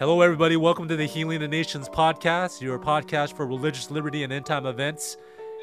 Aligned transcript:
Hello, 0.00 0.22
everybody. 0.22 0.56
Welcome 0.56 0.88
to 0.88 0.96
the 0.96 1.06
Healing 1.06 1.38
the 1.38 1.46
Nations 1.46 1.88
podcast, 1.88 2.60
your 2.60 2.80
podcast 2.80 3.36
for 3.36 3.46
religious 3.46 3.92
liberty 3.92 4.24
and 4.24 4.32
end 4.32 4.44
time 4.44 4.66
events. 4.66 5.16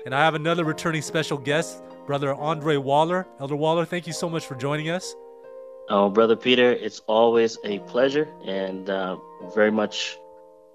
And 0.05 0.15
I 0.15 0.23
have 0.23 0.35
another 0.35 0.63
returning 0.63 1.01
special 1.01 1.37
guest, 1.37 1.83
Brother 2.07 2.33
Andre 2.35 2.77
Waller. 2.77 3.27
Elder 3.41 3.57
Waller, 3.57 3.83
thank 3.83 4.07
you 4.07 4.13
so 4.13 4.29
much 4.29 4.45
for 4.45 4.55
joining 4.55 4.89
us. 4.89 5.13
Oh, 5.89 6.09
Brother 6.09 6.37
Peter, 6.37 6.71
it's 6.71 6.99
always 7.07 7.57
a 7.65 7.79
pleasure 7.79 8.25
and 8.45 8.89
uh, 8.89 9.17
very 9.53 9.69
much 9.69 10.17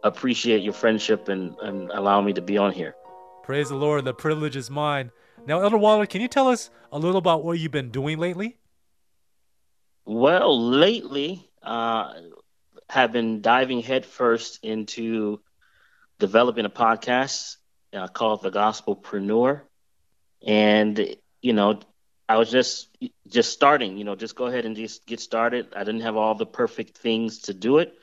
appreciate 0.02 0.62
your 0.62 0.74
friendship 0.74 1.30
and, 1.30 1.56
and 1.62 1.90
allow 1.92 2.20
me 2.20 2.34
to 2.34 2.42
be 2.42 2.58
on 2.58 2.72
here. 2.72 2.94
Praise 3.42 3.70
the 3.70 3.76
Lord. 3.76 4.04
The 4.04 4.12
privilege 4.12 4.54
is 4.56 4.70
mine. 4.70 5.12
Now, 5.46 5.62
Elder 5.62 5.78
Waller, 5.78 6.04
can 6.04 6.20
you 6.20 6.28
tell 6.28 6.48
us 6.48 6.68
a 6.92 6.98
little 6.98 7.16
about 7.16 7.42
what 7.42 7.58
you've 7.58 7.72
been 7.72 7.90
doing 7.90 8.18
lately? 8.18 8.58
Well, 10.04 10.60
lately, 10.60 11.48
uh, 11.62 12.12
have 12.88 13.12
been 13.12 13.40
diving 13.40 13.80
headfirst 13.82 14.58
into 14.62 15.40
developing 16.18 16.64
a 16.64 16.70
podcast 16.70 17.56
uh, 17.94 18.08
called 18.08 18.42
The 18.42 18.50
Gospelpreneur, 18.50 19.62
and 20.46 21.16
you 21.42 21.52
know, 21.52 21.80
I 22.28 22.36
was 22.38 22.50
just 22.50 22.88
just 23.28 23.52
starting. 23.52 23.96
You 23.96 24.04
know, 24.04 24.14
just 24.16 24.36
go 24.36 24.46
ahead 24.46 24.64
and 24.64 24.76
just 24.76 25.06
get 25.06 25.20
started. 25.20 25.68
I 25.74 25.84
didn't 25.84 26.02
have 26.02 26.16
all 26.16 26.34
the 26.34 26.46
perfect 26.46 26.98
things 26.98 27.40
to 27.42 27.54
do 27.54 27.78
it, 27.78 27.94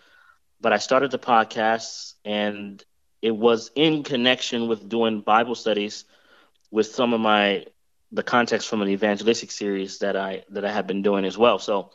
but 0.61 0.73
I 0.73 0.77
started 0.77 1.11
the 1.11 1.19
podcast, 1.19 2.13
and 2.25 2.83
it 3.21 3.35
was 3.35 3.71
in 3.75 4.03
connection 4.03 4.67
with 4.67 4.87
doing 4.89 5.21
Bible 5.21 5.55
studies 5.55 6.05
with 6.71 6.87
some 6.87 7.13
of 7.13 7.19
my 7.21 7.65
the 8.11 8.23
context 8.23 8.67
from 8.69 8.81
an 8.81 8.89
evangelistic 8.89 9.51
series 9.51 9.99
that 9.99 10.15
I 10.15 10.43
that 10.49 10.65
I 10.65 10.71
have 10.71 10.87
been 10.87 11.01
doing 11.01 11.25
as 11.25 11.37
well. 11.37 11.59
So 11.59 11.91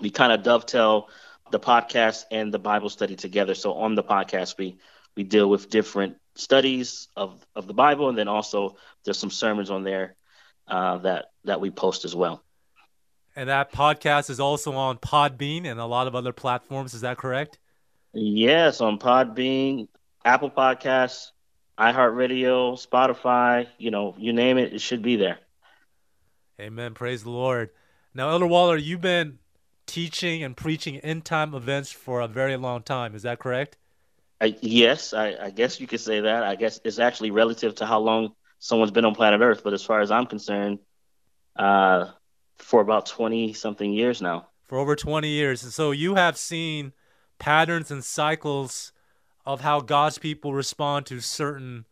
we 0.00 0.10
kind 0.10 0.32
of 0.32 0.42
dovetail 0.42 1.08
the 1.50 1.60
podcast 1.60 2.24
and 2.30 2.52
the 2.52 2.58
Bible 2.58 2.88
study 2.88 3.16
together. 3.16 3.54
So 3.54 3.74
on 3.74 3.94
the 3.94 4.02
podcast, 4.02 4.56
we 4.58 4.78
we 5.16 5.24
deal 5.24 5.48
with 5.48 5.70
different 5.70 6.16
studies 6.34 7.08
of 7.16 7.44
of 7.54 7.66
the 7.66 7.74
Bible, 7.74 8.08
and 8.08 8.16
then 8.16 8.28
also 8.28 8.76
there's 9.04 9.18
some 9.18 9.30
sermons 9.30 9.70
on 9.70 9.84
there 9.84 10.16
uh, 10.68 10.98
that 10.98 11.26
that 11.44 11.60
we 11.60 11.70
post 11.70 12.04
as 12.04 12.14
well. 12.14 12.42
And 13.36 13.48
that 13.48 13.72
podcast 13.72 14.28
is 14.28 14.40
also 14.40 14.72
on 14.72 14.98
Podbean 14.98 15.64
and 15.64 15.78
a 15.78 15.86
lot 15.86 16.06
of 16.06 16.14
other 16.14 16.32
platforms. 16.32 16.94
Is 16.94 17.02
that 17.02 17.16
correct? 17.16 17.58
Yes, 18.12 18.80
on 18.80 18.98
Podbean, 18.98 19.86
Apple 20.24 20.50
Podcasts, 20.50 21.30
iHeartRadio, 21.78 22.74
Spotify. 22.84 23.68
You 23.78 23.90
know, 23.92 24.14
you 24.18 24.32
name 24.32 24.58
it, 24.58 24.74
it 24.74 24.80
should 24.80 25.02
be 25.02 25.16
there. 25.16 25.38
Amen. 26.60 26.92
Praise 26.92 27.22
the 27.22 27.30
Lord. 27.30 27.70
Now, 28.12 28.30
Elder 28.30 28.46
Waller, 28.46 28.76
you've 28.76 29.00
been 29.00 29.38
teaching 29.90 30.44
and 30.44 30.56
preaching 30.56 30.98
end 30.98 31.24
time 31.24 31.52
events 31.52 31.90
for 31.90 32.20
a 32.20 32.28
very 32.28 32.56
long 32.56 32.82
time. 32.82 33.16
Is 33.16 33.22
that 33.22 33.40
correct? 33.40 33.76
I, 34.40 34.56
yes, 34.60 35.12
I, 35.12 35.34
I, 35.46 35.50
guess 35.50 35.80
you 35.80 35.88
could 35.88 35.98
say 36.00 36.20
that. 36.20 36.44
I 36.44 36.54
guess 36.54 36.80
it's 36.84 37.00
actually 37.00 37.32
relative 37.32 37.74
to 37.76 37.86
how 37.86 37.98
long 37.98 38.34
someone's 38.60 38.92
been 38.92 39.04
on 39.04 39.14
planet 39.16 39.40
Earth. 39.40 39.62
But 39.64 39.74
as 39.74 39.82
far 39.82 40.00
as 40.00 40.12
I'm 40.12 40.26
concerned, 40.26 40.78
uh, 41.56 42.06
for 42.58 42.80
about 42.80 43.06
20 43.06 43.52
something 43.52 43.92
years 43.92 44.22
now. 44.22 44.46
For 44.68 44.78
over 44.78 44.94
20 44.94 45.28
years. 45.28 45.64
And 45.64 45.72
so 45.72 45.90
you 45.90 46.14
have 46.14 46.36
seen 46.36 46.92
patterns 47.38 47.90
and 47.90 48.04
cycles 48.04 48.92
of 49.44 49.62
how 49.62 49.80
God's 49.80 50.18
people 50.18 50.54
respond 50.54 51.06
to 51.06 51.18
certain 51.18 51.86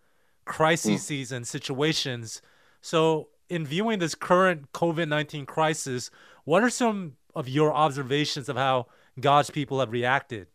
crises 0.45 1.09
mm. 1.11 1.33
and 1.33 1.49
situations. 1.49 2.41
So, 2.81 3.29
in 3.49 3.67
viewing 3.67 3.99
this 3.99 4.15
current 4.15 4.73
COVID 4.73 5.09
19 5.09 5.47
crisis, 5.47 6.11
what 6.45 6.63
are 6.63 6.71
some 6.71 7.17
of 7.39 7.49
your 7.49 7.73
observations 7.73 8.49
of 8.49 8.57
how 8.57 8.87
God's 9.19 9.51
people 9.51 9.81
have 9.81 9.93
reacted? 9.93 10.49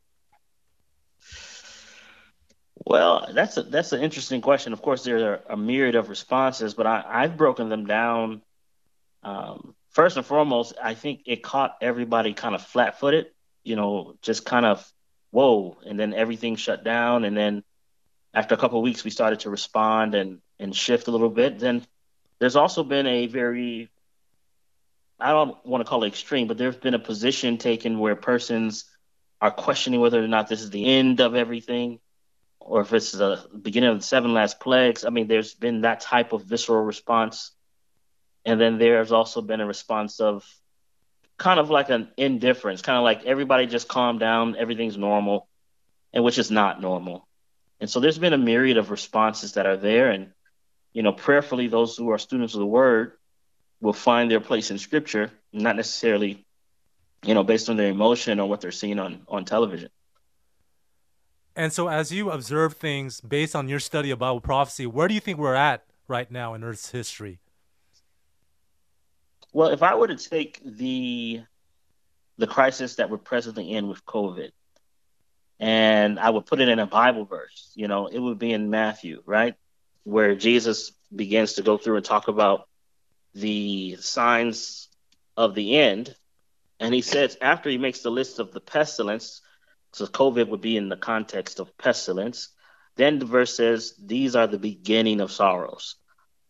Well, 2.86 3.30
that's 3.34 3.56
a, 3.56 3.64
that's 3.64 3.94
an 3.94 4.02
interesting 4.02 4.42
question. 4.42 4.74
Of 4.74 4.82
course, 4.82 5.04
there 5.04 5.32
are 5.32 5.40
a 5.50 5.58
myriad 5.58 5.96
of 5.96 6.10
responses, 6.10 6.74
but 6.74 6.86
I, 6.86 7.04
I've 7.08 7.38
broken 7.38 7.70
them 7.70 7.86
down. 7.86 8.42
Um, 9.24 9.76
first 9.92 10.18
and 10.18 10.26
foremost, 10.26 10.74
I 10.84 10.94
think 10.94 11.22
it 11.26 11.42
caught 11.42 11.78
everybody 11.82 12.34
kind 12.34 12.56
of 12.56 12.62
flat-footed. 12.62 13.28
You 13.64 13.78
know, 13.78 14.16
just 14.22 14.44
kind 14.46 14.66
of 14.66 14.86
whoa, 15.32 15.78
and 15.86 15.98
then 15.98 16.14
everything 16.14 16.58
shut 16.58 16.84
down, 16.84 17.24
and 17.24 17.36
then 17.36 17.64
after 18.34 18.56
a 18.56 18.58
couple 18.58 18.80
of 18.80 18.84
weeks, 18.84 19.06
we 19.06 19.10
started 19.10 19.40
to 19.42 19.50
respond 19.50 20.16
and 20.16 20.42
and 20.60 20.76
shift 20.76 21.08
a 21.08 21.12
little 21.12 21.30
bit. 21.30 21.60
Then 21.60 21.86
there's 22.40 22.58
also 22.58 22.84
been 22.84 23.08
a 23.08 23.28
very 23.28 23.90
I 25.20 25.32
don't 25.32 25.64
want 25.66 25.84
to 25.84 25.90
call 25.90 26.04
it 26.04 26.08
extreme, 26.08 26.48
but 26.48 26.58
there's 26.58 26.76
been 26.76 26.94
a 26.94 27.00
position 27.00 27.58
taken 27.58 28.00
where 28.00 28.16
persons 28.16 28.86
are 29.40 29.52
questioning 29.52 30.00
whether 30.00 30.24
or 30.24 30.28
not 30.28 30.48
this 30.48 30.62
is 30.62 30.70
the 30.70 30.86
end 30.86 31.20
of 31.20 31.36
everything 31.36 32.00
or 32.60 32.82
if 32.82 32.94
it's 32.94 33.12
the 33.12 33.46
beginning 33.62 33.90
of 33.90 34.00
the 34.00 34.06
seven 34.06 34.34
last 34.34 34.60
plagues. 34.60 35.04
I 35.06 35.10
mean, 35.10 35.28
there's 35.28 35.54
been 35.54 35.82
that 35.82 36.00
type 36.00 36.34
of 36.34 36.44
visceral 36.44 36.84
response. 36.84 37.52
And 38.46 38.60
then 38.60 38.78
there's 38.78 39.12
also 39.12 39.42
been 39.42 39.62
a 39.62 39.66
response 39.66 40.20
of 40.20 40.46
kind 41.38 41.60
of 41.60 41.70
like 41.70 41.90
an 41.90 42.10
indifference, 42.18 42.82
kind 42.82 42.98
of 42.98 43.04
like 43.04 43.26
everybody 43.26 43.68
just 43.68 43.88
calm 43.88 44.18
down, 44.18 44.56
everything's 44.56 44.98
normal, 44.98 45.48
and 46.14 46.24
which 46.24 46.38
is 46.38 46.52
not 46.52 46.82
normal. 46.82 47.28
And 47.80 47.90
so 47.90 48.00
there's 48.00 48.20
been 48.20 48.34
a 48.34 48.38
myriad 48.38 48.78
of 48.78 48.92
responses 48.92 49.54
that 49.54 49.66
are 49.66 49.78
there. 49.78 50.12
And, 50.12 50.32
you 50.94 51.04
know, 51.04 51.12
prayerfully, 51.12 51.68
those 51.68 51.98
who 51.98 52.12
are 52.12 52.18
students 52.18 52.54
of 52.54 52.60
the 52.60 52.66
word 52.66 53.14
will 53.84 53.94
find 53.94 54.32
their 54.32 54.40
place 54.40 54.72
in 54.72 54.78
scripture, 54.78 55.30
not 55.52 55.76
necessarily, 55.76 56.46
you 57.26 57.34
know, 57.34 57.44
based 57.44 57.70
on 57.70 57.76
their 57.76 57.90
emotion 57.90 58.40
or 58.40 58.48
what 58.48 58.62
they're 58.62 58.72
seeing 58.72 58.98
on, 58.98 59.22
on 59.28 59.44
television. 59.44 59.90
And 61.58 61.72
so, 61.72 61.90
as 61.90 62.12
you 62.12 62.32
observe 62.32 62.78
things 62.78 63.20
based 63.20 63.56
on 63.56 63.68
your 63.68 63.82
study 63.82 64.10
of 64.10 64.20
Bible 64.20 64.40
prophecy, 64.40 64.88
where 64.88 65.10
do 65.10 65.14
you 65.14 65.20
think 65.20 65.38
we're 65.38 65.54
at 65.54 65.84
right 66.08 66.32
now 66.32 66.54
in 66.54 66.64
Earth's 66.64 66.92
history? 66.92 67.40
Well, 69.52 69.68
if 69.68 69.84
I 69.84 69.96
were 69.96 70.08
to 70.08 70.16
take 70.16 70.62
the 70.66 71.42
the 72.38 72.48
crisis 72.48 72.96
that 72.96 73.12
we're 73.12 73.18
presently 73.18 73.72
in 73.72 73.88
with 73.90 74.04
COVID, 74.06 74.52
and 75.60 76.20
I 76.20 76.30
would 76.30 76.46
put 76.46 76.62
it 76.62 76.70
in 76.70 76.80
a 76.80 76.88
Bible 76.88 77.26
verse, 77.26 77.72
you 77.76 77.88
know, 77.90 78.08
it 78.08 78.18
would 78.18 78.40
be 78.40 78.54
in 78.54 78.72
Matthew, 78.72 79.22
right, 79.26 79.56
where 80.06 80.34
Jesus 80.36 80.94
begins 81.14 81.54
to 81.54 81.62
go 81.62 81.78
through 81.78 81.98
and 81.98 82.06
talk 82.06 82.30
about 82.30 82.68
the 83.34 83.98
signs 84.00 84.90
of 85.36 85.56
the 85.56 85.78
end. 85.78 86.16
And 86.80 86.94
he 86.94 87.02
says, 87.02 87.38
after 87.42 87.70
he 87.70 87.78
makes 87.78 88.02
the 88.02 88.12
list 88.12 88.40
of 88.40 88.52
the 88.52 88.60
pestilence, 88.60 89.42
so 89.94 90.06
COVID 90.06 90.50
would 90.50 90.62
be 90.62 90.78
in 90.78 90.90
the 90.90 90.98
context 90.98 91.60
of 91.60 91.78
pestilence, 91.78 92.50
then 92.96 93.20
the 93.20 93.26
verse 93.26 93.56
says, 93.56 93.94
These 94.04 94.36
are 94.36 94.48
the 94.48 94.60
beginning 94.60 95.22
of 95.22 95.32
sorrows. 95.32 95.96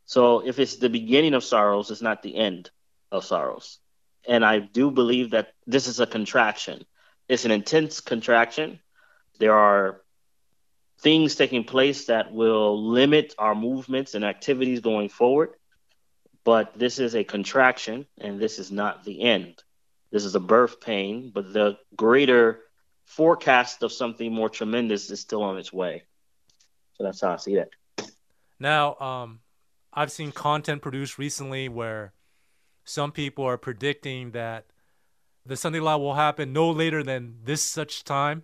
So 0.05 0.45
if 0.45 0.59
it's 0.59 0.77
the 0.77 0.89
beginning 0.89 1.33
of 1.33 1.43
sorrows, 1.43 1.91
it's 1.91 2.01
not 2.01 2.21
the 2.21 2.35
end 2.35 2.69
of 3.11 3.25
sorrows. 3.25 3.79
And 4.27 4.45
I 4.45 4.59
do 4.59 4.91
believe 4.91 5.31
that 5.31 5.53
this 5.67 5.87
is 5.87 5.99
a 5.99 6.07
contraction. 6.07 6.85
It's 7.27 7.45
an 7.45 7.51
intense 7.51 8.01
contraction. 8.01 8.79
There 9.39 9.55
are 9.55 10.01
things 10.99 11.35
taking 11.35 11.63
place 11.63 12.05
that 12.05 12.31
will 12.33 12.91
limit 12.91 13.33
our 13.37 13.55
movements 13.55 14.15
and 14.15 14.23
activities 14.23 14.79
going 14.79 15.09
forward 15.09 15.53
but 16.43 16.77
this 16.77 16.99
is 16.99 17.15
a 17.15 17.23
contraction 17.23 18.05
and 18.17 18.39
this 18.39 18.59
is 18.59 18.71
not 18.71 19.03
the 19.03 19.21
end. 19.21 19.63
This 20.11 20.25
is 20.25 20.35
a 20.35 20.39
birth 20.39 20.81
pain, 20.81 21.31
but 21.33 21.53
the 21.53 21.77
greater 21.95 22.61
forecast 23.05 23.83
of 23.83 23.91
something 23.91 24.31
more 24.31 24.49
tremendous 24.49 25.09
is 25.09 25.19
still 25.19 25.43
on 25.43 25.57
its 25.57 25.71
way. 25.73 26.03
So 26.93 27.03
that's 27.03 27.21
how 27.21 27.33
I 27.33 27.37
see 27.37 27.55
it. 27.55 27.69
Now, 28.59 28.95
um, 28.95 29.39
I've 29.93 30.11
seen 30.11 30.31
content 30.31 30.81
produced 30.81 31.17
recently 31.17 31.69
where 31.69 32.13
some 32.83 33.11
people 33.11 33.45
are 33.45 33.57
predicting 33.57 34.31
that 34.31 34.65
the 35.45 35.57
Sunday 35.57 35.79
Law 35.79 35.97
will 35.97 36.13
happen 36.15 36.53
no 36.53 36.69
later 36.69 37.03
than 37.03 37.37
this 37.43 37.63
such 37.63 38.03
time. 38.03 38.43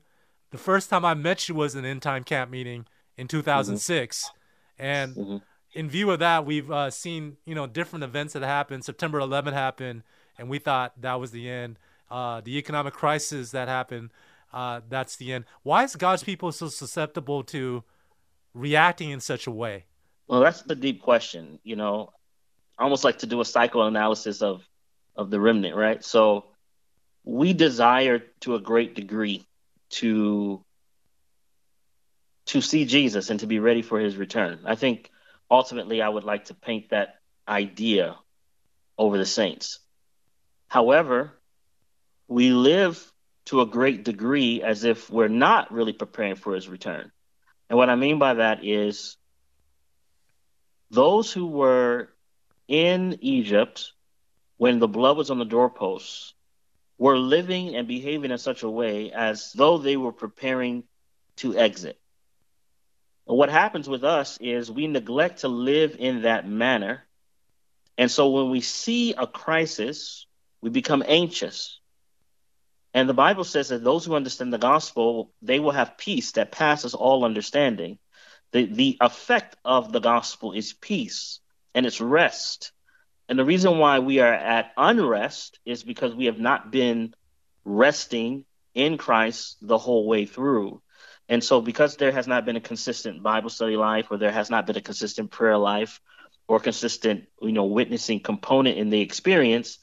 The 0.51 0.57
first 0.57 0.89
time 0.89 1.05
I 1.05 1.13
met 1.13 1.47
you 1.47 1.55
was 1.55 1.75
an 1.75 1.85
end 1.85 2.01
time 2.01 2.23
camp 2.23 2.49
meeting 2.49 2.85
in 3.17 3.27
2006. 3.27 4.23
Mm-hmm. 4.23 4.83
And 4.83 5.15
mm-hmm 5.15 5.37
in 5.73 5.89
view 5.89 6.11
of 6.11 6.19
that, 6.19 6.45
we've 6.45 6.69
uh, 6.71 6.89
seen 6.89 7.37
you 7.45 7.55
know 7.55 7.67
different 7.67 8.03
events 8.03 8.33
that 8.33 8.43
happened. 8.43 8.85
September 8.85 9.19
11 9.19 9.53
happened, 9.53 10.03
and 10.37 10.49
we 10.49 10.59
thought 10.59 10.99
that 11.01 11.19
was 11.19 11.31
the 11.31 11.49
end. 11.49 11.77
Uh, 12.09 12.41
the 12.41 12.57
economic 12.57 12.93
crisis 12.93 13.51
that 13.51 13.67
happened, 13.67 14.09
uh, 14.51 14.81
that's 14.89 15.15
the 15.17 15.31
end. 15.31 15.45
Why 15.61 15.83
is 15.83 15.95
God's 15.95 16.23
people 16.23 16.51
so 16.51 16.67
susceptible 16.67 17.43
to 17.45 17.83
reacting 18.53 19.11
in 19.11 19.19
such 19.19 19.45
a 19.45 19.51
way? 19.51 19.85
Well, 20.27 20.41
that's 20.41 20.63
the 20.63 20.75
deep 20.75 21.01
question. 21.01 21.59
You 21.63 21.75
know, 21.75 22.13
I 22.77 22.83
almost 22.83 23.03
like 23.03 23.19
to 23.19 23.27
do 23.27 23.41
a 23.41 23.45
psychoanalysis 23.45 24.41
of 24.41 24.67
of 25.15 25.29
the 25.29 25.39
remnant, 25.39 25.75
right? 25.75 26.03
So 26.03 26.45
we 27.23 27.53
desire 27.53 28.19
to 28.41 28.55
a 28.55 28.59
great 28.59 28.95
degree 28.95 29.45
to 29.89 30.63
to 32.47 32.61
see 32.61 32.85
Jesus 32.85 33.29
and 33.29 33.39
to 33.41 33.45
be 33.45 33.59
ready 33.59 33.83
for 33.83 33.99
his 33.99 34.17
return. 34.17 34.61
I 34.65 34.73
think 34.73 35.11
ultimately, 35.49 36.01
I 36.01 36.09
would 36.09 36.23
like 36.23 36.45
to 36.45 36.53
paint 36.53 36.89
that 36.89 37.15
idea 37.47 38.17
over 38.97 39.17
the 39.17 39.25
Saints. 39.25 39.79
However, 40.67 41.31
we 42.27 42.51
live 42.51 43.11
to 43.45 43.61
a 43.61 43.65
great 43.65 44.03
degree 44.03 44.61
as 44.61 44.83
if 44.83 45.09
we're 45.09 45.27
not 45.27 45.71
really 45.71 45.93
preparing 45.93 46.35
for 46.35 46.53
his 46.53 46.69
return. 46.69 47.11
And 47.69 47.77
what 47.77 47.89
I 47.89 47.95
mean 47.95 48.19
by 48.19 48.35
that 48.35 48.63
is 48.63 49.17
those 50.91 51.31
who 51.31 51.47
were 51.47 52.09
in 52.67 53.17
Egypt 53.21 53.93
when 54.57 54.79
the 54.79 54.87
blood 54.87 55.17
was 55.17 55.31
on 55.31 55.39
the 55.39 55.45
doorposts 55.45 56.33
were 56.97 57.17
living 57.17 57.75
and 57.75 57.87
behaving 57.87 58.31
in 58.31 58.37
such 58.37 58.63
a 58.63 58.69
way 58.69 59.11
as 59.11 59.51
though 59.53 59.77
they 59.77 59.97
were 59.97 60.11
preparing 60.11 60.83
to 61.37 61.57
exit. 61.57 61.98
What 63.35 63.49
happens 63.49 63.87
with 63.87 64.03
us 64.03 64.37
is 64.41 64.71
we 64.71 64.87
neglect 64.87 65.41
to 65.41 65.47
live 65.47 65.95
in 65.99 66.23
that 66.23 66.47
manner. 66.47 67.03
And 67.97 68.09
so 68.09 68.29
when 68.29 68.49
we 68.49 68.61
see 68.61 69.13
a 69.13 69.27
crisis, 69.27 70.25
we 70.61 70.69
become 70.69 71.03
anxious. 71.05 71.79
And 72.93 73.07
the 73.07 73.13
Bible 73.13 73.43
says 73.43 73.69
that 73.69 73.83
those 73.83 74.05
who 74.05 74.15
understand 74.15 74.51
the 74.51 74.57
gospel, 74.57 75.31
they 75.41 75.59
will 75.59 75.71
have 75.71 75.97
peace 75.97 76.31
that 76.33 76.51
passes 76.51 76.95
all 76.95 77.23
understanding. 77.23 77.99
The, 78.51 78.65
the 78.65 78.97
effect 78.99 79.57
of 79.63 79.91
the 79.91 79.99
gospel 79.99 80.53
is 80.53 80.73
peace 80.73 81.39
and 81.75 81.85
it's 81.85 82.01
rest 82.01 82.71
and 83.29 83.37
the 83.37 83.45
reason 83.45 83.77
why 83.77 83.99
we 83.99 84.19
are 84.19 84.33
at 84.33 84.71
unrest 84.75 85.59
is 85.63 85.83
because 85.83 86.15
we 86.15 86.25
have 86.25 86.39
not 86.39 86.71
been 86.71 87.13
resting 87.63 88.43
in 88.73 88.97
Christ 88.97 89.57
the 89.61 89.77
whole 89.77 90.07
way 90.07 90.25
through. 90.25 90.81
And 91.29 91.43
so, 91.43 91.61
because 91.61 91.95
there 91.95 92.11
has 92.11 92.27
not 92.27 92.43
been 92.43 92.55
a 92.55 92.61
consistent 92.61 93.21
Bible 93.21 93.51
study 93.51 93.77
life, 93.77 94.07
or 94.09 94.17
there 94.17 94.31
has 94.31 94.49
not 94.49 94.65
been 94.65 94.77
a 94.77 94.81
consistent 94.81 95.29
prayer 95.29 95.57
life, 95.57 96.01
or 96.47 96.59
consistent, 96.59 97.25
you 97.41 97.51
know, 97.51 97.65
witnessing 97.65 98.19
component 98.19 98.77
in 98.77 98.89
the 98.89 98.99
experience, 98.99 99.77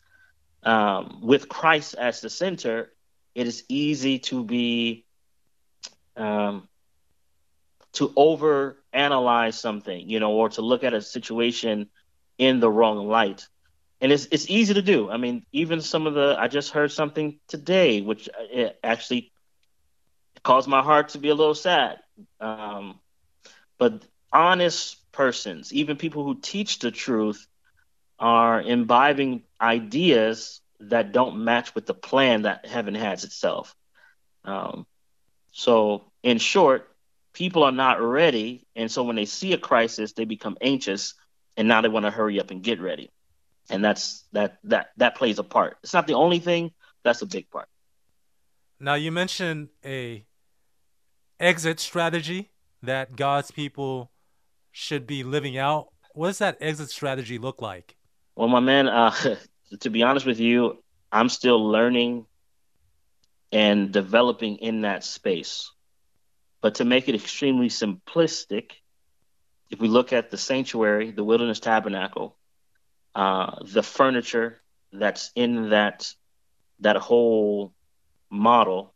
um, 0.65 1.21
with 1.23 1.49
Christ 1.49 1.95
as 1.95 2.21
the 2.21 2.29
center, 2.29 2.93
it 3.37 3.47
is 3.47 3.63
easy 3.69 4.19
to 4.19 4.43
be 4.43 5.07
um, 6.17 6.69
to 7.93 8.13
over 8.17 8.83
analyze 8.93 9.59
something, 9.59 10.11
you 10.11 10.19
know, 10.19 10.33
or 10.33 10.49
to 10.51 10.63
look 10.63 10.83
at 10.83 10.95
a 10.95 11.01
situation 11.01 11.89
in 12.39 12.59
the 12.59 12.71
wrong 12.71 13.07
light. 13.07 13.47
And 14.01 14.11
it's 14.11 14.27
it's 14.33 14.51
easy 14.51 14.75
to 14.75 14.83
do. 14.83 15.09
I 15.09 15.17
mean, 15.17 15.47
even 15.53 15.81
some 15.81 16.09
of 16.09 16.15
the 16.15 16.37
I 16.39 16.49
just 16.49 16.73
heard 16.73 16.91
something 16.91 17.39
today, 17.47 18.01
which 18.01 18.29
uh, 18.29 18.71
actually 18.83 19.33
caused 20.47 20.69
my 20.69 20.83
heart 20.83 21.11
to 21.11 21.19
be 21.19 21.29
a 21.29 21.35
little 21.35 21.55
sad. 21.55 21.99
Um, 22.41 23.01
but 23.79 24.05
honest 24.33 24.97
persons, 25.13 25.73
even 25.73 25.97
people 25.97 26.25
who 26.25 26.37
teach 26.37 26.79
the 26.79 26.91
truth, 26.91 27.47
are 28.19 28.63
imbibing 28.63 29.43
ideas 29.61 30.61
that 30.81 31.13
don't 31.13 31.45
match 31.45 31.75
with 31.75 31.85
the 31.85 31.95
plan 31.95 32.43
that 32.43 32.65
heaven 32.65 32.95
has 32.95 33.25
itself. 33.25 33.75
Um, 34.45 34.87
so, 35.53 36.11
in 36.23 36.39
short, 36.39 36.89
people 37.35 37.65
are 37.65 37.73
not 37.73 38.01
ready, 38.01 38.67
and 38.75 38.91
so 38.91 39.03
when 39.03 39.17
they 39.17 39.27
see 39.27 39.53
a 39.53 39.59
crisis, 39.59 40.13
they 40.13 40.25
become 40.25 40.57
anxious 40.61 41.15
and 41.57 41.69
now 41.69 41.81
they 41.81 41.89
want 41.89 42.07
to 42.07 42.11
hurry 42.11 42.41
up 42.41 42.51
and 42.51 42.63
get 42.63 42.81
ready 42.81 43.11
and 43.71 43.85
that's 43.85 44.25
that 44.33 44.59
that 44.65 44.91
that 44.97 45.17
plays 45.17 45.39
a 45.39 45.45
part 45.45 45.77
it's 45.83 45.95
not 45.95 46.07
the 46.07 46.15
only 46.15 46.39
thing 46.39 46.71
that's 47.03 47.23
a 47.23 47.27
big 47.27 47.51
part 47.51 47.69
now 48.79 48.95
you 48.95 49.11
mentioned 49.11 49.69
a 49.85 50.26
exit 51.41 51.81
strategy 51.81 52.51
that 52.83 53.17
god's 53.17 53.51
people 53.51 54.11
should 54.73 55.07
be 55.07 55.23
living 55.23 55.57
out? 55.57 55.89
What 56.15 56.29
does 56.29 56.39
that 56.39 56.57
exit 56.61 56.91
strategy 56.91 57.39
look 57.39 57.61
like? 57.63 57.97
Well 58.35 58.49
my 58.49 58.61
man 58.61 58.89
uh, 58.89 59.15
to 59.81 59.91
be 59.91 60.03
honest 60.03 60.27
with 60.27 60.41
you 60.41 60.83
i'm 61.13 61.29
still 61.29 61.69
learning 61.69 62.27
and 63.53 63.93
developing 63.93 64.57
in 64.57 64.83
that 64.83 65.05
space. 65.05 65.71
But 66.61 66.77
to 66.77 66.85
make 66.85 67.09
it 67.09 67.15
extremely 67.15 67.69
simplistic 67.69 68.73
if 69.71 69.81
we 69.81 69.89
look 69.89 70.13
at 70.13 70.31
the 70.31 70.37
sanctuary, 70.37 71.11
the 71.11 71.25
wilderness 71.25 71.61
tabernacle, 71.61 72.37
uh, 73.15 73.57
the 73.65 73.83
furniture 73.83 74.61
that's 74.93 75.31
in 75.35 75.71
that 75.71 76.13
that 76.81 76.97
whole 76.97 77.73
model, 78.31 78.95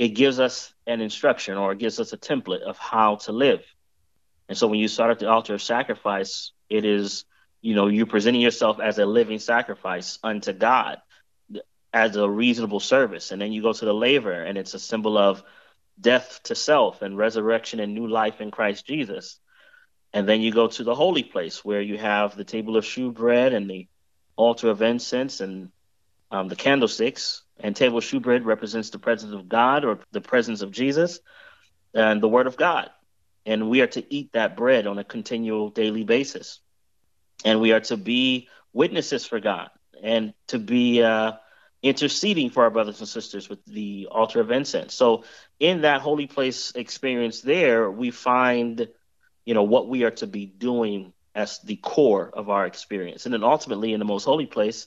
it 0.00 0.14
gives 0.14 0.40
us 0.40 0.72
an 0.86 1.02
instruction 1.02 1.58
or 1.58 1.72
it 1.72 1.78
gives 1.78 2.00
us 2.00 2.14
a 2.14 2.16
template 2.16 2.62
of 2.62 2.78
how 2.78 3.16
to 3.16 3.32
live. 3.32 3.62
And 4.48 4.56
so 4.56 4.66
when 4.66 4.80
you 4.80 4.88
start 4.88 5.10
at 5.10 5.18
the 5.18 5.28
altar 5.28 5.52
of 5.52 5.60
sacrifice, 5.60 6.52
it 6.70 6.86
is, 6.86 7.26
you 7.60 7.74
know, 7.74 7.86
you 7.86 8.06
presenting 8.06 8.40
yourself 8.40 8.80
as 8.80 8.98
a 8.98 9.04
living 9.04 9.38
sacrifice 9.38 10.18
unto 10.24 10.54
God 10.54 11.02
as 11.92 12.16
a 12.16 12.26
reasonable 12.26 12.80
service. 12.80 13.30
And 13.30 13.42
then 13.42 13.52
you 13.52 13.60
go 13.60 13.74
to 13.74 13.84
the 13.84 13.92
laver 13.92 14.42
and 14.42 14.56
it's 14.56 14.72
a 14.72 14.78
symbol 14.78 15.18
of 15.18 15.42
death 16.00 16.40
to 16.44 16.54
self 16.54 17.02
and 17.02 17.18
resurrection 17.18 17.78
and 17.78 17.92
new 17.92 18.06
life 18.06 18.40
in 18.40 18.50
Christ 18.50 18.86
Jesus. 18.86 19.38
And 20.14 20.26
then 20.26 20.40
you 20.40 20.50
go 20.50 20.68
to 20.68 20.82
the 20.82 20.94
holy 20.94 21.24
place 21.24 21.62
where 21.62 21.82
you 21.82 21.98
have 21.98 22.34
the 22.34 22.44
table 22.44 22.78
of 22.78 22.86
shewbread 22.86 23.52
and 23.52 23.68
the 23.68 23.86
altar 24.34 24.70
of 24.70 24.80
incense 24.80 25.42
and 25.42 25.68
um, 26.30 26.48
the 26.48 26.56
candlesticks. 26.56 27.42
And 27.62 27.76
table 27.76 28.00
shewbread 28.00 28.44
represents 28.44 28.90
the 28.90 28.98
presence 28.98 29.32
of 29.32 29.48
God 29.48 29.84
or 29.84 30.00
the 30.12 30.20
presence 30.20 30.62
of 30.62 30.70
Jesus 30.70 31.20
and 31.94 32.22
the 32.22 32.28
word 32.28 32.46
of 32.46 32.56
God. 32.56 32.90
And 33.46 33.70
we 33.70 33.80
are 33.80 33.86
to 33.88 34.14
eat 34.14 34.32
that 34.32 34.56
bread 34.56 34.86
on 34.86 34.98
a 34.98 35.04
continual 35.04 35.70
daily 35.70 36.04
basis. 36.04 36.60
And 37.44 37.60
we 37.60 37.72
are 37.72 37.80
to 37.80 37.96
be 37.96 38.48
witnesses 38.72 39.26
for 39.26 39.40
God 39.40 39.70
and 40.02 40.34
to 40.48 40.58
be 40.58 41.02
uh, 41.02 41.32
interceding 41.82 42.50
for 42.50 42.64
our 42.64 42.70
brothers 42.70 43.00
and 43.00 43.08
sisters 43.08 43.48
with 43.48 43.64
the 43.64 44.08
altar 44.10 44.40
of 44.40 44.50
incense. 44.50 44.94
So 44.94 45.24
in 45.58 45.82
that 45.82 46.00
holy 46.00 46.26
place 46.26 46.72
experience 46.74 47.40
there, 47.40 47.90
we 47.90 48.10
find, 48.10 48.88
you 49.44 49.54
know, 49.54 49.62
what 49.62 49.88
we 49.88 50.04
are 50.04 50.10
to 50.12 50.26
be 50.26 50.46
doing 50.46 51.12
as 51.34 51.58
the 51.60 51.76
core 51.76 52.30
of 52.32 52.50
our 52.50 52.66
experience. 52.66 53.24
And 53.24 53.32
then 53.32 53.44
ultimately 53.44 53.92
in 53.92 53.98
the 53.98 54.04
most 54.04 54.24
holy 54.24 54.46
place, 54.46 54.86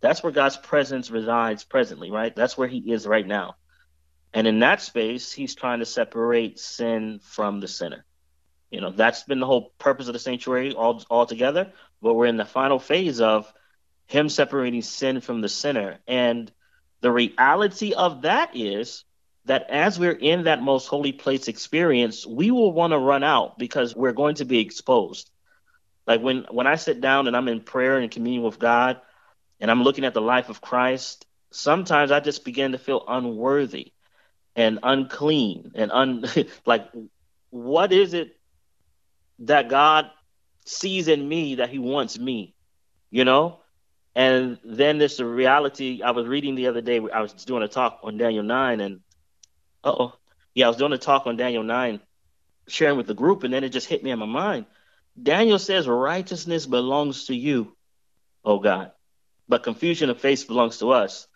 that's 0.00 0.22
where 0.22 0.32
God's 0.32 0.56
presence 0.56 1.10
resides 1.10 1.64
presently, 1.64 2.10
right? 2.10 2.34
That's 2.34 2.58
where 2.58 2.68
he 2.68 2.78
is 2.92 3.06
right 3.06 3.26
now. 3.26 3.56
And 4.32 4.46
in 4.46 4.58
that 4.60 4.82
space, 4.82 5.32
he's 5.32 5.54
trying 5.54 5.78
to 5.78 5.86
separate 5.86 6.58
sin 6.58 7.20
from 7.22 7.60
the 7.60 7.68
sinner. 7.68 8.04
You 8.70 8.80
know, 8.80 8.90
that's 8.90 9.22
been 9.22 9.38
the 9.38 9.46
whole 9.46 9.72
purpose 9.78 10.08
of 10.08 10.12
the 10.12 10.18
sanctuary 10.18 10.72
all 10.72 11.02
altogether. 11.08 11.72
But 12.02 12.14
we're 12.14 12.26
in 12.26 12.36
the 12.36 12.44
final 12.44 12.80
phase 12.80 13.20
of 13.20 13.52
him 14.06 14.28
separating 14.28 14.82
sin 14.82 15.20
from 15.20 15.40
the 15.40 15.48
sinner. 15.48 15.98
And 16.08 16.50
the 17.00 17.12
reality 17.12 17.94
of 17.94 18.22
that 18.22 18.56
is 18.56 19.04
that 19.44 19.70
as 19.70 19.98
we're 19.98 20.12
in 20.12 20.44
that 20.44 20.62
most 20.62 20.88
holy 20.88 21.12
place 21.12 21.48
experience, 21.48 22.26
we 22.26 22.50
will 22.50 22.72
want 22.72 22.92
to 22.92 22.98
run 22.98 23.22
out 23.22 23.58
because 23.58 23.94
we're 23.94 24.12
going 24.12 24.36
to 24.36 24.44
be 24.44 24.58
exposed. 24.58 25.30
Like 26.06 26.20
when 26.20 26.46
when 26.50 26.66
I 26.66 26.76
sit 26.76 27.00
down 27.00 27.28
and 27.28 27.36
I'm 27.36 27.48
in 27.48 27.60
prayer 27.60 27.98
and 27.98 28.10
communion 28.10 28.42
with 28.42 28.58
God 28.58 29.00
and 29.60 29.70
I'm 29.70 29.82
looking 29.82 30.04
at 30.04 30.14
the 30.14 30.20
life 30.20 30.48
of 30.48 30.60
Christ, 30.60 31.26
sometimes 31.50 32.10
I 32.10 32.20
just 32.20 32.44
begin 32.44 32.72
to 32.72 32.78
feel 32.78 33.04
unworthy 33.06 33.92
and 34.56 34.78
unclean 34.82 35.72
and 35.74 35.90
un 35.90 36.24
like 36.66 36.88
what 37.50 37.92
is 37.92 38.14
it 38.14 38.36
that 39.40 39.68
God 39.68 40.10
sees 40.64 41.08
in 41.08 41.28
me 41.28 41.56
that 41.56 41.70
he 41.70 41.78
wants 41.78 42.18
me? 42.18 42.54
You 43.10 43.24
know? 43.24 43.60
And 44.14 44.58
then 44.64 44.98
there's 44.98 45.16
the 45.16 45.26
reality. 45.26 46.02
I 46.02 46.12
was 46.12 46.26
reading 46.26 46.54
the 46.54 46.68
other 46.68 46.80
day. 46.80 47.00
I 47.12 47.20
was 47.20 47.32
doing 47.32 47.62
a 47.62 47.68
talk 47.68 48.00
on 48.04 48.16
Daniel 48.16 48.44
nine, 48.44 48.80
and 48.80 49.00
oh, 49.82 50.14
yeah, 50.54 50.66
I 50.66 50.68
was 50.68 50.76
doing 50.76 50.92
a 50.92 50.98
talk 50.98 51.26
on 51.26 51.36
Daniel 51.36 51.64
nine, 51.64 52.00
sharing 52.68 52.96
with 52.96 53.08
the 53.08 53.14
group, 53.14 53.42
and 53.42 53.52
then 53.52 53.64
it 53.64 53.70
just 53.70 53.88
hit 53.88 54.04
me 54.04 54.12
in 54.12 54.18
my 54.20 54.26
mind. 54.26 54.66
Daniel 55.20 55.58
says 55.58 55.88
righteousness 55.88 56.66
belongs 56.66 57.26
to 57.26 57.34
you, 57.34 57.76
oh 58.44 58.60
God, 58.60 58.92
but 59.48 59.62
confusion 59.62 60.10
of 60.10 60.20
face 60.20 60.44
belongs 60.44 60.78
to 60.78 60.90
us. 60.90 61.26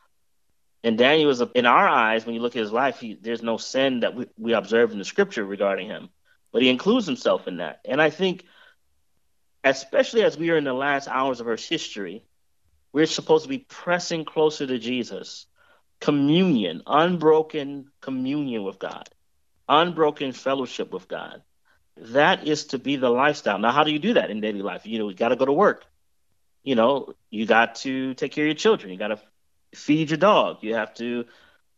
And 0.85 0.97
Daniel 0.97 1.31
is 1.31 1.43
in 1.55 1.67
our 1.67 1.89
eyes, 1.89 2.25
when 2.25 2.35
you 2.35 2.41
look 2.41 2.57
at 2.57 2.63
his 2.63 2.73
life, 2.73 3.01
he, 3.01 3.15
there's 3.15 3.43
no 3.43 3.57
sin 3.57 4.01
that 4.01 4.15
we, 4.15 4.27
we 4.39 4.53
observe 4.53 4.93
in 4.93 4.99
the 4.99 5.05
scripture 5.05 5.45
regarding 5.45 5.89
him, 5.89 6.09
but 6.53 6.63
he 6.63 6.69
includes 6.69 7.07
himself 7.07 7.49
in 7.49 7.57
that. 7.57 7.81
And 7.85 8.01
I 8.01 8.11
think, 8.11 8.45
especially 9.65 10.23
as 10.23 10.39
we 10.39 10.51
are 10.51 10.57
in 10.57 10.65
the 10.65 10.73
last 10.73 11.09
hours 11.09 11.41
of 11.41 11.49
Earth's 11.49 11.69
history, 11.69 12.25
we're 12.93 13.07
supposed 13.07 13.45
to 13.45 13.49
be 13.49 13.59
pressing 13.59 14.25
closer 14.25 14.67
to 14.67 14.79
Jesus. 14.79 15.47
Communion, 16.01 16.83
unbroken 16.87 17.91
communion 18.01 18.63
with 18.63 18.79
God, 18.79 19.09
unbroken 19.69 20.33
fellowship 20.33 20.93
with 20.93 21.09
God. 21.09 21.43
That 21.97 22.47
is 22.47 22.67
to 22.67 22.79
be 22.79 22.95
the 22.95 23.11
lifestyle. 23.11 23.59
Now, 23.59 23.73
how 23.73 23.83
do 23.83 23.91
you 23.91 23.99
do 23.99 24.15
that 24.15 24.31
in 24.31 24.41
daily 24.41 24.63
life? 24.63 24.87
You 24.87 25.01
know, 25.01 25.09
you 25.09 25.17
got 25.17 25.31
to 25.31 25.37
go 25.37 25.45
to 25.45 25.53
work. 25.53 25.85
You 26.65 26.75
know, 26.75 27.15
you 27.31 27.47
got 27.47 27.77
to 27.77 28.15
take 28.15 28.33
care 28.33 28.45
of 28.45 28.49
your 28.49 28.55
children. 28.55 28.93
You 28.93 28.99
got 28.99 29.09
to 29.09 29.21
feed 29.75 30.11
your 30.11 30.19
dog. 30.19 30.59
You 30.63 30.75
have 30.75 30.95
to. 30.95 31.25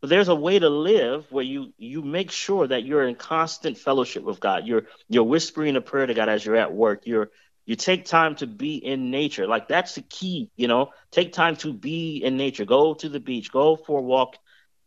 But 0.00 0.10
there's 0.10 0.28
a 0.28 0.34
way 0.34 0.58
to 0.58 0.68
live 0.68 1.26
where 1.30 1.44
you 1.44 1.72
you 1.78 2.02
make 2.02 2.30
sure 2.30 2.66
that 2.66 2.84
you're 2.84 3.06
in 3.06 3.14
constant 3.16 3.78
fellowship 3.78 4.24
with 4.24 4.40
God. 4.40 4.66
You're 4.66 4.84
you're 5.08 5.24
whispering 5.24 5.76
a 5.76 5.80
prayer 5.80 6.06
to 6.06 6.14
God 6.14 6.28
as 6.28 6.44
you're 6.44 6.56
at 6.56 6.72
work. 6.74 7.02
You're 7.06 7.30
You 7.66 7.76
take 7.76 8.06
time 8.06 8.36
to 8.36 8.46
be 8.46 8.76
in 8.76 9.10
nature. 9.10 9.46
Like 9.46 9.68
that's 9.68 9.94
the 9.94 10.02
key, 10.02 10.50
you 10.56 10.68
know. 10.68 10.92
Take 11.10 11.32
time 11.32 11.56
to 11.56 11.72
be 11.72 12.16
in 12.24 12.36
nature. 12.36 12.64
Go 12.64 12.94
to 12.94 13.08
the 13.08 13.20
beach. 13.20 13.52
Go 13.52 13.76
for 13.76 13.98
a 13.98 14.02
walk 14.02 14.36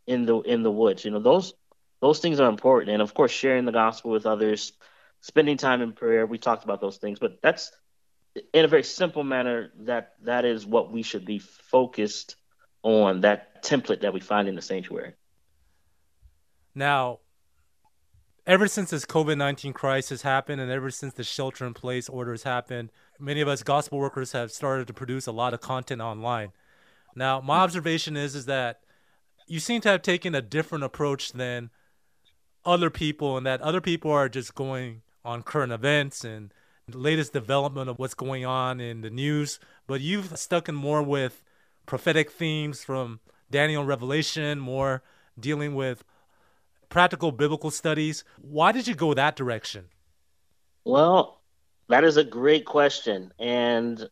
in 0.08 0.26
the 0.26 0.40
in 0.42 0.64
the 0.64 0.72
woods. 0.72 1.06
You 1.06 1.12
know, 1.12 1.20
those 1.20 1.54
those 2.02 2.20
things 2.20 2.40
are 2.40 2.50
important. 2.50 2.92
And 2.92 3.02
of 3.02 3.14
course, 3.14 3.32
sharing 3.32 3.66
the 3.66 3.72
gospel 3.72 4.12
with 4.12 4.26
others, 4.26 4.74
spending 5.22 5.58
time 5.58 5.82
in 5.82 5.94
prayer. 5.94 6.26
We 6.26 6.38
talked 6.38 6.64
about 6.64 6.82
those 6.82 6.98
things, 6.98 7.20
but 7.20 7.42
that's 7.42 7.72
in 8.54 8.66
a 8.66 8.68
very 8.68 8.84
simple 8.84 9.24
manner 9.24 9.72
that 9.82 10.14
that 10.24 10.46
is 10.46 10.66
what 10.66 10.92
we 10.92 11.04
should 11.04 11.26
be 11.26 11.40
focused 11.40 12.36
on 12.82 13.22
that 13.22 13.64
template 13.64 14.02
that 14.02 14.14
we 14.14 14.20
find 14.20 14.48
in 14.48 14.56
the 14.56 14.62
sanctuary. 14.62 15.14
Now, 16.76 17.20
ever 18.46 18.68
since 18.68 18.90
this 18.90 19.06
COVID 19.06 19.38
19 19.38 19.74
crisis 19.74 20.24
happened 20.24 20.60
and 20.62 20.72
ever 20.72 20.90
since 20.90 21.14
the 21.14 21.24
shelter 21.24 21.66
in 21.66 21.74
place 21.74 22.10
orders 22.10 22.44
happened, 22.44 22.92
many 23.20 23.42
of 23.42 23.48
us 23.48 23.64
gospel 23.64 24.00
workers 24.00 24.32
have 24.32 24.52
started 24.52 24.88
to 24.88 24.94
produce 24.94 25.28
a 25.28 25.32
lot 25.32 25.54
of 25.54 25.62
content 25.62 26.02
online. 26.02 26.52
Now, 27.16 27.42
my 27.42 27.60
observation 27.60 28.18
is, 28.18 28.36
is 28.36 28.46
that 28.48 28.82
you 29.48 29.60
seem 29.60 29.82
to 29.82 29.90
have 29.90 30.02
taken 30.02 30.34
a 30.34 30.42
different 30.42 30.84
approach 30.84 31.34
than 31.34 31.70
other 32.66 32.90
people, 32.90 33.38
and 33.38 33.46
that 33.46 33.62
other 33.62 33.82
people 33.82 34.12
are 34.12 34.30
just 34.30 34.56
going 34.56 35.02
on 35.24 35.44
current 35.44 35.72
events 35.72 36.24
and 36.24 36.54
the 36.88 36.98
latest 36.98 37.34
development 37.34 37.90
of 37.90 37.98
what's 37.98 38.14
going 38.14 38.46
on 38.46 38.80
in 38.80 39.02
the 39.02 39.10
news. 39.10 39.60
But 39.88 40.02
you've 40.02 40.38
stuck 40.38 40.68
in 40.68 40.76
more 40.76 41.02
with 41.02 41.44
prophetic 41.86 42.32
themes 42.32 42.84
from 42.84 43.20
Daniel 43.50 43.86
Revelation, 43.86 44.60
more 44.60 45.04
dealing 45.40 45.76
with 45.76 46.04
practical 46.90 47.32
biblical 47.32 47.72
studies. 47.72 48.24
Why 48.42 48.72
did 48.72 48.88
you 48.88 48.96
go 48.96 49.14
that 49.14 49.36
direction? 49.36 49.86
Well, 50.86 51.42
that 51.88 52.04
is 52.04 52.18
a 52.18 52.24
great 52.24 52.66
question, 52.66 53.32
and 53.40 54.08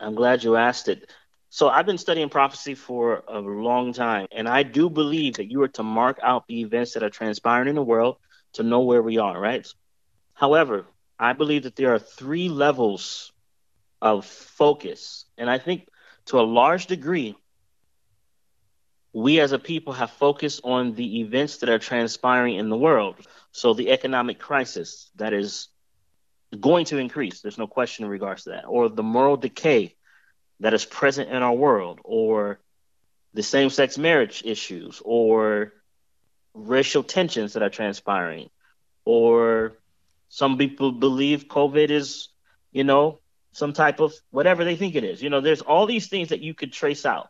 I'm 0.00 0.14
glad 0.14 0.42
you 0.42 0.56
asked 0.56 0.88
it. 0.88 1.10
So, 1.50 1.68
I've 1.68 1.86
been 1.86 1.98
studying 1.98 2.28
prophecy 2.28 2.74
for 2.74 3.22
a 3.28 3.38
long 3.38 3.92
time, 3.92 4.26
and 4.32 4.48
I 4.48 4.64
do 4.64 4.90
believe 4.90 5.34
that 5.34 5.50
you 5.50 5.62
are 5.62 5.68
to 5.68 5.84
mark 5.84 6.18
out 6.22 6.48
the 6.48 6.60
events 6.62 6.94
that 6.94 7.04
are 7.04 7.10
transpiring 7.10 7.68
in 7.68 7.76
the 7.76 7.82
world 7.82 8.16
to 8.54 8.64
know 8.64 8.80
where 8.80 9.02
we 9.02 9.18
are, 9.18 9.38
right? 9.38 9.66
However, 10.32 10.86
I 11.18 11.32
believe 11.32 11.64
that 11.64 11.76
there 11.76 11.94
are 11.94 11.98
three 11.98 12.48
levels 12.48 13.32
of 14.02 14.26
focus, 14.26 15.24
and 15.38 15.48
I 15.48 15.58
think 15.58 15.88
to 16.26 16.40
a 16.40 16.42
large 16.42 16.86
degree, 16.86 17.36
we 19.12 19.38
as 19.40 19.52
a 19.52 19.58
people 19.58 19.92
have 19.92 20.10
focused 20.10 20.60
on 20.64 20.94
the 20.94 21.20
events 21.20 21.58
that 21.58 21.68
are 21.68 21.78
transpiring 21.78 22.56
in 22.56 22.68
the 22.68 22.76
world. 22.76 23.14
So 23.52 23.72
the 23.72 23.90
economic 23.90 24.40
crisis 24.40 25.10
that 25.16 25.32
is 25.32 25.68
going 26.58 26.86
to 26.86 26.98
increase, 26.98 27.40
there's 27.40 27.58
no 27.58 27.68
question 27.68 28.04
in 28.04 28.10
regards 28.10 28.44
to 28.44 28.50
that, 28.50 28.64
or 28.66 28.88
the 28.88 29.02
moral 29.04 29.36
decay 29.36 29.94
that 30.60 30.74
is 30.74 30.84
present 30.84 31.30
in 31.30 31.42
our 31.42 31.54
world, 31.54 32.00
or 32.02 32.58
the 33.34 33.42
same 33.42 33.70
sex 33.70 33.98
marriage 33.98 34.42
issues, 34.44 35.00
or 35.04 35.72
racial 36.54 37.02
tensions 37.02 37.52
that 37.52 37.62
are 37.62 37.70
transpiring, 37.70 38.50
or 39.04 39.72
some 40.34 40.58
people 40.58 40.90
believe 40.90 41.46
COVID 41.46 41.90
is, 41.90 42.26
you 42.72 42.82
know, 42.82 43.20
some 43.52 43.72
type 43.72 44.00
of 44.00 44.12
whatever 44.32 44.64
they 44.64 44.74
think 44.74 44.96
it 44.96 45.04
is. 45.04 45.22
You 45.22 45.30
know, 45.30 45.40
there's 45.40 45.60
all 45.60 45.86
these 45.86 46.08
things 46.08 46.30
that 46.30 46.40
you 46.40 46.54
could 46.54 46.72
trace 46.72 47.06
out 47.06 47.28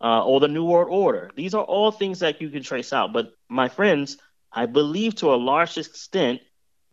uh, 0.00 0.24
or 0.24 0.40
the 0.40 0.48
New 0.48 0.64
World 0.64 0.88
Order. 0.90 1.30
These 1.36 1.52
are 1.52 1.62
all 1.62 1.90
things 1.90 2.20
that 2.20 2.40
you 2.40 2.48
can 2.48 2.62
trace 2.62 2.94
out. 2.94 3.12
But 3.12 3.34
my 3.50 3.68
friends, 3.68 4.16
I 4.50 4.64
believe 4.64 5.16
to 5.16 5.34
a 5.34 5.36
large 5.36 5.76
extent, 5.76 6.40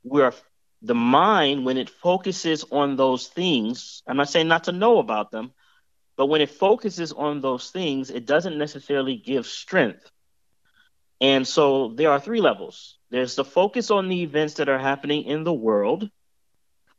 we're 0.04 0.34
the 0.82 0.96
mind 0.96 1.64
when 1.64 1.78
it 1.78 1.90
focuses 1.90 2.66
on 2.70 2.98
those 2.98 3.28
things. 3.28 4.04
I'm 4.06 4.18
not 4.18 4.28
saying 4.28 4.50
not 4.50 4.66
to 4.66 4.74
know 4.74 4.98
about 4.98 5.32
them, 5.32 5.54
but 6.18 6.26
when 6.26 6.42
it 6.42 6.50
focuses 6.50 7.14
on 7.14 7.40
those 7.40 7.70
things, 7.70 8.10
it 8.10 8.26
doesn't 8.26 8.58
necessarily 8.58 9.16
give 9.16 9.46
strength. 9.46 10.12
And 11.22 11.48
so 11.48 11.94
there 11.96 12.12
are 12.12 12.20
three 12.20 12.42
levels. 12.42 12.98
There's 13.14 13.36
the 13.36 13.46
focus 13.46 13.92
on 13.92 14.10
the 14.10 14.24
events 14.24 14.56
that 14.56 14.68
are 14.68 14.80
happening 14.80 15.26
in 15.26 15.44
the 15.44 15.54
world. 15.54 16.10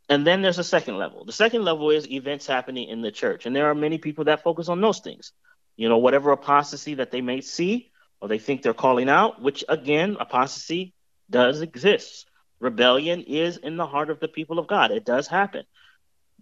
And 0.08 0.24
then 0.24 0.40
there's 0.40 0.60
a 0.60 0.64
second 0.64 0.96
level. 0.96 1.24
The 1.24 1.32
second 1.32 1.64
level 1.64 1.90
is 1.90 2.08
events 2.08 2.46
happening 2.46 2.88
in 2.88 3.02
the 3.02 3.10
church. 3.10 3.46
And 3.46 3.56
there 3.56 3.68
are 3.68 3.74
many 3.74 3.98
people 3.98 4.24
that 4.26 4.44
focus 4.44 4.68
on 4.68 4.80
those 4.80 5.00
things 5.00 5.32
you 5.76 5.88
know, 5.88 5.98
whatever 5.98 6.30
apostasy 6.30 6.94
that 6.94 7.10
they 7.10 7.20
may 7.20 7.40
see 7.40 7.90
or 8.20 8.28
they 8.28 8.38
think 8.38 8.62
they're 8.62 8.74
calling 8.74 9.08
out, 9.08 9.42
which 9.42 9.64
again, 9.68 10.16
apostasy 10.20 10.94
does 11.28 11.60
exist. 11.60 12.26
Rebellion 12.60 13.22
is 13.22 13.56
in 13.56 13.76
the 13.76 13.86
heart 13.86 14.10
of 14.10 14.20
the 14.20 14.28
people 14.28 14.58
of 14.58 14.66
God. 14.66 14.90
It 14.90 15.04
does 15.04 15.26
happen. 15.26 15.64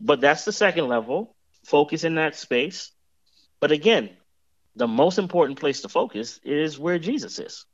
But 0.00 0.20
that's 0.20 0.44
the 0.44 0.52
second 0.52 0.88
level, 0.88 1.34
focus 1.64 2.04
in 2.04 2.16
that 2.16 2.36
space. 2.36 2.92
But 3.60 3.72
again, 3.72 4.10
the 4.76 4.88
most 4.88 5.18
important 5.18 5.58
place 5.58 5.82
to 5.82 5.88
focus 5.88 6.40
is 6.44 6.78
where 6.78 6.98
Jesus 6.98 7.38
is. 7.38 7.64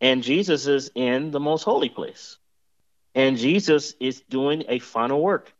And 0.00 0.22
Jesus 0.22 0.66
is 0.66 0.90
in 0.94 1.30
the 1.30 1.40
most 1.40 1.62
holy 1.62 1.88
place. 1.88 2.36
And 3.14 3.38
Jesus 3.38 3.94
is 3.98 4.20
doing 4.28 4.64
a 4.68 4.78
final 4.78 5.22
work. 5.22 5.52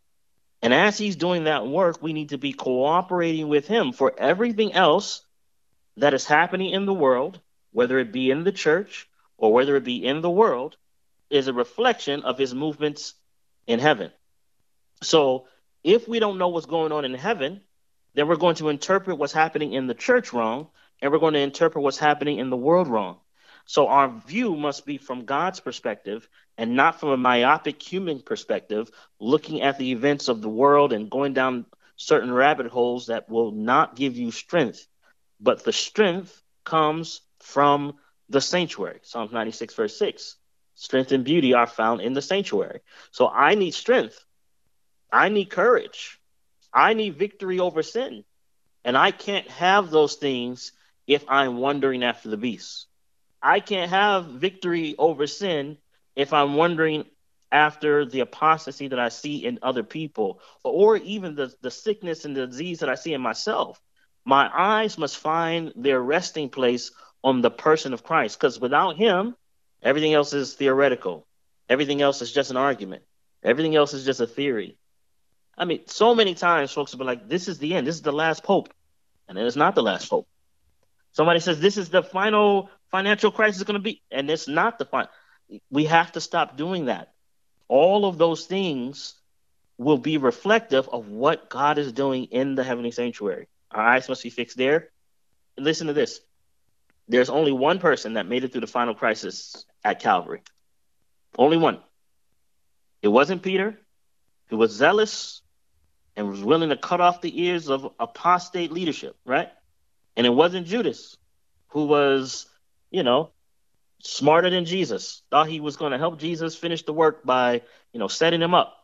And 0.63 0.75
as 0.75 0.99
he's 0.99 1.17
doing 1.17 1.45
that 1.45 1.67
work, 1.67 2.03
we 2.03 2.13
need 2.13 2.31
to 2.31 2.39
be 2.39 2.53
cooperating 2.53 3.49
with 3.49 3.67
him 3.67 3.93
for 3.93 4.13
everything 4.17 4.73
else 4.73 5.23
that 5.97 6.15
is 6.15 6.25
happening 6.25 6.73
in 6.73 6.87
the 6.87 6.95
world, 6.95 7.41
whether 7.73 7.99
it 7.99 8.13
be 8.13 8.31
in 8.31 8.45
the 8.45 8.53
church 8.53 9.09
or 9.39 9.53
whether 9.53 9.77
it 9.77 9.85
be 9.85 10.05
in 10.05 10.21
the 10.21 10.31
world, 10.31 10.77
is 11.31 11.49
a 11.49 11.53
reflection 11.53 12.23
of 12.23 12.39
his 12.39 12.55
movements 12.55 13.15
in 13.67 13.79
heaven. 13.79 14.11
So 15.03 15.47
if 15.83 16.09
we 16.09 16.19
don't 16.19 16.39
know 16.39 16.49
what's 16.49 16.67
going 16.67 16.93
on 16.93 17.05
in 17.05 17.15
heaven, 17.15 17.61
then 18.15 18.29
we're 18.29 18.37
going 18.37 18.57
to 18.57 18.69
interpret 18.69 19.19
what's 19.19 19.33
happening 19.33 19.73
in 19.73 19.87
the 19.87 19.95
church 19.95 20.33
wrong, 20.33 20.69
and 21.01 21.13
we're 21.13 21.19
going 21.19 21.35
to 21.35 21.41
interpret 21.41 21.83
what's 21.83 21.99
happening 21.99 22.39
in 22.39 22.51
the 22.51 22.57
world 22.57 22.89
wrong. 22.89 23.19
So 23.67 23.89
our 23.89 24.09
view 24.09 24.57
must 24.57 24.87
be 24.87 24.97
from 24.97 25.25
God's 25.25 25.61
perspective 25.61 26.29
and 26.57 26.77
not 26.77 27.01
from 27.01 27.11
a 27.11 27.17
myopic 27.17 27.83
human 27.83 28.21
perspective, 28.21 28.91
looking 29.21 29.61
at 29.61 29.77
the 29.77 29.91
events 29.91 30.29
of 30.29 30.41
the 30.41 30.49
world 30.49 30.93
and 30.93 31.11
going 31.11 31.35
down 31.35 31.67
certain 31.97 32.33
rabbit 32.33 32.69
holes 32.69 33.07
that 33.07 33.29
will 33.29 33.51
not 33.51 33.97
give 33.97 34.17
you 34.17 34.31
strength. 34.31 34.87
But 35.41 35.65
the 35.65 35.73
strength 35.73 36.41
comes 36.65 37.21
from 37.41 37.95
the 38.29 38.41
sanctuary. 38.41 39.01
Psalms 39.03 39.33
96, 39.33 39.75
verse 39.75 39.99
6. 39.99 40.37
Strength 40.77 41.13
and 41.13 41.25
beauty 41.25 41.55
are 41.55 41.67
found 41.67 42.01
in 42.01 42.13
the 42.13 42.23
sanctuary. 42.23 42.81
So 43.11 43.29
I 43.29 43.55
need 43.55 43.75
strength. 43.75 44.25
I 45.13 45.29
need 45.29 45.51
courage. 45.51 46.21
I 46.73 46.95
need 46.95 47.17
victory 47.17 47.59
over 47.59 47.83
sin. 47.83 48.25
And 48.85 48.97
I 48.97 49.11
can't 49.11 49.49
have 49.51 49.91
those 49.91 50.15
things 50.17 50.73
if 51.07 51.25
I'm 51.29 51.57
wandering 51.57 52.05
after 52.05 52.29
the 52.29 52.37
beast. 52.37 52.87
I 53.43 53.61
can't 53.61 53.91
have 53.91 54.27
victory 54.27 54.95
over 54.99 55.27
sin 55.27 55.79
if 56.15 56.33
I'm 56.33 56.55
wondering 56.55 57.05
after 57.53 58.05
the 58.05 58.21
apostasy 58.21 58.89
that 58.89 58.99
I 58.99 59.09
see 59.09 59.45
in 59.45 59.61
other 59.63 59.83
people, 59.83 60.41
or 60.65 60.97
even 60.97 61.37
the, 61.37 61.55
the 61.61 61.71
sickness 61.71 62.25
and 62.25 62.37
the 62.37 62.47
disease 62.47 62.81
that 62.81 62.89
I 62.89 62.97
see 62.97 63.15
in 63.15 63.21
myself. 63.21 63.81
My 64.25 64.51
eyes 64.53 64.99
must 64.99 65.19
find 65.19 65.73
their 65.77 66.01
resting 66.01 66.51
place 66.51 66.91
on 67.23 67.43
the 67.43 67.51
person 67.51 67.93
of 67.93 68.03
Christ, 68.03 68.39
because 68.39 68.59
without 68.59 68.97
him, 68.97 69.37
everything 69.83 70.13
else 70.13 70.33
is 70.33 70.55
theoretical. 70.55 71.27
Everything 71.69 72.03
else 72.03 72.23
is 72.23 72.33
just 72.33 72.51
an 72.51 72.57
argument. 72.57 73.05
Everything 73.43 73.77
else 73.77 73.95
is 73.95 74.05
just 74.05 74.21
a 74.21 74.27
theory. 74.27 74.77
I 75.57 75.65
mean, 75.65 75.87
so 75.87 76.15
many 76.15 76.35
times 76.35 76.73
folks 76.73 76.93
will 76.93 76.99
be 76.99 77.05
like, 77.05 77.29
this 77.29 77.49
is 77.49 77.59
the 77.59 77.75
end. 77.75 77.87
This 77.87 77.95
is 77.95 78.03
the 78.03 78.13
last 78.13 78.43
pope. 78.43 78.73
And 79.29 79.37
then 79.37 79.45
it 79.45 79.49
is 79.49 79.57
not 79.57 79.75
the 79.75 79.83
last 79.83 80.11
pope. 80.11 80.29
Somebody 81.13 81.41
says 81.41 81.61
this 81.61 81.79
is 81.79 81.89
the 81.89 82.03
final 82.03 82.71
financial 82.97 83.31
crisis 83.31 83.59
is 83.59 83.65
going 83.65 83.75
to 83.75 83.89
be, 83.91 84.01
and 84.11 84.31
it's 84.31 84.49
not 84.49 84.79
the 84.79 84.87
final. 84.87 85.11
We 85.71 85.85
have 85.85 86.13
to 86.13 86.21
stop 86.21 86.57
doing 86.57 86.87
that. 86.87 87.13
All 87.69 88.07
of 88.07 88.17
those 88.17 88.47
things 88.47 89.15
will 89.77 89.99
be 89.99 90.17
reflective 90.17 90.89
of 90.89 91.09
what 91.09 91.51
God 91.51 91.77
is 91.77 91.93
doing 91.93 92.25
in 92.25 92.55
the 92.55 92.65
heavenly 92.65 92.91
sanctuary. 92.91 93.49
Our 93.71 93.83
eyes 93.83 94.09
must 94.09 94.23
be 94.23 94.31
fixed 94.31 94.57
there. 94.57 94.89
Listen 95.59 95.89
to 95.89 95.93
this 95.93 96.21
there's 97.09 97.29
only 97.29 97.53
one 97.53 97.79
person 97.79 98.15
that 98.15 98.27
made 98.27 98.45
it 98.45 98.53
through 98.53 98.63
the 98.63 98.67
final 98.79 98.95
crisis 98.95 99.65
at 99.85 100.01
Calvary. 100.01 100.41
Only 101.39 101.59
one. 101.59 101.79
It 103.03 103.09
wasn't 103.09 103.43
Peter, 103.43 103.79
who 104.47 104.57
was 104.57 104.73
zealous 104.73 105.43
and 106.17 106.29
was 106.29 106.43
willing 106.43 106.71
to 106.71 106.77
cut 106.77 107.03
off 107.03 107.21
the 107.21 107.43
ears 107.45 107.69
of 107.69 107.93
apostate 108.01 108.73
leadership, 108.73 109.17
right? 109.27 109.51
And 110.17 110.27
it 110.27 110.31
wasn't 110.31 110.67
Judas, 110.67 111.17
who 111.69 111.85
was, 111.85 112.47
you 112.91 113.03
know, 113.03 113.31
smarter 114.03 114.51
than 114.51 114.65
Jesus, 114.65 115.23
thought 115.31 115.49
he 115.49 115.61
was 115.61 115.77
going 115.77 115.93
to 115.93 115.99
help 115.99 116.19
Jesus 116.19 116.57
finish 116.57 116.83
the 116.83 116.93
work 116.93 117.25
by, 117.25 117.63
you 117.93 118.01
know, 118.01 118.09
setting 118.09 118.43
him 118.43 118.55
up. 118.55 118.77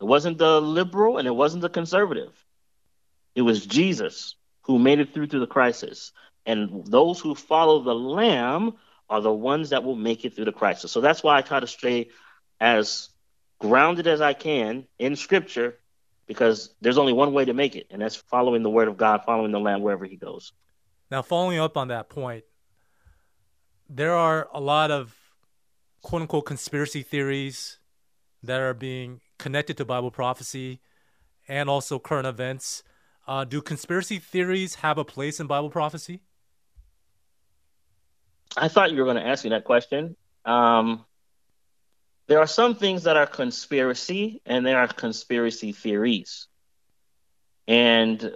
It 0.00 0.04
wasn't 0.04 0.38
the 0.38 0.60
liberal 0.60 1.18
and 1.18 1.26
it 1.26 1.34
wasn't 1.34 1.62
the 1.62 1.70
conservative. 1.70 2.32
It 3.34 3.42
was 3.42 3.64
Jesus 3.64 4.36
who 4.62 4.78
made 4.78 5.00
it 5.00 5.14
through 5.14 5.28
through 5.28 5.40
the 5.40 5.46
crisis. 5.46 6.12
And 6.44 6.86
those 6.86 7.20
who 7.20 7.34
follow 7.34 7.82
the 7.82 7.94
Lamb 7.94 8.74
are 9.08 9.20
the 9.20 9.32
ones 9.32 9.70
that 9.70 9.84
will 9.84 9.96
make 9.96 10.24
it 10.24 10.34
through 10.34 10.44
the 10.46 10.52
crisis. 10.52 10.92
So 10.92 11.00
that's 11.00 11.22
why 11.22 11.36
I 11.36 11.42
try 11.42 11.60
to 11.60 11.66
stay 11.66 12.10
as 12.60 13.08
grounded 13.58 14.06
as 14.06 14.20
I 14.20 14.32
can 14.32 14.86
in 14.98 15.16
Scripture 15.16 15.78
because 16.26 16.74
there's 16.80 16.98
only 16.98 17.12
one 17.12 17.32
way 17.32 17.44
to 17.44 17.52
make 17.52 17.76
it, 17.76 17.86
and 17.90 18.02
that's 18.02 18.16
following 18.16 18.62
the 18.62 18.70
word 18.70 18.88
of 18.88 18.96
God, 18.96 19.22
following 19.24 19.52
the 19.52 19.60
Lamb 19.60 19.82
wherever 19.82 20.04
He 20.04 20.16
goes. 20.16 20.52
Now, 21.10 21.22
following 21.22 21.58
up 21.58 21.76
on 21.76 21.88
that 21.88 22.08
point, 22.08 22.44
there 23.88 24.14
are 24.14 24.48
a 24.52 24.60
lot 24.60 24.90
of 24.90 25.14
quote 26.02 26.22
unquote 26.22 26.46
conspiracy 26.46 27.02
theories 27.02 27.78
that 28.42 28.60
are 28.60 28.74
being 28.74 29.20
connected 29.38 29.76
to 29.76 29.84
Bible 29.84 30.10
prophecy 30.10 30.80
and 31.48 31.68
also 31.68 31.98
current 31.98 32.26
events. 32.26 32.82
Uh, 33.26 33.44
do 33.44 33.60
conspiracy 33.60 34.18
theories 34.18 34.76
have 34.76 34.98
a 34.98 35.04
place 35.04 35.40
in 35.40 35.46
Bible 35.46 35.70
prophecy? 35.70 36.20
I 38.56 38.68
thought 38.68 38.92
you 38.92 38.98
were 38.98 39.04
going 39.04 39.16
to 39.16 39.26
ask 39.26 39.44
me 39.44 39.50
that 39.50 39.64
question. 39.64 40.16
Um, 40.44 41.04
there 42.28 42.38
are 42.38 42.46
some 42.46 42.74
things 42.74 43.04
that 43.04 43.16
are 43.16 43.26
conspiracy, 43.26 44.40
and 44.46 44.64
there 44.64 44.78
are 44.78 44.88
conspiracy 44.88 45.72
theories. 45.72 46.48
And 47.68 48.32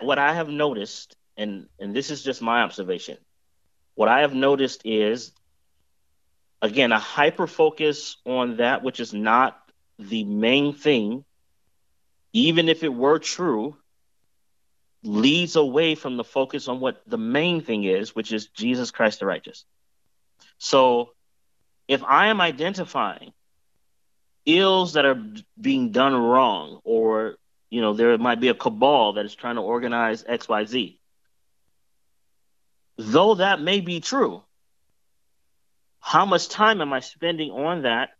what 0.00 0.18
I 0.18 0.34
have 0.34 0.48
noticed, 0.48 1.16
and 1.36 1.68
and 1.78 1.94
this 1.94 2.10
is 2.10 2.22
just 2.22 2.40
my 2.40 2.62
observation, 2.62 3.18
what 3.98 4.08
I 4.08 4.20
have 4.20 4.32
noticed 4.32 4.82
is, 4.84 5.32
again, 6.62 6.92
a 6.92 7.00
hyper 7.00 7.48
focus 7.48 8.16
on 8.24 8.58
that 8.58 8.84
which 8.84 9.00
is 9.00 9.12
not 9.12 9.58
the 9.98 10.22
main 10.22 10.72
thing, 10.72 11.24
even 12.32 12.68
if 12.68 12.84
it 12.84 12.94
were 12.94 13.18
true, 13.18 13.76
leads 15.02 15.56
away 15.56 15.96
from 15.96 16.16
the 16.16 16.22
focus 16.22 16.68
on 16.68 16.78
what 16.78 17.02
the 17.08 17.18
main 17.18 17.60
thing 17.60 17.82
is, 17.82 18.14
which 18.14 18.32
is 18.32 18.46
Jesus 18.46 18.92
Christ 18.92 19.18
the 19.18 19.26
righteous. 19.26 19.64
So 20.58 21.10
if 21.88 22.04
I 22.04 22.28
am 22.28 22.40
identifying 22.40 23.32
ills 24.46 24.92
that 24.92 25.06
are 25.06 25.20
being 25.60 25.90
done 25.90 26.14
wrong, 26.14 26.78
or 26.84 27.34
you 27.68 27.80
know, 27.80 27.94
there 27.94 28.16
might 28.16 28.40
be 28.40 28.46
a 28.46 28.54
cabal 28.54 29.14
that 29.14 29.24
is 29.24 29.34
trying 29.34 29.56
to 29.56 29.62
organize 29.62 30.22
XYZ, 30.22 30.98
though 32.98 33.36
that 33.36 33.60
may 33.60 33.80
be 33.80 34.00
true, 34.00 34.42
how 36.00 36.26
much 36.26 36.48
time 36.48 36.80
am 36.80 36.92
I 36.92 37.00
spending 37.00 37.50
on 37.50 37.82
that 37.82 38.10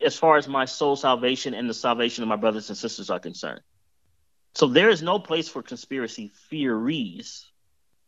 as 0.00 0.16
far 0.16 0.36
as 0.36 0.48
my 0.48 0.64
soul 0.64 0.96
salvation 0.96 1.54
and 1.54 1.70
the 1.70 1.74
salvation 1.74 2.22
of 2.22 2.28
my 2.28 2.36
brothers 2.36 2.68
and 2.68 2.76
sisters 2.76 3.10
are 3.10 3.20
concerned? 3.20 3.60
So 4.54 4.66
there 4.66 4.90
is 4.90 5.02
no 5.02 5.18
place 5.18 5.48
for 5.48 5.62
conspiracy 5.62 6.32
theories. 6.48 7.46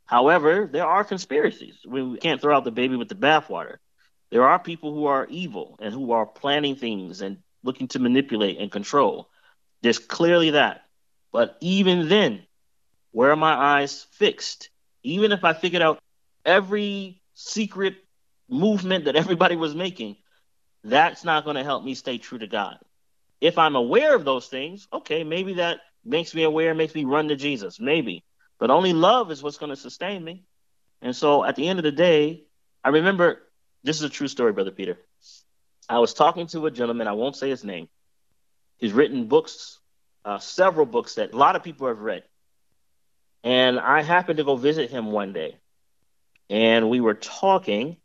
However, 0.05 0.69
there 0.71 0.87
are 0.87 1.03
conspiracies. 1.03 1.79
We 1.87 2.19
can't 2.19 2.41
throw 2.41 2.57
out 2.57 2.65
the 2.65 2.71
baby 2.71 2.97
with 2.97 3.09
the 3.09 3.17
bathwater. 3.17 3.79
There 4.31 4.49
are 4.49 4.59
people 4.59 4.93
who 4.95 5.07
are 5.07 5.27
evil 5.29 5.77
and 5.81 5.93
who 5.93 6.13
are 6.13 6.27
planning 6.27 6.77
things 6.77 7.21
and 7.21 7.39
looking 7.63 7.89
to 7.89 7.99
manipulate 7.99 8.59
and 8.59 8.71
control. 8.71 9.29
There's 9.83 9.99
clearly 9.99 10.51
that. 10.51 10.83
But 11.33 11.57
even 11.61 12.09
then, 12.09 12.46
where 13.17 13.31
are 13.31 13.37
my 13.37 13.55
eyes 13.55 14.07
fixed? 14.11 14.69
Even 15.03 15.33
if 15.33 15.43
I 15.43 15.55
figured 15.55 15.81
out 15.81 15.99
every 16.45 17.23
secret 17.33 17.95
movement 18.47 19.07
that 19.07 19.17
everybody 19.17 19.57
was 19.57 19.75
making, 19.75 20.17
that's 20.85 21.25
not 21.25 21.45
going 21.45 21.57
to 21.57 21.65
help 21.65 21.83
me 21.83 21.95
stay 21.95 22.19
true 22.19 22.37
to 22.37 22.47
God. 22.47 22.77
If 23.41 23.57
I'm 23.57 23.75
aware 23.75 24.15
of 24.15 24.27
those 24.27 24.49
things, 24.49 24.87
okay, 24.93 25.25
maybe 25.25 25.55
that 25.55 25.79
makes 26.05 26.35
me 26.35 26.43
aware, 26.43 26.75
makes 26.75 26.95
me 26.95 27.07
run 27.07 27.29
to 27.29 27.37
Jesus, 27.37 27.81
maybe. 27.81 28.23
But 28.59 28.71
only 28.71 28.93
love 28.93 29.31
is 29.31 29.43
what's 29.43 29.57
going 29.57 29.71
to 29.71 29.77
sustain 29.77 30.23
me. 30.23 30.45
And 31.01 31.17
so 31.17 31.43
at 31.43 31.57
the 31.57 31.67
end 31.67 31.79
of 31.79 31.85
the 31.85 31.93
day, 31.93 32.45
I 32.85 32.91
remember 32.91 33.41
this 33.83 33.97
is 33.97 34.03
a 34.03 34.11
true 34.11 34.29
story, 34.29 34.53
Brother 34.53 34.73
Peter. 34.73 34.99
I 35.89 36.01
was 36.01 36.13
talking 36.13 36.49
to 36.49 36.67
a 36.67 36.71
gentleman, 36.71 37.09
I 37.09 37.13
won't 37.13 37.37
say 37.37 37.49
his 37.49 37.65
name. 37.65 37.89
He's 38.77 38.93
written 38.93 39.25
books, 39.25 39.79
uh, 40.23 40.39
several 40.39 40.85
books 40.85 41.15
that 41.15 41.33
a 41.33 41.37
lot 41.39 41.57
of 41.57 41.63
people 41.63 41.89
have 41.89 42.01
read. 42.01 42.23
And 43.47 43.79
I 43.79 44.03
happened 44.03 44.39
to 44.39 44.45
go 44.45 44.57
visit 44.57 44.91
him 44.91 45.13
one 45.13 45.33
day. 45.33 45.57
And 46.51 46.91
we 46.91 47.01
were 47.01 47.15
talking. 47.15 47.97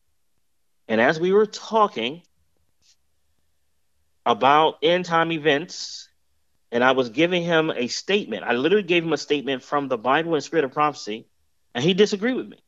And 0.88 1.02
as 1.02 1.20
we 1.20 1.34
were 1.34 1.48
talking 1.48 2.22
about 4.24 4.78
end 4.84 5.06
time 5.06 5.32
events 5.32 6.08
and 6.72 6.84
I 6.84 6.92
was 6.92 7.10
giving 7.10 7.42
him 7.42 7.72
a 7.76 7.88
statement. 7.88 8.44
I 8.44 8.54
literally 8.54 8.84
gave 8.84 9.04
him 9.04 9.14
a 9.14 9.18
statement 9.18 9.64
from 9.64 9.88
the 9.88 9.98
Bible 9.98 10.36
and 10.36 10.44
Spirit 10.44 10.64
of 10.64 10.74
Prophecy, 10.74 11.26
and 11.74 11.84
he 11.84 11.96
disagreed 11.96 12.36
with 12.36 12.48
me. 12.48 12.60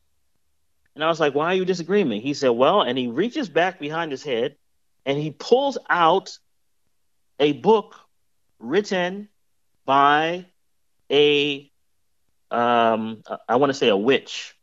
And 0.95 1.03
I 1.03 1.09
was 1.09 1.19
like, 1.19 1.35
Why 1.35 1.45
are 1.45 1.55
you 1.55 1.65
disagreeing 1.65 2.07
with 2.07 2.17
me? 2.17 2.21
He 2.21 2.33
said, 2.33 2.49
Well, 2.49 2.81
and 2.81 2.97
he 2.97 3.07
reaches 3.07 3.49
back 3.49 3.79
behind 3.79 4.11
his 4.11 4.23
head 4.23 4.55
and 5.05 5.17
he 5.17 5.29
pulls 5.29 5.77
out 5.89 6.39
a 7.39 7.53
book 7.53 7.95
written 8.57 9.29
by 9.85 10.47
a 11.11 11.71
um 12.53 13.23
I 13.47 13.57
want 13.57 13.71
to 13.71 13.73
say 13.73 13.89
a 13.89 13.97
witch, 13.97 14.55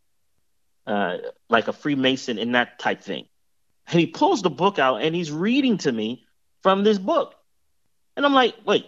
uh, 0.86 1.18
like 1.48 1.68
a 1.68 1.72
Freemason 1.72 2.38
in 2.38 2.52
that 2.52 2.78
type 2.78 3.02
thing. 3.02 3.26
And 3.88 3.98
he 3.98 4.06
pulls 4.06 4.42
the 4.42 4.50
book 4.50 4.78
out 4.78 5.02
and 5.02 5.14
he's 5.14 5.32
reading 5.32 5.78
to 5.78 5.92
me 5.92 6.24
from 6.62 6.84
this 6.84 6.98
book. 6.98 7.34
And 8.16 8.24
I'm 8.24 8.34
like, 8.34 8.54
wait, 8.64 8.86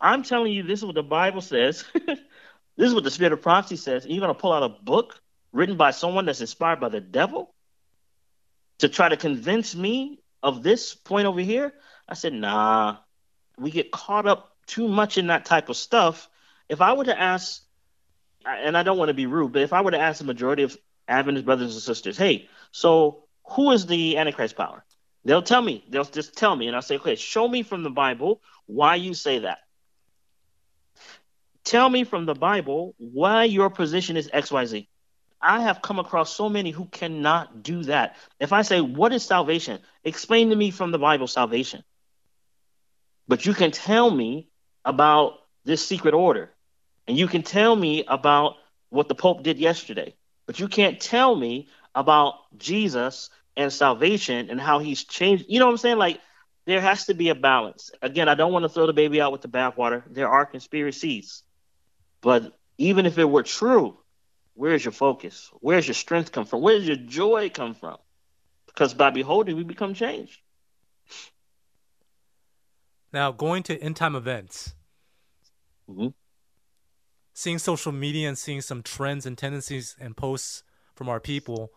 I'm 0.00 0.22
telling 0.22 0.52
you, 0.52 0.62
this 0.62 0.80
is 0.80 0.84
what 0.84 0.94
the 0.94 1.02
Bible 1.02 1.40
says. 1.40 1.84
this 2.06 2.18
is 2.78 2.94
what 2.94 3.04
the 3.04 3.10
Spirit 3.10 3.32
of 3.32 3.42
Prophecy 3.42 3.76
says. 3.76 4.04
And 4.04 4.12
you're 4.12 4.20
going 4.20 4.34
to 4.34 4.40
pull 4.40 4.52
out 4.52 4.62
a 4.62 4.68
book 4.68 5.20
written 5.52 5.76
by 5.76 5.90
someone 5.90 6.26
that's 6.26 6.40
inspired 6.40 6.80
by 6.80 6.90
the 6.90 7.00
devil 7.00 7.54
to 8.78 8.88
try 8.88 9.08
to 9.08 9.16
convince 9.16 9.74
me 9.74 10.20
of 10.42 10.62
this 10.62 10.94
point 10.94 11.26
over 11.26 11.40
here? 11.40 11.72
I 12.08 12.14
said, 12.14 12.32
nah, 12.32 12.98
we 13.58 13.70
get 13.70 13.90
caught 13.90 14.26
up 14.26 14.56
too 14.66 14.88
much 14.88 15.18
in 15.18 15.28
that 15.28 15.44
type 15.44 15.68
of 15.68 15.76
stuff. 15.76 16.28
If 16.68 16.80
I 16.80 16.92
were 16.92 17.04
to 17.04 17.18
ask, 17.18 17.62
and 18.46 18.76
I 18.76 18.82
don't 18.82 18.98
want 18.98 19.08
to 19.08 19.14
be 19.14 19.26
rude, 19.26 19.52
but 19.52 19.62
if 19.62 19.72
I 19.72 19.80
were 19.80 19.90
to 19.90 19.98
ask 19.98 20.18
the 20.18 20.24
majority 20.24 20.62
of 20.62 20.76
Adventist 21.08 21.44
brothers 21.44 21.74
and 21.74 21.82
sisters, 21.82 22.16
hey, 22.16 22.48
so 22.70 23.24
who 23.44 23.70
is 23.72 23.86
the 23.86 24.16
Antichrist 24.18 24.56
power? 24.56 24.84
They'll 25.24 25.42
tell 25.42 25.62
me. 25.62 25.84
They'll 25.88 26.04
just 26.04 26.36
tell 26.36 26.54
me. 26.54 26.68
And 26.68 26.76
I'll 26.76 26.82
say, 26.82 26.96
okay, 26.96 27.16
show 27.16 27.48
me 27.48 27.62
from 27.62 27.82
the 27.82 27.90
Bible 27.90 28.40
why 28.66 28.94
you 28.94 29.14
say 29.14 29.40
that. 29.40 29.58
Tell 31.64 31.88
me 31.88 32.04
from 32.04 32.26
the 32.26 32.34
Bible 32.34 32.94
why 32.98 33.44
your 33.44 33.70
position 33.70 34.16
is 34.16 34.28
XYZ. 34.28 34.86
I 35.42 35.62
have 35.62 35.82
come 35.82 35.98
across 35.98 36.34
so 36.34 36.48
many 36.48 36.70
who 36.70 36.86
cannot 36.86 37.62
do 37.62 37.82
that. 37.84 38.16
If 38.38 38.52
I 38.52 38.62
say, 38.62 38.80
What 38.80 39.12
is 39.12 39.24
salvation? 39.24 39.80
Explain 40.04 40.50
to 40.50 40.56
me 40.56 40.70
from 40.70 40.92
the 40.92 40.98
Bible 40.98 41.26
salvation. 41.26 41.82
But 43.28 43.44
you 43.44 43.52
can 43.52 43.72
tell 43.72 44.10
me 44.10 44.48
about 44.84 45.40
this 45.64 45.84
secret 45.84 46.14
order, 46.14 46.52
and 47.06 47.16
you 47.16 47.26
can 47.26 47.42
tell 47.42 47.74
me 47.74 48.04
about 48.06 48.56
what 48.90 49.08
the 49.08 49.14
Pope 49.14 49.42
did 49.42 49.58
yesterday, 49.58 50.14
but 50.46 50.58
you 50.58 50.68
can't 50.68 51.00
tell 51.00 51.34
me 51.34 51.68
about 51.94 52.34
Jesus 52.58 53.30
and 53.56 53.72
salvation 53.72 54.50
and 54.50 54.60
how 54.60 54.78
he's 54.78 55.04
changed. 55.04 55.46
You 55.48 55.58
know 55.58 55.66
what 55.66 55.72
I'm 55.72 55.78
saying? 55.78 55.98
Like, 55.98 56.20
there 56.66 56.80
has 56.80 57.06
to 57.06 57.14
be 57.14 57.28
a 57.28 57.34
balance. 57.34 57.90
Again, 58.02 58.28
I 58.28 58.34
don't 58.34 58.52
want 58.52 58.64
to 58.64 58.68
throw 58.68 58.86
the 58.86 58.92
baby 58.92 59.20
out 59.20 59.32
with 59.32 59.40
the 59.40 59.48
bathwater. 59.48 60.02
There 60.10 60.28
are 60.28 60.44
conspiracies. 60.44 61.42
But 62.20 62.58
even 62.76 63.06
if 63.06 63.18
it 63.18 63.24
were 63.24 63.44
true, 63.44 63.96
where's 64.54 64.84
your 64.84 64.92
focus? 64.92 65.50
Where's 65.60 65.86
your 65.86 65.94
strength 65.94 66.32
come 66.32 66.44
from? 66.44 66.60
Where's 66.60 66.86
your 66.86 66.96
joy 66.96 67.50
come 67.50 67.74
from? 67.74 67.98
Because 68.66 68.94
by 68.94 69.10
beholding, 69.10 69.56
we 69.56 69.62
become 69.62 69.94
changed. 69.94 70.40
Now, 73.12 73.30
going 73.32 73.62
to 73.64 73.78
end 73.78 73.96
time 73.96 74.16
events, 74.16 74.74
mm-hmm. 75.88 76.08
Seeing 77.36 77.58
social 77.58 77.92
media 77.92 78.26
and 78.26 78.38
seeing 78.38 78.62
some 78.62 78.82
trends 78.82 79.26
and 79.26 79.36
tendencies 79.36 79.94
and 80.00 80.16
posts 80.16 80.62
from 80.94 81.06
our 81.06 81.20
people, 81.20 81.70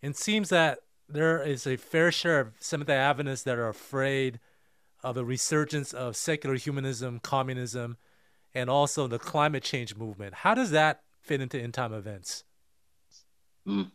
it 0.00 0.16
seems 0.16 0.48
that 0.48 0.78
there 1.06 1.42
is 1.42 1.66
a 1.66 1.76
fair 1.76 2.10
share 2.10 2.40
of 2.40 2.54
Seventh 2.58 2.86
day 2.86 2.96
Adventists 2.96 3.42
that 3.42 3.58
are 3.58 3.68
afraid 3.68 4.40
of 5.02 5.14
the 5.14 5.22
resurgence 5.22 5.92
of 5.92 6.16
secular 6.16 6.56
humanism, 6.56 7.20
communism, 7.20 7.98
and 8.54 8.70
also 8.70 9.06
the 9.06 9.18
climate 9.18 9.62
change 9.62 9.94
movement. 9.94 10.36
How 10.36 10.54
does 10.54 10.70
that 10.70 11.02
fit 11.20 11.42
into 11.42 11.60
end 11.60 11.74
time 11.74 11.92
events? 11.92 12.44
Mm. 13.68 13.90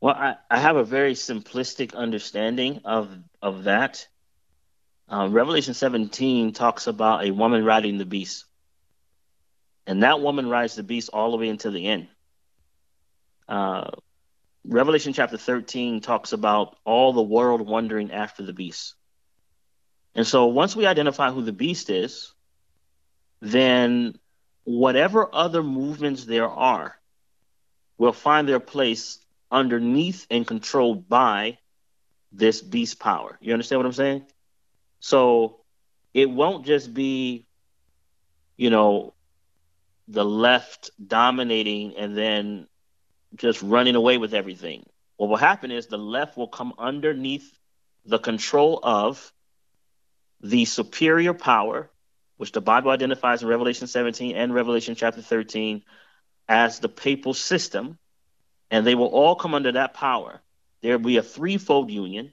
Well, 0.00 0.14
I, 0.14 0.36
I 0.50 0.58
have 0.58 0.76
a 0.76 0.84
very 0.84 1.12
simplistic 1.12 1.94
understanding 1.94 2.80
of 2.86 3.10
of 3.42 3.64
that. 3.64 4.08
Uh, 5.06 5.28
Revelation 5.30 5.74
17 5.74 6.54
talks 6.54 6.86
about 6.86 7.26
a 7.26 7.30
woman 7.30 7.62
riding 7.62 7.98
the 7.98 8.06
beast, 8.06 8.46
and 9.86 10.02
that 10.02 10.20
woman 10.20 10.48
rides 10.48 10.74
the 10.74 10.82
beast 10.82 11.10
all 11.12 11.30
the 11.30 11.36
way 11.36 11.48
into 11.48 11.70
the 11.70 11.86
end. 11.86 12.08
Uh, 13.48 13.90
Revelation 14.66 15.12
chapter 15.12 15.36
13 15.36 16.00
talks 16.00 16.32
about 16.32 16.76
all 16.84 17.12
the 17.12 17.22
world 17.22 17.60
wandering 17.60 18.12
after 18.12 18.42
the 18.42 18.54
beast. 18.54 18.94
And 20.14 20.26
so 20.26 20.46
once 20.46 20.74
we 20.74 20.86
identify 20.86 21.30
who 21.30 21.42
the 21.42 21.52
beast 21.52 21.90
is, 21.90 22.32
then 23.40 24.18
whatever 24.64 25.28
other 25.32 25.62
movements 25.62 26.24
there 26.24 26.48
are 26.48 26.96
will 27.98 28.12
find 28.12 28.48
their 28.48 28.60
place 28.60 29.18
underneath 29.50 30.26
and 30.30 30.46
controlled 30.46 31.08
by 31.08 31.58
this 32.32 32.62
beast 32.62 32.98
power. 32.98 33.38
You 33.40 33.52
understand 33.52 33.80
what 33.80 33.86
I'm 33.86 33.92
saying? 33.92 34.22
So 35.00 35.60
it 36.14 36.30
won't 36.30 36.64
just 36.64 36.94
be, 36.94 37.46
you 38.56 38.70
know, 38.70 39.12
the 40.08 40.24
left 40.24 40.90
dominating 41.04 41.96
and 41.96 42.16
then 42.16 42.66
just 43.36 43.62
running 43.62 43.96
away 43.96 44.18
with 44.18 44.34
everything. 44.34 44.84
What 45.16 45.30
will 45.30 45.36
happen 45.36 45.70
is 45.70 45.86
the 45.86 45.98
left 45.98 46.36
will 46.36 46.48
come 46.48 46.74
underneath 46.78 47.50
the 48.04 48.18
control 48.18 48.80
of 48.82 49.32
the 50.40 50.64
superior 50.66 51.32
power, 51.32 51.90
which 52.36 52.52
the 52.52 52.60
Bible 52.60 52.90
identifies 52.90 53.42
in 53.42 53.48
Revelation 53.48 53.86
17 53.86 54.36
and 54.36 54.54
Revelation 54.54 54.94
chapter 54.94 55.22
13 55.22 55.82
as 56.48 56.80
the 56.80 56.88
papal 56.88 57.32
system, 57.32 57.98
and 58.70 58.86
they 58.86 58.94
will 58.94 59.06
all 59.06 59.36
come 59.36 59.54
under 59.54 59.72
that 59.72 59.94
power. 59.94 60.42
There 60.82 60.98
will 60.98 61.06
be 61.06 61.16
a 61.16 61.22
threefold 61.22 61.90
union, 61.90 62.32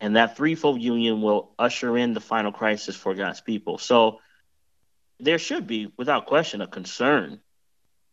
and 0.00 0.16
that 0.16 0.36
threefold 0.36 0.82
union 0.82 1.22
will 1.22 1.54
usher 1.58 1.96
in 1.96 2.12
the 2.12 2.20
final 2.20 2.52
crisis 2.52 2.94
for 2.94 3.14
God's 3.14 3.40
people. 3.40 3.78
So 3.78 4.20
there 5.20 5.38
should 5.38 5.66
be, 5.66 5.92
without 5.96 6.26
question, 6.26 6.60
a 6.60 6.66
concern. 6.66 7.40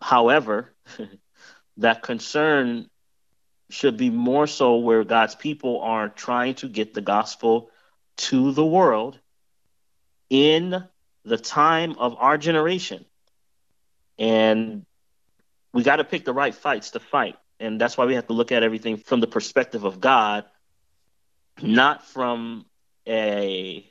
However, 0.02 0.74
that 1.78 2.02
concern 2.02 2.90
should 3.70 3.98
be 3.98 4.10
more 4.10 4.48
so 4.48 4.78
where 4.78 5.04
God's 5.04 5.36
people 5.36 5.82
are 5.82 6.10
trying 6.10 6.56
to 6.56 6.68
get 6.68 6.94
the 6.94 7.02
gospel 7.02 7.70
to 8.18 8.52
the 8.52 8.66
world 8.66 9.20
in 10.30 10.84
the 11.24 11.38
time 11.38 11.96
of 11.98 12.16
our 12.20 12.38
generation. 12.38 13.06
And 14.18 14.86
we 15.74 15.84
got 15.84 15.98
to 15.98 16.04
pick 16.04 16.26
the 16.26 16.34
right 16.34 16.54
fights 16.54 16.92
to 16.92 17.00
fight. 17.00 17.36
And 17.60 17.80
that's 17.80 17.98
why 17.98 18.06
we 18.06 18.16
have 18.16 18.28
to 18.28 18.34
look 18.34 18.52
at 18.52 18.64
everything 18.64 18.98
from 18.98 19.20
the 19.20 19.28
perspective 19.28 19.84
of 19.84 20.00
God, 20.00 20.46
not 21.62 22.06
from 22.06 22.66
a 23.08 23.90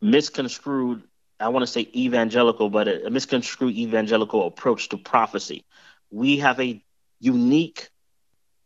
misconstrued, 0.00 1.02
I 1.40 1.48
want 1.48 1.62
to 1.62 1.66
say 1.66 1.88
evangelical, 1.94 2.68
but 2.70 2.88
a, 2.88 3.06
a 3.06 3.10
misconstrued 3.10 3.76
evangelical 3.76 4.46
approach 4.46 4.88
to 4.90 4.96
prophecy. 4.98 5.64
We 6.10 6.38
have 6.38 6.58
a 6.60 6.82
unique 7.20 7.90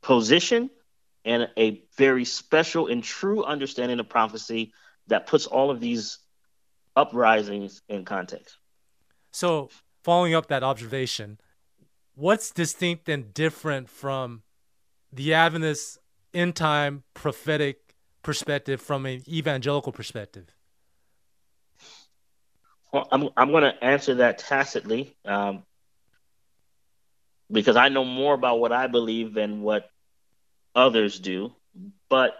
position 0.03 0.71
and 1.25 1.49
a 1.57 1.83
very 1.97 2.25
special 2.25 2.89
and 2.89 3.03
true 3.03 3.45
understanding 3.45 4.01
of 4.01 4.09
prophecy 4.09 4.73
that 5.09 5.27
puts 5.27 5.47
all 5.47 5.71
of 5.71 5.81
these 5.81 6.19
uprisings 6.97 7.83
in 7.89 8.05
context. 8.05 8.57
So, 9.33 9.71
following 10.03 10.35
up 10.35 10.49
that 10.49 10.63
observation, 10.63 11.39
what's 12.15 12.51
distinct 12.51 13.09
and 13.09 13.33
different 13.33 13.89
from 13.89 14.43
the 15.13 15.33
Adventist 15.35 15.99
end 16.35 16.57
time 16.57 17.05
prophetic 17.15 17.95
perspective 18.23 18.81
from 18.81 19.07
an 19.07 19.23
evangelical 19.29 19.93
perspective? 19.93 20.55
Well, 22.93 23.09
I'm 23.11 23.31
I'm 23.37 23.51
going 23.51 23.63
to 23.65 23.85
answer 23.85 24.17
that 24.17 24.39
tacitly 24.39 25.17
um, 25.25 25.65
because 27.51 27.77
I 27.77 27.89
know 27.89 28.05
more 28.05 28.35
about 28.35 28.61
what 28.61 28.73
I 28.73 28.87
believe 28.87 29.33
than 29.33 29.63
what 29.63 29.91
others 30.75 31.19
do. 31.19 31.53
But 32.11 32.35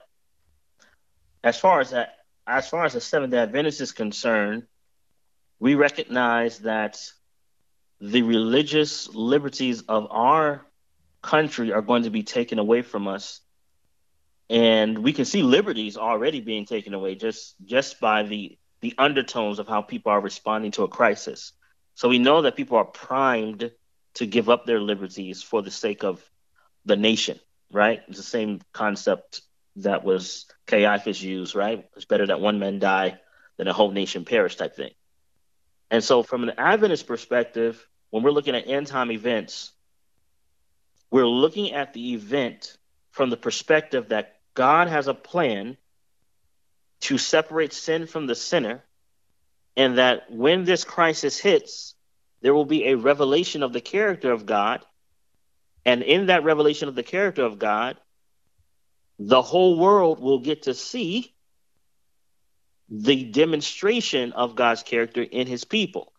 as 1.43 1.59
far 1.59 1.81
as 1.81 1.91
that, 1.91 2.17
as 2.47 2.69
far 2.69 2.85
as 2.85 2.93
the 2.93 3.01
Seventh 3.01 3.33
Day 3.33 3.39
Adventist 3.39 3.81
is 3.81 3.93
concerned, 3.93 4.65
we 5.59 5.75
recognize 5.75 6.59
that 6.61 7.01
the 8.01 8.23
religious 8.23 9.09
liberties 9.15 9.83
of 9.83 10.09
our 10.11 10.67
country 11.23 11.73
are 11.73 11.83
going 11.83 12.03
to 12.03 12.11
be 12.11 12.25
taken 12.25 12.59
away 12.59 12.83
from 12.83 13.09
us. 13.09 13.41
And 14.51 14.99
we 14.99 15.13
can 15.13 15.25
see 15.25 15.43
liberties 15.43 15.97
already 15.97 16.41
being 16.41 16.67
taken 16.67 16.93
away 16.93 17.15
just 17.15 17.55
just 17.65 18.01
by 18.01 18.25
the 18.25 18.59
the 18.83 18.95
undertones 18.99 19.59
of 19.59 19.67
how 19.67 19.81
people 19.81 20.13
are 20.13 20.21
responding 20.21 20.73
to 20.73 20.83
a 20.83 20.89
crisis. 20.89 21.53
So 21.95 22.09
we 22.09 22.19
know 22.19 22.43
that 22.43 22.57
people 22.57 22.77
are 22.77 22.85
primed 22.85 23.71
to 24.15 24.27
give 24.27 24.51
up 24.51 24.67
their 24.67 24.81
liberties 24.81 25.43
for 25.43 25.63
the 25.63 25.71
sake 25.71 26.05
of 26.05 26.23
the 26.85 26.97
nation 26.97 27.41
right? 27.73 28.03
It's 28.07 28.19
the 28.19 28.23
same 28.23 28.61
concept 28.73 29.41
that 29.77 30.05
was 30.05 30.47
Caiaphas 30.67 31.23
used, 31.23 31.55
right? 31.55 31.89
It's 31.97 32.05
better 32.05 32.27
that 32.27 32.41
one 32.41 32.59
man 32.59 32.79
die 32.79 33.19
than 33.57 33.67
a 33.67 33.73
whole 33.73 33.91
nation 33.91 34.25
perish 34.25 34.57
type 34.57 34.77
thing. 34.77 34.93
And 35.91 36.05
so, 36.05 36.23
from 36.23 36.43
an 36.43 36.53
Adventist 36.59 37.07
perspective, 37.07 37.85
when 38.11 38.23
we're 38.23 38.31
looking 38.31 38.55
at 38.55 38.69
end 38.69 38.87
time 38.87 39.11
events, 39.11 39.73
we're 41.11 41.27
looking 41.27 41.73
at 41.73 41.93
the 41.93 42.15
event 42.15 42.77
from 43.11 43.31
the 43.31 43.37
perspective 43.37 44.11
that 44.11 44.37
God 44.55 44.89
has 44.89 45.09
a 45.09 45.15
plan 45.15 45.77
to 47.03 47.19
separate 47.19 47.73
sin 47.73 48.07
from 48.07 48.27
the 48.27 48.35
sinner, 48.35 48.83
and 49.77 49.99
that 49.99 50.31
when 50.31 50.65
this 50.65 50.85
crisis 50.85 51.39
hits, 51.39 51.95
there 52.41 52.55
will 52.55 52.65
be 52.65 52.89
a 52.89 52.97
revelation 52.97 53.63
of 53.63 53.73
the 53.73 53.81
character 53.81 54.33
of 54.33 54.47
God 54.47 54.85
and 55.85 56.03
in 56.03 56.27
that 56.27 56.45
revelation 56.45 56.89
of 56.89 56.95
the 56.95 57.03
character 57.03 57.43
of 57.43 57.59
God, 57.59 57.97
the 59.19 59.43
whole 59.43 59.79
world 59.79 60.21
will 60.21 60.39
get 60.39 60.63
to 60.63 60.75
see 60.75 61.35
the 62.89 63.25
demonstration 63.25 64.33
of 64.33 64.55
God's 64.55 64.83
character 64.83 65.23
in 65.23 65.47
his 65.47 65.65
people. 65.65 66.13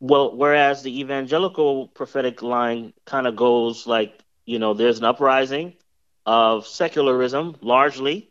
Well, 0.00 0.36
whereas 0.36 0.82
the 0.82 1.00
evangelical 1.00 1.88
prophetic 1.88 2.42
line 2.42 2.92
kind 3.04 3.26
of 3.26 3.34
goes 3.34 3.86
like, 3.86 4.18
you 4.44 4.58
know, 4.58 4.74
there's 4.74 4.98
an 4.98 5.04
uprising 5.04 5.74
of 6.24 6.66
secularism 6.66 7.56
largely, 7.60 8.27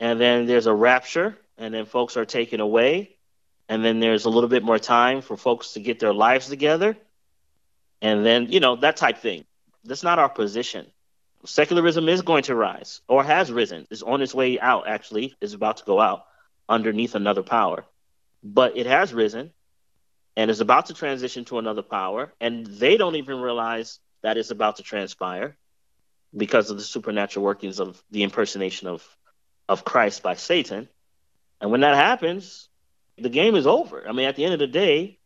and 0.00 0.20
then 0.20 0.46
there's 0.46 0.66
a 0.66 0.74
rapture, 0.74 1.36
and 1.56 1.74
then 1.74 1.86
folks 1.86 2.16
are 2.16 2.24
taken 2.24 2.60
away, 2.60 3.16
and 3.68 3.84
then 3.84 4.00
there's 4.00 4.24
a 4.24 4.30
little 4.30 4.48
bit 4.48 4.62
more 4.62 4.78
time 4.78 5.22
for 5.22 5.36
folks 5.36 5.72
to 5.72 5.80
get 5.80 5.98
their 5.98 6.14
lives 6.14 6.48
together 6.48 6.96
and 8.00 8.24
then 8.24 8.50
you 8.50 8.60
know 8.60 8.76
that 8.76 8.96
type 8.96 9.18
thing. 9.18 9.44
That's 9.84 10.02
not 10.02 10.18
our 10.18 10.28
position. 10.28 10.86
Secularism 11.44 12.08
is 12.08 12.22
going 12.22 12.42
to 12.44 12.54
rise, 12.54 13.00
or 13.08 13.22
has 13.22 13.50
risen. 13.50 13.86
It's 13.90 14.02
on 14.02 14.22
its 14.22 14.34
way 14.34 14.58
out. 14.58 14.88
Actually, 14.88 15.34
is 15.40 15.54
about 15.54 15.78
to 15.78 15.84
go 15.84 16.00
out 16.00 16.24
underneath 16.68 17.14
another 17.14 17.42
power, 17.42 17.84
but 18.42 18.76
it 18.76 18.86
has 18.86 19.14
risen, 19.14 19.52
and 20.36 20.50
is 20.50 20.60
about 20.60 20.86
to 20.86 20.94
transition 20.94 21.44
to 21.46 21.58
another 21.58 21.82
power, 21.82 22.32
and 22.40 22.66
they 22.66 22.96
don't 22.96 23.16
even 23.16 23.40
realize 23.40 23.98
that 24.22 24.36
it's 24.36 24.50
about 24.50 24.76
to 24.76 24.82
transpire 24.82 25.56
because 26.36 26.70
of 26.70 26.76
the 26.76 26.82
supernatural 26.82 27.44
workings 27.44 27.80
of 27.80 28.02
the 28.10 28.22
impersonation 28.22 28.88
of 28.88 29.02
of 29.68 29.84
Christ 29.84 30.22
by 30.22 30.34
Satan. 30.34 30.88
And 31.60 31.70
when 31.70 31.80
that 31.80 31.94
happens, 31.94 32.68
the 33.16 33.28
game 33.28 33.54
is 33.54 33.66
over. 33.66 34.06
I 34.08 34.12
mean, 34.12 34.26
at 34.26 34.36
the 34.36 34.44
end 34.44 34.54
of 34.54 34.60
the 34.60 34.66
day, 34.66 35.18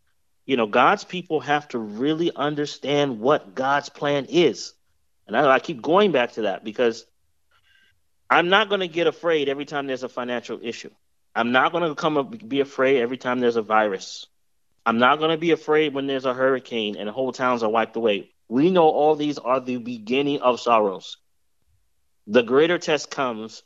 you 0.45 0.57
know, 0.57 0.67
God's 0.67 1.05
people 1.05 1.41
have 1.41 1.69
to 1.69 1.79
really 1.79 2.33
understand 2.35 3.21
what 3.21 3.55
God's 3.55 3.89
plan 3.89 4.27
is. 4.29 4.73
And 5.27 5.37
I, 5.37 5.49
I 5.49 5.59
keep 5.61 5.81
going 5.81 6.13
back 6.13 6.33
to 6.33 6.43
that 6.43 6.65
because 6.65 7.07
I'm 8.29 8.49
not 8.49 8.69
going 8.69 8.81
to 8.81 8.89
get 8.89 9.07
afraid 9.07 9.49
every 9.49 9.67
time 9.67 9.87
there's 9.87 10.03
a 10.03 10.09
financial 10.09 10.59
issue. 10.63 10.91
I'm 11.35 11.53
not 11.53 11.73
going 11.73 11.89
to 11.89 11.95
come 11.95 12.17
up, 12.19 12.49
be 12.49 12.61
afraid 12.61 13.01
every 13.01 13.17
time 13.17 13.41
there's 13.41 13.57
a 13.57 13.63
virus. 13.63 14.27
I'm 14.85 14.99
not 14.99 15.19
going 15.19 15.31
to 15.31 15.39
be 15.39 15.53
afraid 15.53 15.95
when 15.95 16.07
there's 16.07 16.25
a 16.25 16.35
hurricane 16.35 16.97
and 16.97 17.09
whole 17.09 17.33
towns 17.33 17.63
are 17.63 17.71
wiped 17.71 17.97
away. 17.97 18.31
We 18.49 18.71
know 18.71 18.89
all 18.89 19.15
these 19.15 19.39
are 19.39 19.61
the 19.61 19.77
beginning 19.77 20.41
of 20.41 20.61
sorrows. 20.61 21.19
The 22.27 22.43
greater 22.43 22.79
test 22.79 23.11
comes 23.11 23.63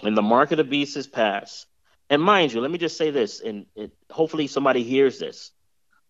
when 0.00 0.14
the 0.14 0.22
mark 0.22 0.50
of 0.52 0.58
the 0.58 0.64
beast 0.64 0.96
is 0.96 1.06
passed. 1.06 1.66
And 2.10 2.20
mind 2.22 2.52
you, 2.52 2.60
let 2.60 2.70
me 2.70 2.78
just 2.78 2.96
say 2.96 3.10
this, 3.10 3.40
and 3.40 3.66
it, 3.74 3.92
hopefully 4.10 4.46
somebody 4.46 4.82
hears 4.82 5.18
this 5.18 5.52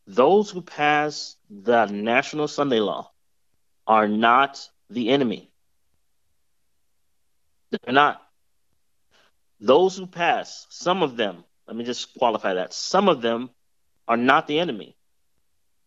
those 0.07 0.51
who 0.51 0.61
pass 0.61 1.37
the 1.49 1.87
National 1.87 2.47
Sunday 2.47 2.81
Law 2.81 3.11
are 3.87 4.09
not 4.09 4.69
the 4.91 5.09
enemy. 5.11 5.51
They're 7.71 7.95
not. 7.95 8.21
Those 9.61 9.97
who 9.97 10.07
pass, 10.07 10.67
some 10.69 11.03
of 11.03 11.17
them, 11.17 11.45
let 11.67 11.77
me 11.77 11.85
just 11.85 12.15
qualify 12.19 12.55
that, 12.55 12.75
some 12.75 13.09
of 13.09 13.23
them 13.23 13.51
are 14.07 14.17
not 14.17 14.47
the 14.47 14.59
enemy. 14.59 14.97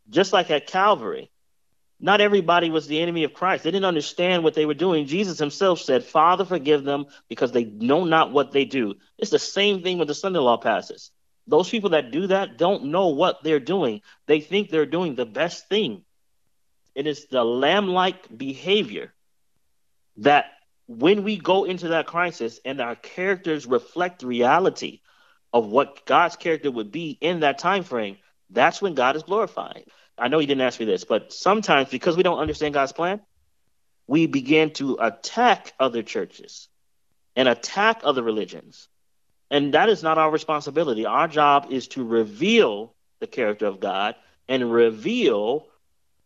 Just 0.09 0.33
like 0.33 0.49
at 0.49 0.67
Calvary, 0.67 1.29
not 1.99 2.21
everybody 2.21 2.69
was 2.69 2.87
the 2.87 3.01
enemy 3.01 3.23
of 3.23 3.33
Christ. 3.33 3.63
They 3.63 3.71
didn't 3.71 3.85
understand 3.85 4.43
what 4.43 4.53
they 4.53 4.65
were 4.65 4.75
doing. 4.75 5.07
Jesus 5.07 5.39
himself 5.39 5.79
said, 5.79 6.03
Father, 6.03 6.45
forgive 6.45 6.83
them 6.83 7.07
because 7.27 7.51
they 7.51 7.63
know 7.63 8.03
not 8.03 8.31
what 8.31 8.51
they 8.51 8.65
do. 8.65 8.95
It's 9.17 9.31
the 9.31 9.39
same 9.39 9.81
thing 9.81 9.97
when 9.97 10.07
the 10.07 10.13
Sunday 10.13 10.39
law 10.39 10.57
passes. 10.57 11.11
Those 11.47 11.69
people 11.69 11.91
that 11.91 12.11
do 12.11 12.27
that 12.27 12.57
don't 12.57 12.85
know 12.85 13.07
what 13.07 13.41
they're 13.43 13.59
doing. 13.59 14.01
They 14.27 14.41
think 14.41 14.69
they're 14.69 14.85
doing 14.85 15.15
the 15.15 15.25
best 15.25 15.69
thing. 15.69 16.03
It 16.93 17.07
is 17.07 17.27
the 17.27 17.43
lamb 17.43 17.87
like 17.87 18.35
behavior 18.35 19.13
that 20.17 20.45
when 20.87 21.23
we 21.23 21.37
go 21.37 21.63
into 21.63 21.89
that 21.89 22.07
crisis 22.07 22.59
and 22.63 22.79
our 22.81 22.95
characters 22.95 23.65
reflect 23.65 24.23
reality 24.23 25.01
of 25.53 25.67
what 25.67 26.05
God's 26.05 26.35
character 26.35 26.69
would 26.69 26.91
be 26.91 27.17
in 27.21 27.41
that 27.41 27.59
time 27.59 27.83
frame, 27.83 28.17
that's 28.49 28.81
when 28.81 28.93
God 28.93 29.15
is 29.15 29.23
glorified. 29.23 29.85
I 30.17 30.29
know 30.29 30.39
you 30.39 30.47
didn't 30.47 30.61
ask 30.61 30.79
me 30.79 30.85
this, 30.85 31.05
but 31.05 31.33
sometimes 31.33 31.89
because 31.89 32.17
we 32.17 32.23
don't 32.23 32.39
understand 32.39 32.73
God's 32.73 32.93
plan, 32.93 33.21
we 34.07 34.27
begin 34.27 34.71
to 34.75 34.97
attack 35.01 35.73
other 35.79 36.03
churches 36.03 36.69
and 37.35 37.47
attack 37.47 38.01
other 38.03 38.23
religions 38.23 38.87
And 39.49 39.73
that 39.73 39.89
is 39.89 40.03
not 40.03 40.17
our 40.17 40.31
responsibility. 40.31 41.05
Our 41.05 41.27
job 41.27 41.67
is 41.71 41.87
to 41.89 42.03
reveal 42.05 42.93
the 43.19 43.27
character 43.27 43.65
of 43.67 43.79
God 43.79 44.15
and 44.47 44.71
reveal 44.71 45.67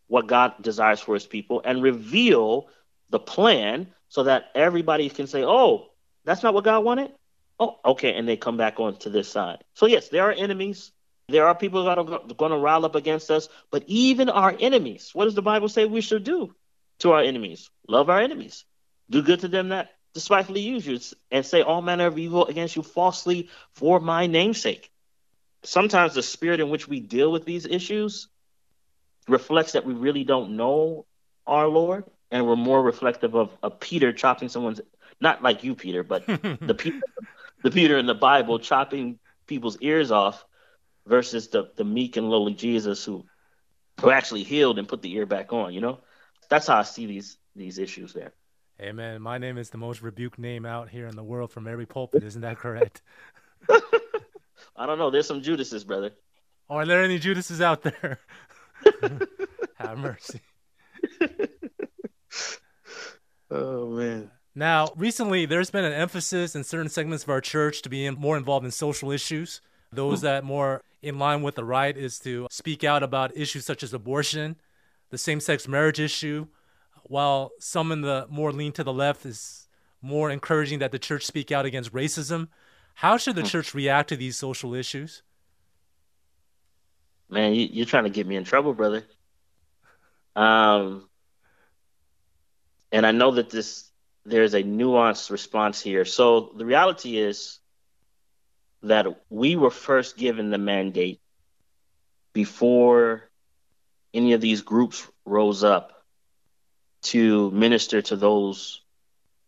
what 0.08 0.27
God 0.27 0.54
desires 0.62 0.99
for 1.01 1.13
his 1.15 1.27
people 1.27 1.62
and 1.63 1.84
reveal 1.84 2.67
the 3.10 3.19
plan 3.19 3.88
so 4.10 4.23
that 4.23 4.45
everybody 4.56 5.10
can 5.10 5.27
say, 5.27 5.43
oh, 5.45 5.88
that's 6.25 6.43
not 6.43 6.54
what 6.54 6.63
God 6.65 6.84
wanted? 6.84 7.12
Oh, 7.60 7.80
okay. 7.86 8.15
And 8.15 8.27
they 8.27 8.38
come 8.38 8.58
back 8.58 8.80
on 8.80 8.97
to 8.99 9.10
this 9.10 9.30
side. 9.30 9.63
So, 9.75 9.86
yes, 9.86 10.10
there 10.10 10.25
are 10.25 10.34
enemies. 10.34 10.91
There 11.32 11.48
are 11.48 11.56
people 11.56 11.86
that 11.86 11.98
are 11.98 12.04
going 12.04 12.52
to 12.52 12.58
rile 12.58 12.86
up 12.86 12.96
against 12.96 13.32
us. 13.32 13.50
But 13.72 13.84
even 13.88 14.30
our 14.30 14.56
enemies, 14.60 15.12
what 15.13 15.26
does 15.26 15.36
the 15.36 15.41
Bible 15.41 15.70
say 15.70 15.86
we 15.86 16.02
should 16.02 16.24
do 16.24 16.54
to 17.00 17.12
our 17.12 17.22
enemies? 17.22 17.70
Love 17.88 18.10
our 18.10 18.20
enemies. 18.20 18.65
Do 19.10 19.22
good 19.22 19.41
to 19.41 19.48
them 19.48 19.70
that 19.70 19.91
despitefully 20.13 20.62
use 20.62 20.86
you 20.86 21.00
and 21.32 21.46
say 21.46 21.62
all 21.62 21.82
manner 21.82 22.08
of 22.08 22.17
evil 22.17 22.46
against 22.48 22.76
you 22.76 22.84
falsely 22.84 23.50
for 23.74 24.00
my 24.00 24.28
namesake. 24.28 24.91
Sometimes 25.63 26.13
the 26.13 26.24
spirit 26.24 26.60
in 26.60 26.70
which 26.70 26.88
we 26.88 27.00
deal 27.00 27.32
with 27.32 27.46
these 27.46 27.65
issues 27.65 28.28
reflects 29.28 29.74
that 29.74 29.86
we 29.86 29.94
really 29.94 30.24
don't 30.24 30.58
know 30.58 31.06
our 31.48 31.67
Lord 31.67 32.04
and 32.32 32.48
we're 32.48 32.56
more 32.56 32.82
reflective 32.82 33.36
of, 33.36 33.52
of 33.62 33.80
Peter 33.80 34.12
chopping 34.12 34.50
someone's 34.50 34.82
not 35.20 35.44
like 35.44 35.63
you, 35.63 35.76
Peter, 35.76 36.04
but 36.04 36.26
the 36.28 36.76
Peter 36.78 37.00
the 37.62 37.72
Peter 37.72 37.98
in 37.98 38.06
the 38.06 38.15
Bible 38.15 38.60
chopping 38.60 39.20
people's 39.48 39.78
ears 39.82 40.12
off 40.12 40.46
versus 41.06 41.48
the, 41.50 41.72
the 41.76 41.84
meek 41.84 42.18
and 42.18 42.30
lowly 42.30 42.54
Jesus 42.54 43.04
who 43.04 43.26
who 44.00 44.10
actually 44.10 44.44
healed 44.44 44.80
and 44.80 44.88
put 44.88 45.02
the 45.02 45.14
ear 45.14 45.26
back 45.26 45.54
on, 45.54 45.74
you 45.74 45.82
know? 45.82 46.00
That's 46.50 46.68
how 46.68 46.78
I 46.78 46.84
see 46.84 47.06
these 47.06 47.38
these 47.56 47.78
issues 47.78 48.14
there. 48.14 48.34
Amen. 48.82 49.22
My 49.22 49.38
name 49.38 49.58
is 49.58 49.70
the 49.70 49.78
most 49.78 50.02
rebuked 50.02 50.40
name 50.40 50.66
out 50.66 50.90
here 50.90 51.06
in 51.08 51.16
the 51.16 51.24
world 51.24 51.52
from 51.52 51.68
every 51.68 51.86
pulpit. 51.86 52.24
Isn't 52.24 52.42
that 52.42 52.58
correct? 52.58 53.02
I 54.76 54.86
don't 54.86 54.98
know. 54.98 55.12
There's 55.12 55.28
some 55.28 55.42
Judases, 55.44 55.84
brother. 55.84 56.12
Oh, 56.70 56.78
are 56.78 56.86
there 56.86 57.04
any 57.04 57.20
Judases 57.20 57.62
out 57.62 57.84
there? 57.84 58.20
Have 59.76 59.98
mercy. 59.98 60.42
oh 63.52 63.88
man. 63.90 64.32
Now, 64.56 64.90
recently, 64.98 65.46
there's 65.46 65.70
been 65.70 65.86
an 65.86 65.94
emphasis 65.94 66.56
in 66.56 66.64
certain 66.64 66.90
segments 66.90 67.24
of 67.24 67.30
our 67.30 67.40
church 67.40 67.82
to 67.84 67.90
be 67.90 68.10
more 68.10 68.36
involved 68.36 68.66
in 68.66 68.72
social 68.72 69.12
issues. 69.12 69.62
Those 69.92 70.20
hmm. 70.22 70.26
that 70.26 70.44
more 70.44 70.82
in 71.02 71.18
line 71.20 71.42
with 71.42 71.56
the 71.56 71.64
right 71.64 71.96
is 71.96 72.20
to 72.20 72.48
speak 72.52 72.84
out 72.84 73.04
about 73.04 73.36
issues 73.36 73.66
such 73.66 73.84
as 73.84 73.94
abortion, 73.94 74.56
the 75.10 75.18
same-sex 75.18 75.68
marriage 75.68 76.00
issue, 76.00 76.48
while 77.04 77.52
some 77.60 77.92
in 77.92 78.02
the 78.02 78.28
more 78.30 78.52
lean 78.52 78.72
to 78.74 78.84
the 78.84 78.94
left 78.94 79.26
is 79.26 79.68
more 80.02 80.30
encouraging 80.30 80.80
that 80.80 80.92
the 80.92 81.00
church 81.00 81.26
speak 81.26 81.52
out 81.52 81.66
against 81.66 81.94
racism. 81.94 82.48
How 82.96 83.18
should 83.18 83.36
the 83.36 83.42
hmm. 83.42 83.48
church 83.48 83.74
react 83.74 84.10
to 84.10 84.16
these 84.16 84.38
social 84.38 84.74
issues? 84.74 85.24
Man, 87.30 87.54
you, 87.54 87.84
are 87.84 87.86
trying 87.86 88.04
to 88.04 88.10
get 88.10 88.28
me 88.28 88.36
in 88.36 88.44
trouble, 88.44 88.74
brother. 88.74 89.04
Um, 90.36 91.08
and 92.92 93.06
I 93.06 93.12
know 93.12 93.32
that 93.32 93.50
this 93.50 93.90
there's 94.26 94.54
a 94.54 94.62
nuanced 94.62 95.32
response 95.32 95.82
here. 95.82 96.06
So 96.06 96.52
the 96.56 96.66
reality 96.66 97.18
is 97.18 97.61
that 98.84 99.08
we 99.30 99.56
were 99.56 99.72
first 99.72 100.17
given 100.17 100.50
the 100.50 100.58
mandate 100.58 101.20
before 102.34 103.30
any 104.13 104.34
of 104.34 104.41
these 104.41 104.62
groups 104.62 105.08
rose 105.26 105.63
up 105.63 106.04
to 107.02 107.52
minister 107.52 108.02
to 108.02 108.15
those 108.15 108.82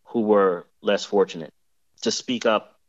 who 0.06 0.22
were 0.22 0.68
less 0.82 1.06
fortunate, 1.06 1.52
to 2.02 2.12
speak 2.12 2.46
up 2.46 2.80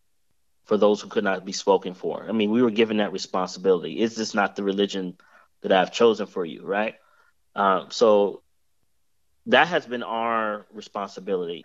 for 0.65 0.77
those 0.77 1.01
who 1.01 1.09
could 1.09 1.25
not 1.25 1.45
be 1.45 1.53
spoken 1.53 1.95
for. 1.95 2.27
I 2.29 2.33
mean, 2.33 2.51
we 2.51 2.63
were 2.63 2.71
given 2.71 2.99
that 2.99 3.13
responsibility. 3.13 4.01
Is 4.01 4.17
this 4.17 4.35
not 4.35 4.57
the 4.57 4.63
religion 4.63 5.17
that 5.63 5.73
I've 5.73 5.93
chosen 5.93 6.27
for 6.27 6.45
you, 6.45 6.65
right? 6.65 6.95
Uh, 7.55 7.87
so 7.91 8.43
that 9.47 9.69
has 9.69 9.87
been 9.87 10.03
our 10.03 10.67
responsibility. 10.73 11.65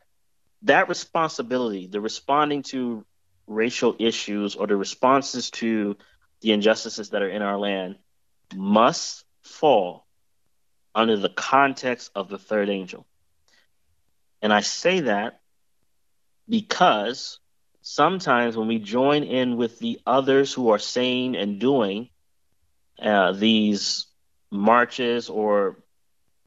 That 0.63 0.89
responsibility, 0.89 1.87
the 1.87 2.01
responding 2.01 2.63
to 2.63 3.05
racial 3.49 3.95
issues 3.99 4.55
or 4.55 4.67
the 4.67 4.75
responses 4.75 5.49
to 5.49 5.97
the 6.41 6.53
injustices 6.53 7.09
that 7.09 7.21
are 7.21 7.29
in 7.29 7.41
our 7.41 7.57
land, 7.57 7.97
must 8.55 9.25
fall 9.41 10.05
under 10.95 11.17
the 11.17 11.29
context 11.29 12.11
of 12.15 12.29
the 12.29 12.37
third 12.37 12.69
angel. 12.69 13.05
And 14.41 14.53
I 14.53 14.61
say 14.61 15.01
that 15.01 15.41
because 16.47 17.39
sometimes 17.81 18.55
when 18.55 18.67
we 18.67 18.79
join 18.79 19.23
in 19.23 19.57
with 19.57 19.79
the 19.79 19.99
others 20.05 20.53
who 20.53 20.69
are 20.69 20.79
saying 20.79 21.35
and 21.35 21.59
doing 21.59 22.09
uh, 23.01 23.31
these 23.33 24.07
marches 24.51 25.29
or 25.29 25.77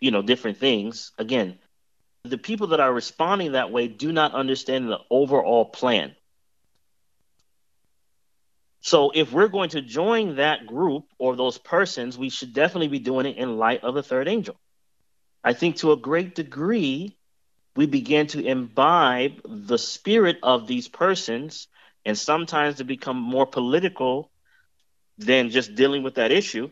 you 0.00 0.10
know 0.10 0.22
different 0.22 0.58
things 0.58 1.12
again 1.18 1.56
the 2.24 2.36
people 2.36 2.68
that 2.68 2.80
are 2.80 2.92
responding 2.92 3.52
that 3.52 3.70
way 3.70 3.86
do 3.86 4.12
not 4.12 4.34
understand 4.34 4.88
the 4.88 4.98
overall 5.08 5.64
plan 5.64 6.14
so 8.82 9.12
if 9.14 9.32
we're 9.32 9.48
going 9.48 9.70
to 9.70 9.80
join 9.80 10.36
that 10.36 10.66
group 10.66 11.04
or 11.16 11.36
those 11.36 11.56
persons, 11.56 12.18
we 12.18 12.30
should 12.30 12.52
definitely 12.52 12.88
be 12.88 12.98
doing 12.98 13.26
it 13.26 13.36
in 13.36 13.56
light 13.56 13.84
of 13.84 13.94
the 13.94 14.02
third 14.02 14.26
angel. 14.26 14.56
I 15.44 15.52
think 15.52 15.76
to 15.76 15.92
a 15.92 15.96
great 15.96 16.34
degree, 16.34 17.16
we 17.76 17.86
begin 17.86 18.26
to 18.28 18.44
imbibe 18.44 19.40
the 19.44 19.78
spirit 19.78 20.38
of 20.42 20.66
these 20.66 20.88
persons 20.88 21.68
and 22.04 22.18
sometimes 22.18 22.76
to 22.76 22.84
become 22.84 23.16
more 23.16 23.46
political 23.46 24.32
than 25.16 25.50
just 25.50 25.76
dealing 25.76 26.02
with 26.02 26.16
that 26.16 26.32
issue. 26.32 26.68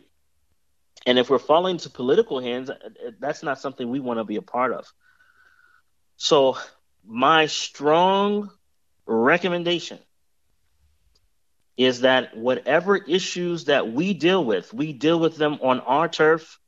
And 1.06 1.16
if 1.16 1.30
we're 1.30 1.38
falling 1.38 1.78
to 1.78 1.90
political 1.90 2.40
hands, 2.40 2.70
uh, 2.70 2.74
uh, 2.84 3.10
that's 3.20 3.44
not 3.44 3.60
something 3.60 3.88
we 3.88 4.00
want 4.00 4.18
to 4.18 4.24
be 4.24 4.36
a 4.36 4.42
part 4.42 4.72
of. 4.72 4.92
So, 6.16 6.58
my 7.06 7.46
strong 7.46 8.50
recommendation 9.06 10.00
is 11.76 12.02
that 12.02 12.36
whatever 12.36 12.96
issues 12.96 13.66
that 13.66 13.92
we 13.92 14.14
deal 14.14 14.44
with, 14.44 14.72
we 14.74 14.92
deal 14.92 15.18
with 15.18 15.36
them 15.36 15.58
on 15.62 15.80
our 15.80 16.08
turf 16.08 16.58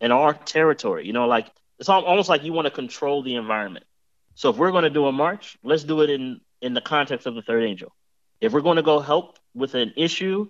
and 0.00 0.12
our 0.12 0.34
territory. 0.34 1.06
You 1.06 1.12
know, 1.12 1.26
like 1.26 1.50
it's 1.78 1.88
almost 1.88 2.28
like 2.28 2.44
you 2.44 2.52
want 2.52 2.66
to 2.66 2.70
control 2.70 3.22
the 3.22 3.36
environment. 3.36 3.86
So 4.34 4.50
if 4.50 4.56
we're 4.56 4.70
going 4.70 4.84
to 4.84 4.90
do 4.90 5.06
a 5.06 5.12
march, 5.12 5.58
let's 5.62 5.84
do 5.84 6.02
it 6.02 6.10
in 6.10 6.40
in 6.60 6.74
the 6.74 6.80
context 6.80 7.26
of 7.26 7.34
the 7.34 7.42
third 7.42 7.64
angel. 7.64 7.92
If 8.40 8.52
we're 8.52 8.60
going 8.60 8.76
to 8.76 8.82
go 8.82 9.00
help 9.00 9.38
with 9.54 9.74
an 9.74 9.94
issue, 9.96 10.48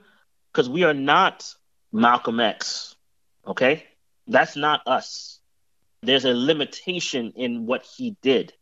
because 0.52 0.68
we 0.68 0.84
are 0.84 0.94
not 0.94 1.54
Malcolm 1.92 2.40
X, 2.40 2.96
okay? 3.46 3.84
That's 4.26 4.56
not 4.56 4.82
us. 4.86 5.40
There's 6.02 6.24
a 6.24 6.34
limitation 6.34 7.32
in 7.36 7.66
what 7.66 7.82
he 7.82 8.16
did. 8.22 8.52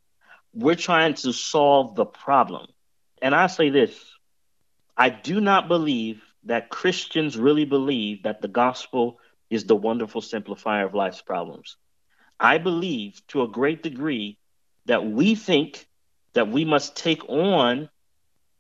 We're 0.55 0.75
trying 0.75 1.15
to 1.15 1.33
solve 1.33 1.95
the 1.97 2.07
problem. 2.07 2.67
And 3.21 3.35
I 3.35 3.47
say 3.49 3.71
this 3.71 3.93
I 4.97 5.11
do 5.11 5.41
not 5.41 5.69
believe 5.69 6.23
that 6.45 6.71
Christians 6.71 7.37
really 7.37 7.65
believe 7.65 8.23
that 8.23 8.41
the 8.41 8.49
gospel 8.49 9.19
is 9.51 9.65
the 9.65 9.77
wonderful 9.77 10.21
simplifier 10.21 10.87
of 10.87 10.95
life's 10.95 11.21
problems. 11.23 11.77
I 12.39 12.59
believe 12.59 13.21
to 13.29 13.43
a 13.43 13.49
great 13.49 13.83
degree 13.83 14.39
that 14.87 15.05
we 15.05 15.35
think 15.35 15.87
that 16.33 16.49
we 16.49 16.65
must 16.65 16.97
take 16.97 17.29
on 17.29 17.89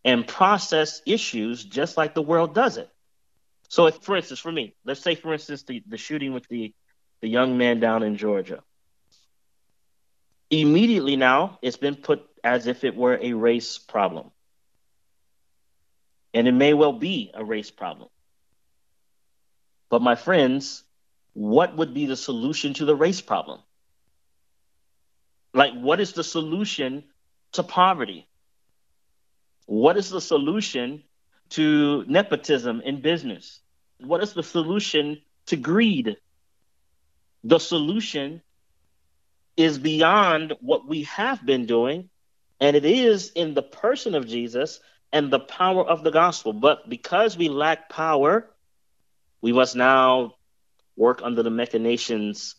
and 0.05 0.27
process 0.27 1.03
issues 1.07 1.65
just 1.65 1.97
like 1.97 2.15
the 2.15 2.23
world 2.23 2.55
does 2.55 2.77
it. 2.77 2.89
So, 3.69 3.87
if, 3.87 3.97
for 3.97 4.17
instance, 4.17 4.41
for 4.41 4.53
me, 4.53 4.75
let's 4.85 5.01
say, 5.01 5.15
for 5.15 5.33
instance, 5.33 5.65
the, 5.65 5.83
the 5.87 5.97
shooting 5.97 6.33
with 6.33 6.47
the, 6.49 6.73
the 7.21 7.29
young 7.29 7.59
man 7.59 7.81
down 7.81 8.03
in 8.03 8.17
Georgia. 8.17 8.63
Immediately 10.51 11.17
now, 11.17 11.59
it's 11.63 11.77
been 11.77 11.97
put 11.97 12.25
as 12.45 12.69
if 12.69 12.85
it 12.85 12.95
were 12.95 13.19
a 13.21 13.33
race 13.33 13.79
problem. 13.79 14.31
And 16.37 16.47
it 16.47 16.53
may 16.53 16.75
well 16.75 16.93
be 16.93 17.31
a 17.33 17.43
race 17.43 17.71
problem. 17.71 18.11
But 19.89 20.03
my 20.03 20.17
friends, 20.17 20.85
what 21.33 21.75
would 21.75 21.95
be 21.95 22.05
the 22.05 22.15
solution 22.15 22.75
to 22.75 22.85
the 22.85 22.95
race 22.95 23.23
problem? 23.23 23.61
Like, 25.55 25.73
what 25.73 25.99
is 25.99 26.13
the 26.13 26.23
solution 26.23 27.05
to 27.53 27.63
poverty? 27.63 28.29
What 29.65 29.97
is 29.97 30.11
the 30.11 30.21
solution 30.21 31.05
to 31.57 32.05
nepotism 32.07 32.83
in 32.83 33.01
business? 33.01 33.61
What 34.01 34.23
is 34.23 34.35
the 34.35 34.43
solution 34.43 35.23
to 35.47 35.57
greed? 35.57 36.19
The 37.45 37.59
solution 37.59 38.43
is 39.57 39.79
beyond 39.79 40.53
what 40.61 40.87
we 40.87 41.05
have 41.05 41.47
been 41.47 41.65
doing, 41.65 42.11
and 42.61 42.77
it 42.77 42.85
is 42.85 43.31
in 43.31 43.55
the 43.55 43.63
person 43.63 44.15
of 44.15 44.29
Jesus 44.29 44.81
and 45.13 45.33
the 45.33 45.41
power 45.41 45.85
of 45.85 46.03
the 46.03 46.11
gospel. 46.11 46.53
But 46.53 46.89
because 46.89 47.37
we 47.37 47.49
lack 47.49 47.89
power, 47.89 48.49
we 49.41 49.53
must 49.53 49.77
now 49.77 50.35
work 50.97 51.21
under 51.23 51.43
the 51.43 51.51
machinations 51.51 52.57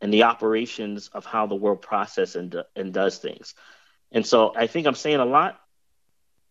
and 0.00 0.12
the 0.12 0.24
operations 0.24 1.08
of 1.08 1.24
how 1.24 1.46
the 1.46 1.54
world 1.54 1.82
processes 1.82 2.36
and, 2.36 2.62
and 2.74 2.92
does 2.92 3.18
things. 3.18 3.54
And 4.10 4.26
so 4.26 4.52
I 4.54 4.66
think 4.66 4.86
I'm 4.86 4.94
saying 4.94 5.20
a 5.20 5.24
lot, 5.24 5.60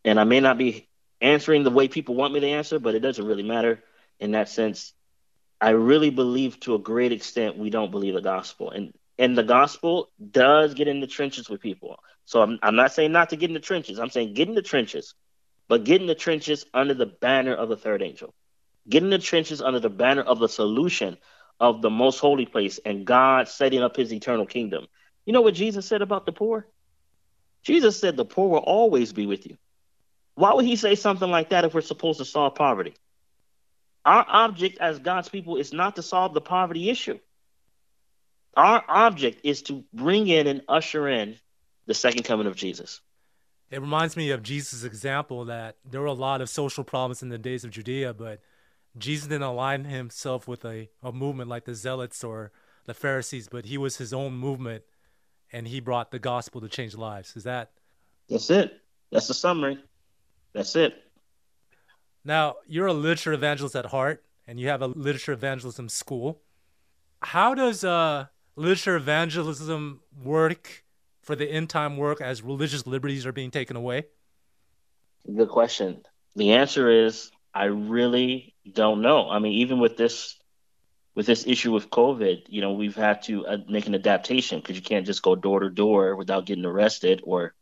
and 0.04 0.20
I 0.20 0.24
may 0.24 0.40
not 0.40 0.58
be 0.58 0.88
answering 1.20 1.64
the 1.64 1.70
way 1.70 1.88
people 1.88 2.16
want 2.16 2.34
me 2.34 2.40
to 2.40 2.48
answer, 2.48 2.80
but 2.80 2.96
it 2.96 3.02
doesn't 3.02 3.26
really 3.26 3.44
matter 3.44 3.84
in 4.20 4.32
that 4.32 4.50
sense. 4.50 4.94
I 5.60 5.72
really 5.72 6.10
believe 6.10 6.60
to 6.62 6.76
a 6.76 6.80
great 6.80 7.12
extent 7.12 7.58
we 7.58 7.70
don't 7.70 7.92
believe 7.92 8.16
the 8.16 8.22
gospel. 8.22 8.72
And 8.72 8.94
and 9.20 9.38
the 9.38 9.44
gospel 9.44 10.10
does 10.32 10.74
get 10.74 10.88
in 10.88 11.00
the 11.00 11.06
trenches 11.06 11.48
with 11.48 11.62
people. 11.62 12.00
So 12.26 12.42
I'm, 12.42 12.58
I'm 12.64 12.76
not 12.76 12.92
saying 12.92 13.12
not 13.12 13.30
to 13.30 13.36
get 13.36 13.52
in 13.52 13.54
the 13.54 13.60
trenches. 13.60 14.00
I'm 14.00 14.10
saying 14.10 14.34
get 14.34 14.48
in 14.48 14.56
the 14.56 14.64
trenches, 14.64 15.14
but 15.72 15.86
get 15.86 16.02
in 16.02 16.08
the 16.08 16.16
trenches 16.16 16.66
under 16.74 16.94
the 16.94 17.06
banner 17.06 17.56
of 17.56 17.70
the 17.70 17.78
third 17.78 18.02
angel. 18.02 18.34
Get 18.90 19.04
in 19.04 19.10
the 19.10 19.18
trenches 19.18 19.62
under 19.62 19.80
the 19.80 19.90
banner 19.90 20.22
of 20.22 20.38
the 20.38 20.50
solution 20.50 21.18
of 21.62 21.82
the 21.82 21.90
most 21.90 22.20
holy 22.20 22.46
place 22.46 22.78
and 22.84 23.06
God 23.06 23.48
setting 23.48 23.82
up 23.82 23.96
his 23.96 24.12
eternal 24.12 24.46
kingdom. 24.46 24.86
You 25.26 25.32
know 25.32 25.40
what 25.40 25.54
Jesus 25.54 25.86
said 25.86 26.02
about 26.02 26.26
the 26.26 26.34
poor? 26.34 26.68
Jesus 27.64 27.98
said 27.98 28.18
the 28.18 28.26
poor 28.26 28.50
will 28.50 28.58
always 28.58 29.14
be 29.14 29.26
with 29.26 29.48
you. 29.48 29.56
Why 30.36 30.54
would 30.54 30.66
he 30.66 30.76
say 30.76 30.96
something 30.96 31.32
like 31.32 31.52
that 31.52 31.64
if 31.64 31.74
we're 31.74 31.80
supposed 31.80 32.20
to 32.20 32.26
solve 32.26 32.56
poverty? 32.56 32.94
Our 34.04 34.26
object 34.28 34.78
as 34.82 35.00
God's 35.00 35.30
people 35.30 35.56
is 35.56 35.72
not 35.72 35.96
to 35.96 36.02
solve 36.02 36.34
the 36.34 36.42
poverty 36.42 36.90
issue. 36.90 37.18
Our 38.58 38.84
object 38.90 39.46
is 39.46 39.62
to 39.62 39.86
bring 39.94 40.28
in 40.28 40.48
and 40.48 40.64
usher 40.68 41.08
in 41.08 41.38
the 41.86 41.94
second 41.94 42.24
coming 42.24 42.48
of 42.48 42.58
Jesus. 42.58 43.00
It 43.72 43.80
reminds 43.80 44.18
me 44.18 44.32
of 44.32 44.44
Jesus' 44.44 44.84
example 44.84 45.46
that 45.46 45.78
there 45.90 46.02
were 46.02 46.08
a 46.08 46.14
lot 46.14 46.42
of 46.42 46.50
social 46.50 46.84
problems 46.84 47.24
in 47.24 47.30
the 47.30 47.38
days 47.38 47.64
of 47.64 47.72
Judea, 47.72 48.14
but 48.14 48.42
Jesus 48.98 49.28
didn't 49.28 49.44
align 49.44 49.86
himself 49.86 50.46
with 50.46 50.66
a, 50.66 50.90
a 51.02 51.14
movement 51.14 51.50
like 51.50 51.64
the 51.64 51.74
Zealots 51.74 52.22
or 52.22 52.52
the 52.86 52.94
Pharisees, 52.94 53.48
but 53.48 53.66
he 53.66 53.78
was 53.78 53.96
his 53.96 54.14
own 54.14 54.34
movement 54.34 54.84
and 55.54 55.70
he 55.70 55.80
brought 55.80 56.12
the 56.12 56.20
gospel 56.20 56.60
to 56.60 56.68
change 56.68 56.96
lives. 56.96 57.38
Is 57.38 57.44
that? 57.44 57.72
That's 58.30 58.50
it. 58.50 58.82
That's 59.10 59.30
the 59.30 59.34
summary. 59.34 59.80
That's 60.52 60.76
it. 60.76 60.94
Now, 62.26 62.56
you're 62.68 62.88
a 62.88 62.94
literature 62.94 63.32
evangelist 63.32 63.76
at 63.76 63.88
heart 63.88 64.24
and 64.46 64.60
you 64.60 64.68
have 64.68 64.82
a 64.82 64.88
literature 64.88 65.32
evangelism 65.32 65.88
school. 65.88 66.42
How 67.22 67.54
does 67.54 67.86
uh, 67.86 68.28
literature 68.58 68.98
evangelism 68.98 70.02
work 70.22 70.84
for 71.22 71.36
the 71.36 71.50
end 71.50 71.70
time 71.70 71.98
work 71.98 72.22
as 72.22 72.42
religious 72.42 72.86
liberties 72.86 73.26
are 73.26 73.32
being 73.32 73.52
taken 73.52 73.76
away? 73.76 74.06
Good 75.26 75.50
question. 75.50 76.02
The 76.36 76.54
answer 76.54 76.90
is 76.90 77.32
I 77.54 77.66
really 77.66 78.56
don't 78.72 79.02
know. 79.02 79.30
I 79.30 79.40
mean, 79.40 79.54
even 79.54 79.80
with 79.80 79.98
this 79.98 80.38
with 81.14 81.26
this 81.26 81.46
issue 81.46 81.74
with 81.74 81.90
COVID, 81.90 82.44
you 82.48 82.62
know, 82.62 82.72
we've 82.72 82.96
had 82.96 83.24
to 83.24 83.46
uh, 83.46 83.58
make 83.68 83.86
an 83.86 83.96
adaptation 83.96 84.60
because 84.60 84.78
you 84.78 84.82
can't 84.82 85.06
just 85.06 85.22
go 85.22 85.36
door 85.36 85.60
to 85.60 85.70
door 85.70 86.16
without 86.16 86.46
getting 86.46 86.66
arrested 86.66 87.22
or, 87.26 87.54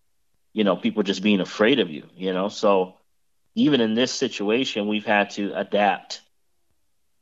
you 0.53 0.63
know, 0.63 0.75
people 0.75 1.01
just 1.01 1.23
being 1.23 1.39
afraid 1.39 1.79
of 1.79 1.89
you. 1.89 2.03
You 2.15 2.31
know, 2.31 2.49
so 2.49 2.97
even 3.55 3.81
in 3.81 3.95
this 3.95 4.11
situation, 4.11 4.87
we've 4.87 5.05
had 5.05 5.31
to 5.31 5.51
adapt, 5.57 6.21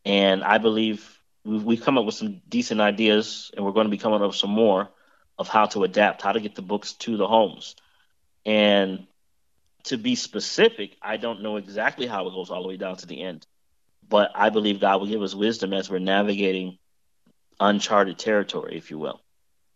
and 0.04 0.44
I 0.44 0.58
believe 0.58 1.18
we've, 1.46 1.64
we've 1.64 1.82
come 1.82 1.98
up 1.98 2.06
with 2.06 2.16
some 2.16 2.42
decent 2.50 2.82
ideas, 2.82 3.50
and 3.56 3.66
we're 3.66 3.72
going 3.72 3.88
to 3.88 3.92
be 3.92 3.98
coming 3.98 4.22
up 4.22 4.28
with 4.28 4.36
some 4.36 4.52
more 4.52 4.90
of 5.38 5.48
how 5.48 5.66
to 5.68 5.84
adapt, 5.84 6.22
how 6.22 6.32
to 6.32 6.40
get 6.40 6.56
the 6.56 6.62
books 6.62 6.94
to 6.94 7.18
the 7.18 7.28
homes, 7.28 7.76
and 8.46 9.08
to 9.84 9.98
be 9.98 10.16
specific, 10.16 10.98
I 11.02 11.18
don't 11.18 11.42
know 11.42 11.58
exactly 11.58 12.08
how 12.08 12.28
it 12.28 12.32
goes 12.32 12.50
all 12.50 12.62
the 12.62 12.68
way 12.68 12.78
down 12.78 12.98
to 12.98 13.06
the 13.06 13.22
end, 13.22 13.46
but 14.08 14.32
I 14.36 14.50
believe 14.50 14.82
God 14.82 15.00
will 15.00 15.08
give 15.08 15.22
us 15.22 15.34
wisdom 15.34 15.74
as 15.74 15.90
we're 15.90 16.00
navigating 16.00 16.78
uncharted 17.60 18.18
territory, 18.18 18.78
if 18.78 18.92
you 18.92 18.98
will. 18.98 19.22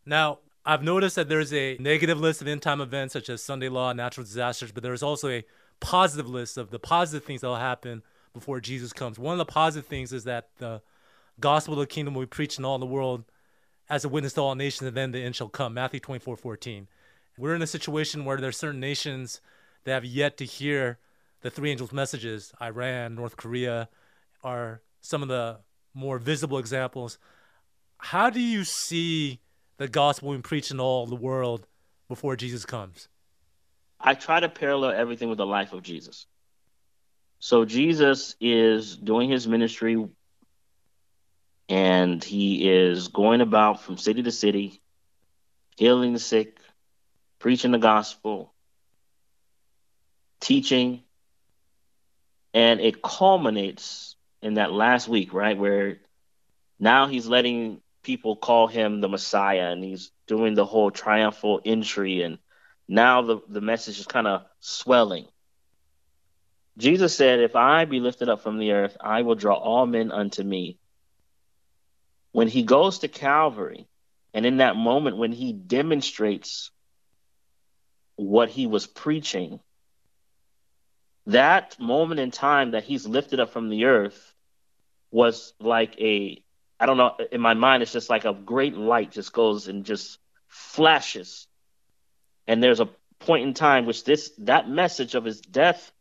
Now, 0.05 0.39
I've 0.65 0.83
noticed 0.83 1.15
that 1.15 1.29
there's 1.29 1.53
a 1.53 1.77
negative 1.79 2.19
list 2.19 2.41
of 2.41 2.47
end 2.47 2.61
time 2.61 2.81
events 2.81 3.13
such 3.13 3.29
as 3.29 3.41
Sunday 3.41 3.69
law, 3.69 3.93
natural 3.93 4.25
disasters, 4.25 4.71
but 4.71 4.83
there's 4.83 5.03
also 5.03 5.29
a 5.29 5.43
positive 5.79 6.29
list 6.29 6.57
of 6.57 6.69
the 6.69 6.79
positive 6.79 7.25
things 7.25 7.41
that 7.41 7.47
will 7.47 7.55
happen 7.55 8.03
before 8.33 8.59
Jesus 8.59 8.93
comes. 8.93 9.17
One 9.17 9.33
of 9.33 9.39
the 9.39 9.51
positive 9.51 9.87
things 9.87 10.13
is 10.13 10.25
that 10.25 10.49
the 10.59 10.81
gospel 11.39 11.73
of 11.73 11.79
the 11.79 11.87
kingdom 11.87 12.13
will 12.13 12.23
be 12.23 12.27
preached 12.27 12.59
in 12.59 12.65
all 12.65 12.77
the 12.77 12.85
world 12.85 13.23
as 13.91 14.05
a 14.05 14.09
witness 14.09 14.31
to 14.31 14.41
all 14.41 14.55
nations, 14.55 14.87
and 14.87 14.95
then 14.95 15.11
the 15.11 15.19
end 15.19 15.35
shall 15.35 15.49
come. 15.49 15.73
Matthew 15.73 15.99
24 15.99 16.37
14. 16.37 16.87
We're 17.37 17.53
in 17.53 17.61
a 17.61 17.67
situation 17.67 18.23
where 18.23 18.37
there 18.37 18.47
are 18.47 18.53
certain 18.53 18.79
nations 18.79 19.41
that 19.83 19.91
have 19.91 20.05
yet 20.05 20.37
to 20.37 20.45
hear 20.45 20.97
the 21.41 21.49
three 21.49 21.71
angels' 21.71 21.91
messages. 21.91 22.53
Iran, 22.61 23.15
North 23.15 23.35
Korea 23.35 23.89
are 24.43 24.81
some 25.01 25.21
of 25.21 25.27
the 25.27 25.59
more 25.93 26.19
visible 26.19 26.57
examples. 26.57 27.17
How 27.97 28.29
do 28.29 28.39
you 28.39 28.63
see 28.63 29.41
the 29.75 29.89
gospel 29.89 30.29
being 30.29 30.41
preached 30.41 30.71
in 30.71 30.79
all 30.79 31.05
the 31.05 31.15
world 31.15 31.67
before 32.07 32.37
Jesus 32.37 32.65
comes? 32.65 33.09
I 33.99 34.13
try 34.13 34.39
to 34.39 34.47
parallel 34.47 34.91
everything 34.91 35.27
with 35.27 35.37
the 35.37 35.45
life 35.45 35.73
of 35.73 35.83
Jesus. 35.83 36.27
So 37.39 37.65
Jesus 37.65 38.37
is 38.39 38.95
doing 38.95 39.29
his 39.29 39.47
ministry 39.47 40.07
and 41.71 42.21
he 42.21 42.69
is 42.69 43.07
going 43.07 43.39
about 43.39 43.81
from 43.81 43.95
city 43.95 44.21
to 44.21 44.31
city, 44.31 44.81
healing 45.77 46.11
the 46.11 46.19
sick, 46.19 46.59
preaching 47.39 47.71
the 47.71 47.77
gospel, 47.77 48.53
teaching, 50.41 51.01
and 52.53 52.81
it 52.81 53.01
culminates 53.01 54.17
in 54.41 54.55
that 54.55 54.73
last 54.73 55.07
week, 55.07 55.33
right, 55.33 55.57
where 55.57 55.99
now 56.77 57.07
he's 57.07 57.27
letting 57.27 57.79
people 58.03 58.35
call 58.35 58.67
him 58.67 58.99
the 58.99 59.07
Messiah, 59.07 59.71
and 59.71 59.81
he's 59.81 60.11
doing 60.27 60.55
the 60.55 60.65
whole 60.65 60.91
triumphal 60.91 61.61
entry, 61.63 62.21
and 62.21 62.37
now 62.89 63.21
the 63.21 63.39
the 63.47 63.61
message 63.61 63.97
is 63.97 64.07
kind 64.07 64.27
of 64.27 64.43
swelling. 64.59 65.25
Jesus 66.77 67.15
said, 67.15 67.39
"If 67.39 67.55
I 67.55 67.85
be 67.85 68.01
lifted 68.01 68.27
up 68.27 68.41
from 68.41 68.57
the 68.57 68.73
earth, 68.73 68.97
I 68.99 69.21
will 69.21 69.35
draw 69.35 69.55
all 69.55 69.85
men 69.85 70.11
unto 70.11 70.43
me." 70.43 70.77
When 72.31 72.47
he 72.47 72.63
goes 72.63 72.99
to 72.99 73.07
Calvary, 73.07 73.87
and 74.33 74.45
in 74.45 74.57
that 74.57 74.75
moment 74.75 75.17
when 75.17 75.31
he 75.31 75.51
demonstrates 75.51 76.71
what 78.15 78.49
he 78.49 78.67
was 78.67 78.87
preaching, 78.87 79.59
that 81.27 81.77
moment 81.79 82.19
in 82.19 82.31
time 82.31 82.71
that 82.71 82.83
he's 82.83 83.05
lifted 83.05 83.39
up 83.39 83.51
from 83.51 83.69
the 83.69 83.85
earth 83.85 84.33
was 85.11 85.53
like 85.59 85.99
a 85.99 86.41
I 86.79 86.85
don't 86.85 86.97
know 86.97 87.15
in 87.31 87.41
my 87.41 87.53
mind 87.53 87.83
it's 87.83 87.91
just 87.91 88.09
like 88.09 88.25
a 88.25 88.33
great 88.33 88.75
light 88.75 89.11
just 89.11 89.33
goes 89.33 89.67
and 89.67 89.85
just 89.85 90.17
flashes. 90.47 91.47
And 92.47 92.63
there's 92.63 92.79
a 92.79 92.89
point 93.19 93.45
in 93.45 93.53
time 93.53 93.85
which 93.85 94.03
this 94.03 94.31
that 94.39 94.67
message 94.67 95.13
of 95.13 95.25
his 95.25 95.41
death 95.41 95.91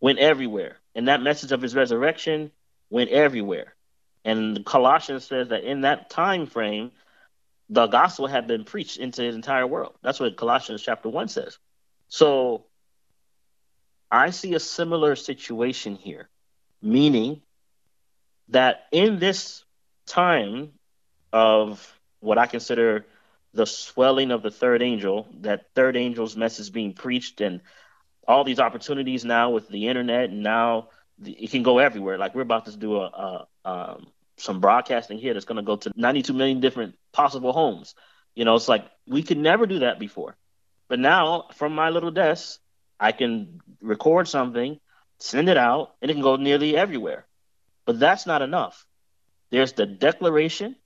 went 0.00 0.18
everywhere. 0.18 0.76
And 0.94 1.08
that 1.08 1.22
message 1.22 1.52
of 1.52 1.62
his 1.62 1.74
resurrection 1.74 2.50
went 2.90 3.10
everywhere 3.10 3.74
and 4.24 4.64
Colossians 4.64 5.24
says 5.24 5.48
that 5.48 5.64
in 5.64 5.82
that 5.82 6.10
time 6.10 6.46
frame 6.46 6.92
the 7.68 7.86
gospel 7.86 8.26
had 8.26 8.46
been 8.46 8.64
preached 8.64 8.96
into 8.98 9.22
the 9.22 9.28
entire 9.28 9.66
world. 9.66 9.94
That's 10.02 10.18
what 10.18 10.36
Colossians 10.36 10.82
chapter 10.82 11.08
1 11.08 11.28
says. 11.28 11.58
So 12.08 12.64
I 14.10 14.30
see 14.30 14.54
a 14.54 14.60
similar 14.60 15.14
situation 15.14 15.94
here, 15.94 16.28
meaning 16.82 17.42
that 18.48 18.86
in 18.90 19.20
this 19.20 19.64
time 20.06 20.72
of 21.32 21.96
what 22.18 22.38
I 22.38 22.46
consider 22.46 23.06
the 23.54 23.66
swelling 23.66 24.32
of 24.32 24.42
the 24.42 24.50
third 24.50 24.82
angel, 24.82 25.28
that 25.40 25.66
third 25.74 25.96
angel's 25.96 26.36
message 26.36 26.72
being 26.72 26.92
preached, 26.92 27.40
and 27.40 27.60
all 28.26 28.42
these 28.42 28.58
opportunities 28.58 29.24
now 29.24 29.50
with 29.50 29.68
the 29.68 29.88
internet, 29.88 30.30
and 30.30 30.42
now 30.42 30.88
it 31.24 31.50
can 31.50 31.62
go 31.62 31.78
everywhere. 31.78 32.18
Like 32.18 32.34
we're 32.34 32.42
about 32.42 32.66
to 32.66 32.76
do 32.76 32.96
a, 32.96 33.46
a 33.64 33.68
um, 33.68 34.06
some 34.36 34.60
broadcasting 34.60 35.18
here 35.18 35.34
that's 35.34 35.44
going 35.44 35.56
to 35.56 35.62
go 35.62 35.76
to 35.76 35.92
92 35.94 36.32
million 36.32 36.60
different 36.60 36.96
possible 37.12 37.52
homes. 37.52 37.94
You 38.34 38.44
know, 38.44 38.54
it's 38.54 38.68
like 38.68 38.84
we 39.06 39.22
could 39.22 39.38
never 39.38 39.66
do 39.66 39.80
that 39.80 39.98
before, 39.98 40.36
but 40.88 40.98
now 40.98 41.46
from 41.54 41.74
my 41.74 41.90
little 41.90 42.10
desk, 42.10 42.58
I 42.98 43.12
can 43.12 43.60
record 43.80 44.28
something, 44.28 44.78
send 45.18 45.48
it 45.48 45.56
out, 45.56 45.94
and 46.00 46.10
it 46.10 46.14
can 46.14 46.22
go 46.22 46.36
nearly 46.36 46.76
everywhere. 46.76 47.26
But 47.86 47.98
that's 47.98 48.26
not 48.26 48.42
enough. 48.42 48.86
There's 49.50 49.72
the 49.72 49.86
declaration, 49.86 50.76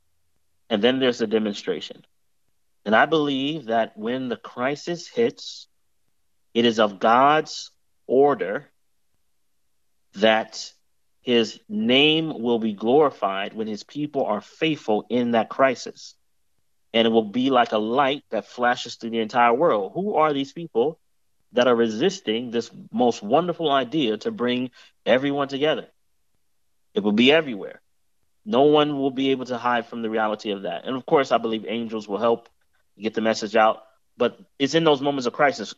and 0.70 0.82
then 0.82 1.00
there's 1.00 1.18
the 1.18 1.26
demonstration. 1.26 2.04
And 2.84 2.94
I 2.94 3.06
believe 3.06 3.66
that 3.66 3.96
when 3.96 4.28
the 4.28 4.36
crisis 4.36 5.08
hits, 5.08 5.66
it 6.54 6.64
is 6.64 6.78
of 6.78 6.98
God's 6.98 7.70
order 8.06 8.70
that 10.16 10.72
his 11.22 11.58
name 11.68 12.42
will 12.42 12.58
be 12.58 12.74
glorified 12.74 13.54
when 13.54 13.66
his 13.66 13.82
people 13.82 14.24
are 14.26 14.40
faithful 14.40 15.06
in 15.08 15.32
that 15.32 15.48
crisis. 15.48 16.14
And 16.92 17.06
it 17.06 17.10
will 17.10 17.24
be 17.24 17.50
like 17.50 17.72
a 17.72 17.78
light 17.78 18.22
that 18.30 18.46
flashes 18.46 18.96
through 18.96 19.10
the 19.10 19.20
entire 19.20 19.52
world. 19.52 19.92
Who 19.94 20.14
are 20.14 20.32
these 20.32 20.52
people 20.52 20.98
that 21.54 21.68
are 21.68 21.74
resisting 21.74 22.50
this 22.50 22.70
most 22.92 23.22
wonderful 23.22 23.70
idea 23.70 24.16
to 24.18 24.30
bring 24.30 24.70
everyone 25.06 25.48
together. 25.48 25.86
It 26.94 27.00
will 27.00 27.12
be 27.12 27.32
everywhere. 27.32 27.80
No 28.44 28.62
one 28.62 28.98
will 28.98 29.12
be 29.12 29.30
able 29.30 29.46
to 29.46 29.56
hide 29.56 29.86
from 29.86 30.02
the 30.02 30.10
reality 30.10 30.50
of 30.50 30.62
that. 30.62 30.84
And 30.84 30.96
of 30.96 31.06
course, 31.06 31.32
I 31.32 31.38
believe 31.38 31.64
angels 31.66 32.06
will 32.06 32.18
help 32.18 32.48
get 32.98 33.14
the 33.14 33.20
message 33.20 33.56
out. 33.56 33.84
But 34.16 34.38
it's 34.58 34.74
in 34.74 34.84
those 34.84 35.00
moments 35.00 35.26
of 35.26 35.32
crisis. 35.32 35.74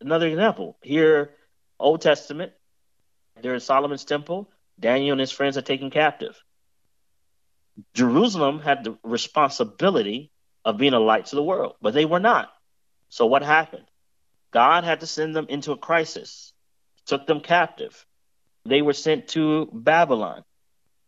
Another 0.00 0.26
example 0.26 0.76
here, 0.82 1.30
Old 1.78 2.02
Testament, 2.02 2.52
during 3.42 3.60
Solomon's 3.60 4.04
temple, 4.04 4.50
Daniel 4.78 5.12
and 5.12 5.20
his 5.20 5.32
friends 5.32 5.56
are 5.56 5.62
taken 5.62 5.90
captive. 5.90 6.42
Jerusalem 7.94 8.60
had 8.60 8.84
the 8.84 8.98
responsibility 9.02 10.30
of 10.64 10.78
being 10.78 10.94
a 10.94 11.00
light 11.00 11.26
to 11.26 11.36
the 11.36 11.42
world, 11.42 11.74
but 11.82 11.94
they 11.94 12.04
were 12.04 12.20
not. 12.20 12.52
So 13.08 13.26
what 13.26 13.42
happened? 13.42 13.84
God 14.50 14.84
had 14.84 15.00
to 15.00 15.06
send 15.06 15.34
them 15.34 15.46
into 15.48 15.72
a 15.72 15.76
crisis, 15.76 16.52
took 17.06 17.26
them 17.26 17.40
captive. 17.40 18.06
They 18.64 18.82
were 18.82 18.92
sent 18.92 19.28
to 19.28 19.68
Babylon. 19.72 20.44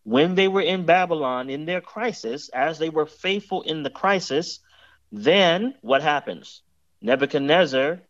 When 0.03 0.35
they 0.35 0.49
were 0.49 0.61
in 0.61 0.85
Babylon 0.85 1.51
in 1.51 1.65
their 1.65 1.81
crisis, 1.81 2.49
as 2.49 2.79
they 2.79 2.91
were 2.91 3.07
faithful 3.07 3.63
in 3.63 3.83
the 3.83 3.91
crisis, 3.91 4.61
then 5.11 5.75
what 5.81 6.03
happens? 6.03 6.63
Nebuchadnezzar, 7.01 8.01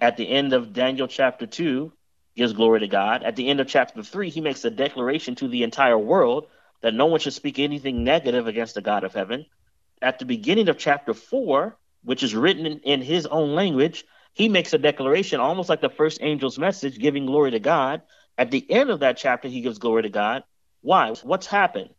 at 0.00 0.16
the 0.16 0.28
end 0.28 0.52
of 0.52 0.72
Daniel 0.72 1.06
chapter 1.08 1.46
2, 1.46 1.92
gives 2.38 2.54
glory 2.54 2.80
to 2.80 2.88
God. 2.88 3.22
At 3.22 3.36
the 3.36 3.48
end 3.48 3.60
of 3.60 3.68
chapter 3.68 4.02
3, 4.02 4.30
he 4.30 4.40
makes 4.40 4.64
a 4.64 4.70
declaration 4.70 5.34
to 5.36 5.48
the 5.48 5.62
entire 5.62 5.98
world 5.98 6.46
that 6.80 6.94
no 6.94 7.06
one 7.06 7.20
should 7.20 7.34
speak 7.34 7.58
anything 7.58 8.04
negative 8.04 8.46
against 8.46 8.74
the 8.74 8.80
God 8.80 9.04
of 9.04 9.12
heaven. 9.12 9.44
At 10.00 10.18
the 10.18 10.24
beginning 10.24 10.68
of 10.68 10.78
chapter 10.78 11.12
4, 11.12 11.76
which 12.04 12.22
is 12.22 12.34
written 12.34 12.64
in, 12.64 12.78
in 12.80 13.02
his 13.02 13.26
own 13.26 13.54
language, 13.54 14.04
he 14.32 14.48
makes 14.48 14.72
a 14.72 14.78
declaration 14.78 15.40
almost 15.40 15.68
like 15.68 15.80
the 15.80 15.90
first 15.90 16.22
angel's 16.22 16.58
message, 16.58 16.98
giving 16.98 17.26
glory 17.26 17.50
to 17.50 17.58
God. 17.58 18.02
At 18.38 18.52
the 18.52 18.64
end 18.70 18.90
of 18.90 19.00
that 19.00 19.16
chapter, 19.16 19.48
he 19.48 19.60
gives 19.60 19.78
glory 19.78 20.04
to 20.04 20.08
God. 20.08 20.44
Why? 20.80 21.12
What's 21.24 21.46
happened? 21.46 21.90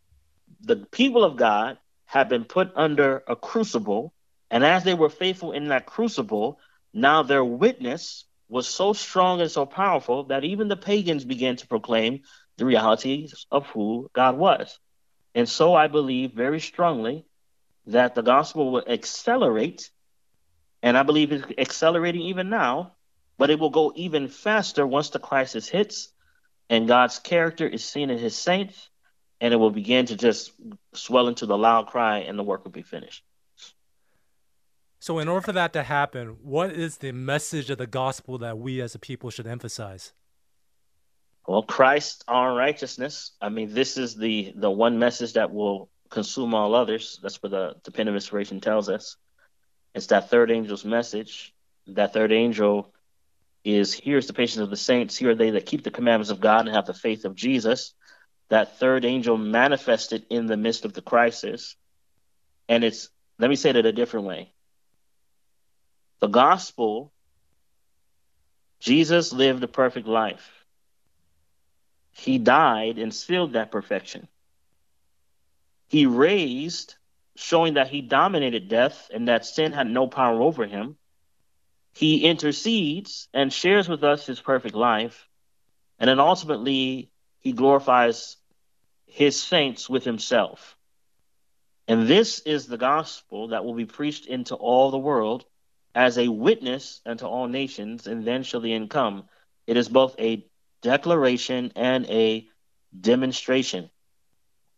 The 0.62 0.78
people 0.78 1.26
of 1.26 1.36
God 1.36 1.78
have 2.06 2.30
been 2.30 2.46
put 2.46 2.72
under 2.76 3.24
a 3.28 3.36
crucible, 3.36 4.14
and 4.50 4.64
as 4.64 4.86
they 4.86 4.94
were 4.94 5.10
faithful 5.10 5.52
in 5.52 5.68
that 5.68 5.86
crucible, 5.86 6.60
now 6.94 7.24
their 7.24 7.44
witness 7.44 8.24
was 8.50 8.68
so 8.68 8.93
strong 8.93 9.41
and 9.41 9.52
so 9.52 9.66
powerful 9.66 10.26
that 10.26 10.43
even 10.43 10.68
the 10.68 10.76
pagans 10.76 11.24
began 11.24 11.56
to 11.56 11.68
proclaim 11.68 12.22
the 12.58 12.66
realities 12.66 13.45
of 13.52 13.68
who 13.68 14.10
God 14.12 14.38
was. 14.38 14.80
And 15.36 15.47
so 15.47 15.76
I 15.76 15.88
believe 15.88 16.34
very 16.34 16.60
strongly 16.60 17.26
that 17.86 18.16
the 18.16 18.24
gospel 18.24 18.72
will 18.72 18.84
accelerate, 18.88 19.91
and 20.82 20.97
I 20.97 21.04
believe 21.04 21.32
it's 21.32 21.45
accelerating 21.58 22.22
even 22.22 22.50
now, 22.50 22.93
but 23.38 23.50
it 23.50 23.60
will 23.60 23.70
go 23.70 23.93
even 23.95 24.28
faster 24.28 24.86
once 24.86 25.12
the 25.12 25.20
crisis 25.20 25.70
hits 25.70 26.12
and 26.70 26.88
God's 26.88 27.20
character 27.20 27.68
is 27.68 27.84
seen 27.84 28.10
in 28.10 28.18
his 28.18 28.36
saints, 28.36 28.89
and 29.41 29.54
it 29.54 29.58
will 29.58 29.72
begin 29.72 30.06
to 30.08 30.16
just 30.16 30.52
swell 30.93 31.28
into 31.28 31.45
the 31.45 31.58
loud 31.58 31.88
cry, 31.88 32.20
and 32.20 32.38
the 32.38 32.43
work 32.43 32.64
will 32.64 32.72
be 32.72 32.84
finished. 32.84 33.24
So, 35.00 35.20
in 35.20 35.30
order 35.30 35.45
for 35.45 35.54
that 35.54 35.72
to 35.74 35.84
happen, 35.84 36.38
what 36.43 36.72
is 36.72 36.97
the 36.97 37.14
message 37.14 37.70
of 37.70 37.78
the 37.78 37.88
gospel 37.88 38.38
that 38.39 38.58
we 38.58 38.82
as 38.82 38.95
a 38.95 39.00
people 39.00 39.30
should 39.30 39.47
emphasize? 39.47 40.12
Well, 41.47 41.64
Christ, 41.64 42.26
our 42.28 42.54
righteousness. 42.54 43.32
I 43.41 43.50
mean, 43.50 43.74
this 43.74 43.97
is 43.97 44.16
the 44.16 44.54
the 44.56 44.70
one 44.70 45.00
message 45.00 45.34
that 45.34 45.54
will 45.54 45.89
consume 46.10 46.54
all 46.54 46.76
others. 46.76 47.20
That's 47.24 47.41
what 47.41 47.52
the, 47.52 47.76
the 47.84 47.91
pen 47.91 48.08
of 48.08 48.16
inspiration 48.16 48.60
tells 48.60 48.89
us. 48.89 49.16
It's 49.95 50.08
that 50.08 50.30
third 50.30 50.52
angel's 50.52 50.86
message. 50.86 51.54
That 51.88 52.14
third 52.14 52.32
angel 52.32 52.93
is 53.64 53.93
here's 53.93 54.28
the 54.28 54.34
patience 54.34 54.62
of 54.62 54.70
the 54.70 54.78
saints. 54.78 55.18
Here 55.18 55.32
are 55.32 55.36
they 55.36 55.52
that 55.52 55.66
keep 55.66 55.84
the 55.84 55.91
commandments 55.91 56.30
of 56.30 56.39
God 56.39 56.66
and 56.66 56.76
have 56.76 56.86
the 56.86 56.93
faith 56.93 57.26
of 57.26 57.36
Jesus. 57.36 57.93
That 58.50 58.78
third 58.80 59.06
angel 59.06 59.38
manifested 59.38 60.26
in 60.30 60.45
the 60.45 60.58
midst 60.58 60.86
of 60.86 60.93
the 60.93 61.02
crisis. 61.02 61.76
And 62.68 62.84
it's, 62.84 63.10
let 63.38 63.50
me 63.50 63.56
say 63.56 63.70
it 63.70 63.86
a 63.86 63.91
different 63.91 64.26
way. 64.26 64.54
The 66.20 66.28
gospel, 66.28 67.13
Jesus 68.80 69.32
lived 69.32 69.63
a 69.63 69.67
perfect 69.67 70.07
life. 70.07 70.65
He 72.11 72.38
died 72.38 72.97
and 72.97 73.13
sealed 73.13 73.53
that 73.53 73.72
perfection. 73.72 74.28
He 75.88 76.05
raised, 76.05 76.95
showing 77.36 77.76
that 77.76 77.88
he 77.88 78.01
dominated 78.01 78.67
death 78.67 79.09
and 79.13 79.28
that 79.28 79.45
sin 79.45 79.72
had 79.72 79.88
no 79.88 80.07
power 80.07 80.41
over 80.41 80.65
him. 80.65 80.97
He 81.93 82.26
intercedes 82.26 83.30
and 83.34 83.51
shares 83.51 83.88
with 83.88 84.03
us 84.03 84.26
his 84.26 84.41
perfect 84.41 84.76
life. 84.76 85.28
And 85.97 86.09
then 86.09 86.20
ultimately, 86.20 87.11
he 87.39 87.53
glorifies 87.53 88.38
his 89.05 89.41
saints 89.41 89.89
with 89.89 90.03
himself. 90.03 90.78
And 91.88 92.07
this 92.07 92.39
is 92.39 92.67
the 92.67 92.78
gospel 92.78 93.47
that 93.47 93.65
will 93.65 93.74
be 93.74 93.86
preached 93.86 94.28
into 94.28 94.55
all 94.55 94.91
the 94.91 94.97
world 94.97 95.45
as 95.96 96.18
a 96.18 96.28
witness 96.28 97.02
unto 97.06 97.26
all 97.26 97.48
nations, 97.48 98.08
and 98.08 98.26
then 98.26 98.44
shall 98.44 98.62
the 98.62 98.74
end 98.74 98.90
come. 98.90 99.26
It 99.68 99.78
is 99.78 99.90
both 99.90 100.16
a 100.20 100.46
declaration 100.82 101.72
and 101.76 102.06
a 102.06 102.48
demonstration. 103.00 103.90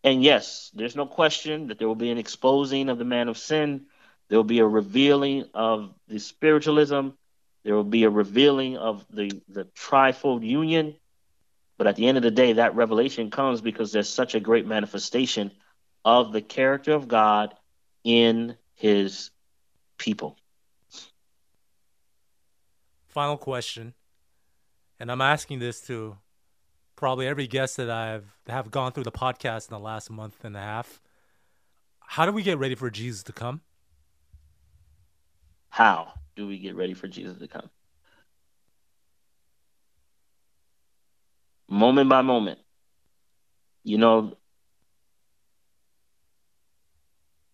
And 0.03 0.23
yes, 0.23 0.71
there's 0.73 0.95
no 0.95 1.05
question 1.05 1.67
that 1.67 1.77
there 1.77 1.87
will 1.87 1.95
be 1.95 2.11
an 2.11 2.17
exposing 2.17 2.89
of 2.89 2.97
the 2.97 3.05
man 3.05 3.29
of 3.29 3.37
sin. 3.37 3.85
There 4.29 4.39
will 4.39 4.43
be 4.43 4.59
a 4.59 4.65
revealing 4.65 5.45
of 5.53 5.93
the 6.07 6.19
spiritualism. 6.19 7.09
There 7.63 7.75
will 7.75 7.83
be 7.83 8.05
a 8.05 8.09
revealing 8.09 8.77
of 8.77 9.05
the, 9.11 9.41
the 9.47 9.65
trifold 9.65 10.43
union. 10.43 10.95
But 11.77 11.87
at 11.87 11.95
the 11.95 12.07
end 12.07 12.17
of 12.17 12.23
the 12.23 12.31
day, 12.31 12.53
that 12.53 12.75
revelation 12.75 13.29
comes 13.29 13.61
because 13.61 13.91
there's 13.91 14.09
such 14.09 14.33
a 14.33 14.39
great 14.39 14.65
manifestation 14.65 15.51
of 16.03 16.31
the 16.31 16.41
character 16.41 16.93
of 16.93 17.07
God 17.07 17.53
in 18.03 18.55
his 18.75 19.29
people. 19.97 20.37
Final 23.11 23.37
question 23.37 23.93
and 25.01 25.11
I'm 25.11 25.19
asking 25.19 25.59
this 25.59 25.81
to 25.87 26.17
probably 26.95 27.27
every 27.27 27.47
guest 27.47 27.75
that 27.77 27.89
I've 27.89 28.37
have 28.47 28.71
gone 28.71 28.93
through 28.93 29.03
the 29.03 29.11
podcast 29.11 29.69
in 29.69 29.73
the 29.73 29.79
last 29.79 30.09
month 30.09 30.45
and 30.45 30.55
a 30.55 30.59
half. 30.59 31.01
How 31.99 32.25
do 32.25 32.31
we 32.31 32.41
get 32.41 32.57
ready 32.57 32.75
for 32.75 32.89
Jesus 32.89 33.23
to 33.23 33.33
come? 33.33 33.61
How 35.69 36.13
do 36.35 36.47
we 36.47 36.59
get 36.59 36.75
ready 36.75 36.93
for 36.93 37.07
Jesus 37.07 37.39
to 37.39 37.47
come? 37.47 37.69
Moment 41.67 42.09
by 42.09 42.21
moment. 42.21 42.59
You 43.83 43.97
know, 43.97 44.37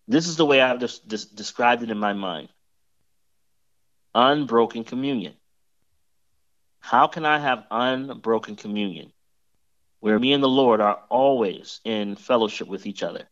this 0.06 0.28
is 0.28 0.36
the 0.36 0.44
way 0.46 0.60
I've 0.60 0.80
just, 0.80 1.08
just 1.08 1.34
described 1.34 1.82
it 1.82 1.90
in 1.90 1.98
my 1.98 2.12
mind 2.12 2.48
unbroken 4.14 4.84
communion. 4.84 5.34
How 6.80 7.06
can 7.06 7.24
I 7.26 7.38
have 7.38 7.66
unbroken 7.70 8.56
communion 8.56 9.12
where 10.00 10.18
me 10.18 10.32
and 10.32 10.42
the 10.42 10.48
Lord 10.48 10.80
are 10.80 11.00
always 11.08 11.80
in 11.84 12.16
fellowship 12.16 12.68
with 12.68 12.86
each 12.86 13.02
other? 13.02 13.28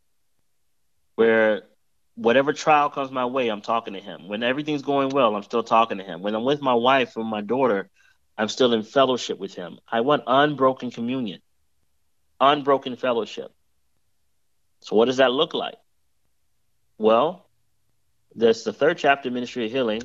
Where 1.15 1.63
whatever 2.17 2.53
trial 2.53 2.91
comes 2.91 3.11
my 3.11 3.27
way, 3.27 3.49
I'm 3.49 3.61
talking 3.61 3.95
to 3.95 4.01
Him. 4.01 4.29
When 4.29 4.43
everything's 4.43 4.83
going 4.83 5.11
well, 5.11 5.37
I'm 5.37 5.43
still 5.43 5.63
talking 5.63 5.99
to 5.99 6.05
Him. 6.05 6.23
When 6.23 6.35
I'm 6.35 6.45
with 6.45 6.61
my 6.61 6.75
wife 6.75 7.17
or 7.17 7.25
my 7.25 7.41
daughter, 7.41 7.89
I'm 8.37 8.49
still 8.49 8.73
in 8.73 8.83
fellowship 8.83 9.39
with 9.39 9.55
Him. 9.55 9.79
I 9.91 10.01
want 10.01 10.25
unbroken 10.27 10.91
communion, 10.91 11.41
unbroken 12.41 12.97
fellowship. 12.97 13.53
So, 14.81 14.97
what 14.97 15.07
does 15.07 15.19
that 15.19 15.33
look 15.33 15.55
like? 15.55 15.77
Well, 16.99 17.47
there's 18.35 18.65
the 18.65 18.73
third 18.73 18.99
chapter, 18.99 19.31
Ministry 19.31 19.67
of 19.67 19.73
Healing, 19.73 20.03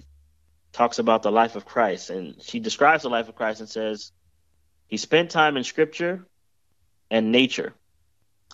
talks 0.71 0.99
about 0.99 1.23
the 1.23 1.31
life 1.31 1.55
of 1.55 1.65
Christ, 1.65 2.09
and 2.09 2.41
she 2.41 2.59
describes 2.59 3.03
the 3.03 3.09
life 3.09 3.29
of 3.29 3.35
Christ 3.35 3.59
and 3.59 3.69
says 3.69 4.11
he 4.87 4.97
spent 4.97 5.31
time 5.31 5.57
in 5.57 5.63
Scripture 5.63 6.25
and 7.09 7.31
nature, 7.31 7.73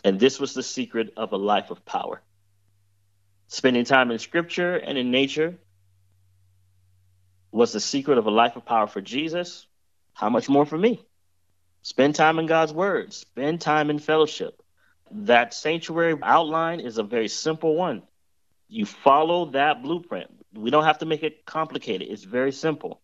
and 0.04 0.20
this 0.20 0.40
was 0.40 0.54
the 0.54 0.64
secret 0.64 1.14
of 1.18 1.32
a 1.34 1.38
life 1.38 1.72
of 1.72 1.86
power. 1.86 2.22
Spending 3.48 3.86
time 3.86 4.12
in 4.12 4.20
Scripture 4.20 4.76
and 4.76 4.98
in 4.98 5.12
nature 5.12 5.58
was 7.52 7.72
the 7.72 7.80
secret 7.80 8.18
of 8.18 8.26
a 8.26 8.32
life 8.32 8.56
of 8.56 8.66
power 8.66 8.88
for 8.88 9.02
Jesus. 9.02 9.66
How 10.14 10.30
much 10.30 10.50
more 10.50 10.66
for 10.66 10.78
me? 10.78 11.06
Spend 11.82 12.16
time 12.16 12.40
in 12.40 12.48
God's 12.48 12.74
Word, 12.74 13.14
spend 13.14 13.62
time 13.62 13.90
in 13.90 14.00
fellowship. 14.00 14.62
That 15.12 15.54
sanctuary 15.54 16.16
outline 16.22 16.82
is 16.82 16.98
a 16.98 17.04
very 17.04 17.30
simple 17.30 17.76
one. 17.76 18.04
You 18.68 18.86
follow 18.86 19.52
that 19.52 19.82
blueprint. 19.82 20.37
We 20.54 20.72
don't 20.72 20.86
have 20.86 21.00
to 21.00 21.06
make 21.06 21.24
it 21.24 21.46
complicated. 21.46 22.08
It's 22.10 22.24
very 22.24 22.52
simple. 22.52 23.02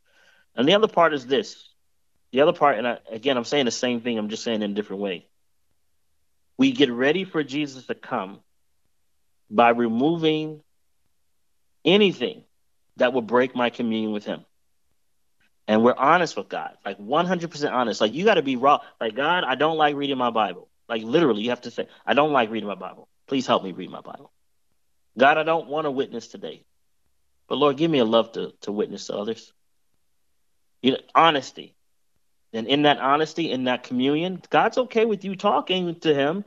And 0.56 0.68
the 0.68 0.76
other 0.76 0.88
part 0.88 1.14
is 1.14 1.26
this. 1.26 1.70
The 2.32 2.42
other 2.42 2.54
part, 2.54 2.78
and 2.78 2.88
I, 2.88 3.00
again, 3.12 3.38
I'm 3.38 3.44
saying 3.44 3.66
the 3.66 3.72
same 3.72 4.02
thing. 4.02 4.18
I'm 4.18 4.30
just 4.30 4.44
saying 4.44 4.62
in 4.62 4.72
a 4.72 4.74
different 4.74 5.02
way. 5.02 5.28
We 6.58 6.72
get 6.72 6.92
ready 6.92 7.26
for 7.26 7.44
Jesus 7.44 7.86
to 7.88 7.96
come 7.96 8.40
by 9.50 9.70
removing 9.70 10.62
anything 11.86 12.44
that 12.98 13.14
will 13.14 13.22
break 13.22 13.56
my 13.56 13.70
communion 13.70 14.12
with 14.12 14.26
Him. 14.26 14.46
And 15.68 15.84
we're 15.84 15.96
honest 15.96 16.36
with 16.36 16.50
God, 16.50 16.78
like 16.86 17.00
100% 17.00 17.72
honest. 17.72 18.02
Like 18.02 18.14
you 18.14 18.26
got 18.26 18.36
to 18.36 18.42
be 18.42 18.56
raw. 18.56 18.80
Like 19.00 19.16
God, 19.16 19.44
I 19.44 19.56
don't 19.56 19.78
like 19.78 19.96
reading 19.96 20.18
my 20.18 20.30
Bible. 20.30 20.70
Like 20.90 21.04
literally, 21.04 21.44
you 21.44 21.52
have 21.52 21.62
to 21.62 21.72
say, 21.72 21.88
I 22.06 22.14
don't 22.14 22.34
like 22.34 22.50
reading 22.50 22.68
my 22.68 22.76
Bible. 22.76 23.08
Please 23.28 23.48
help 23.48 23.64
me 23.64 23.72
read 23.72 23.90
my 23.90 24.02
Bible. 24.02 24.32
God, 25.18 25.38
I 25.38 25.44
don't 25.44 25.68
want 25.68 25.86
to 25.86 25.92
witness 25.92 26.28
today. 26.28 26.66
But 27.54 27.60
Lord, 27.60 27.78
give 27.78 27.92
me 27.92 28.00
a 28.00 28.04
love 28.04 28.32
to, 28.32 28.52
to 28.62 28.72
witness 28.72 29.06
to 29.06 29.16
others. 29.16 29.54
You 30.82 30.94
know, 30.94 30.98
honesty. 31.14 31.76
And 32.52 32.66
in 32.66 32.82
that 32.82 32.98
honesty, 32.98 33.52
in 33.52 33.66
that 33.66 33.84
communion, 33.84 34.42
God's 34.50 34.80
okay 34.80 35.06
with 35.06 35.24
you 35.24 35.36
talking 35.36 36.00
to 36.00 36.16
him. 36.16 36.46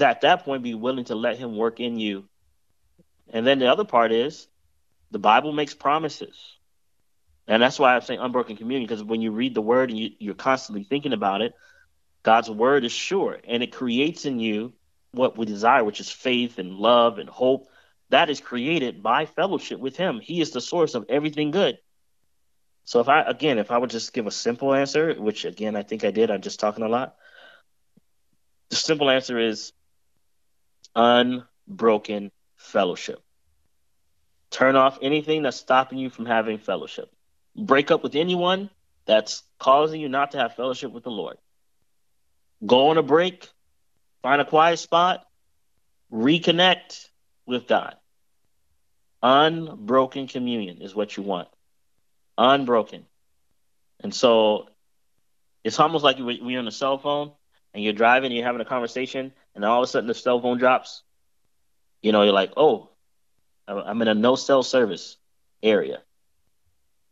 At 0.00 0.22
that 0.22 0.44
point, 0.44 0.64
be 0.64 0.74
willing 0.74 1.04
to 1.04 1.14
let 1.14 1.38
him 1.38 1.56
work 1.56 1.78
in 1.78 1.96
you. 1.96 2.24
And 3.32 3.46
then 3.46 3.60
the 3.60 3.70
other 3.70 3.84
part 3.84 4.10
is 4.10 4.48
the 5.12 5.20
Bible 5.20 5.52
makes 5.52 5.74
promises. 5.74 6.36
And 7.46 7.62
that's 7.62 7.78
why 7.78 7.94
I'm 7.94 8.02
saying 8.02 8.18
unbroken 8.18 8.56
communion, 8.56 8.88
because 8.88 9.04
when 9.04 9.22
you 9.22 9.30
read 9.30 9.54
the 9.54 9.62
word 9.62 9.90
and 9.90 9.98
you, 10.00 10.10
you're 10.18 10.34
constantly 10.34 10.82
thinking 10.82 11.12
about 11.12 11.42
it, 11.42 11.54
God's 12.24 12.50
word 12.50 12.84
is 12.84 12.90
sure 12.90 13.38
and 13.46 13.62
it 13.62 13.70
creates 13.70 14.24
in 14.24 14.40
you 14.40 14.72
what 15.12 15.38
we 15.38 15.46
desire, 15.46 15.84
which 15.84 16.00
is 16.00 16.10
faith 16.10 16.58
and 16.58 16.72
love 16.72 17.18
and 17.20 17.28
hope. 17.28 17.68
That 18.12 18.28
is 18.28 18.40
created 18.40 19.02
by 19.02 19.24
fellowship 19.24 19.80
with 19.80 19.96
Him. 19.96 20.20
He 20.20 20.42
is 20.42 20.50
the 20.50 20.60
source 20.60 20.94
of 20.94 21.06
everything 21.08 21.50
good. 21.50 21.78
So 22.84 23.00
if 23.00 23.08
I 23.08 23.22
again, 23.22 23.58
if 23.58 23.70
I 23.70 23.78
would 23.78 23.88
just 23.88 24.12
give 24.12 24.26
a 24.26 24.30
simple 24.30 24.74
answer, 24.74 25.14
which 25.14 25.46
again 25.46 25.76
I 25.76 25.82
think 25.82 26.04
I 26.04 26.10
did, 26.10 26.30
I'm 26.30 26.42
just 26.42 26.60
talking 26.60 26.84
a 26.84 26.88
lot. 26.88 27.14
The 28.68 28.76
simple 28.76 29.08
answer 29.08 29.38
is 29.38 29.72
unbroken 30.94 32.32
fellowship. 32.56 33.18
Turn 34.50 34.76
off 34.76 34.98
anything 35.00 35.42
that's 35.42 35.56
stopping 35.56 35.96
you 35.96 36.10
from 36.10 36.26
having 36.26 36.58
fellowship. 36.58 37.10
Break 37.56 37.90
up 37.90 38.02
with 38.02 38.14
anyone 38.14 38.68
that's 39.06 39.42
causing 39.58 40.02
you 40.02 40.10
not 40.10 40.32
to 40.32 40.38
have 40.38 40.54
fellowship 40.54 40.92
with 40.92 41.04
the 41.04 41.10
Lord. 41.10 41.38
Go 42.66 42.88
on 42.88 42.98
a 42.98 43.02
break, 43.02 43.48
find 44.20 44.42
a 44.42 44.44
quiet 44.44 44.78
spot, 44.80 45.26
reconnect 46.12 47.08
with 47.46 47.66
God. 47.66 47.96
Unbroken 49.22 50.26
communion 50.26 50.82
is 50.82 50.94
what 50.94 51.16
you 51.16 51.22
want. 51.22 51.48
Unbroken. 52.36 53.06
And 54.00 54.12
so 54.14 54.68
it's 55.62 55.78
almost 55.78 56.02
like 56.02 56.18
you're 56.18 56.58
on 56.58 56.66
a 56.66 56.72
cell 56.72 56.98
phone 56.98 57.32
and 57.72 57.84
you're 57.84 57.92
driving 57.92 58.26
and 58.26 58.36
you're 58.36 58.46
having 58.46 58.60
a 58.60 58.66
conversation 58.66 59.32
and 59.54 59.64
all 59.64 59.82
of 59.82 59.84
a 59.84 59.86
sudden 59.86 60.08
the 60.08 60.14
cell 60.14 60.40
phone 60.40 60.58
drops. 60.58 61.02
You 62.02 62.10
know, 62.10 62.22
you're 62.22 62.32
like, 62.32 62.52
oh, 62.56 62.88
I'm 63.68 64.02
in 64.02 64.08
a 64.08 64.14
no 64.14 64.34
cell 64.34 64.64
service 64.64 65.16
area. 65.62 66.02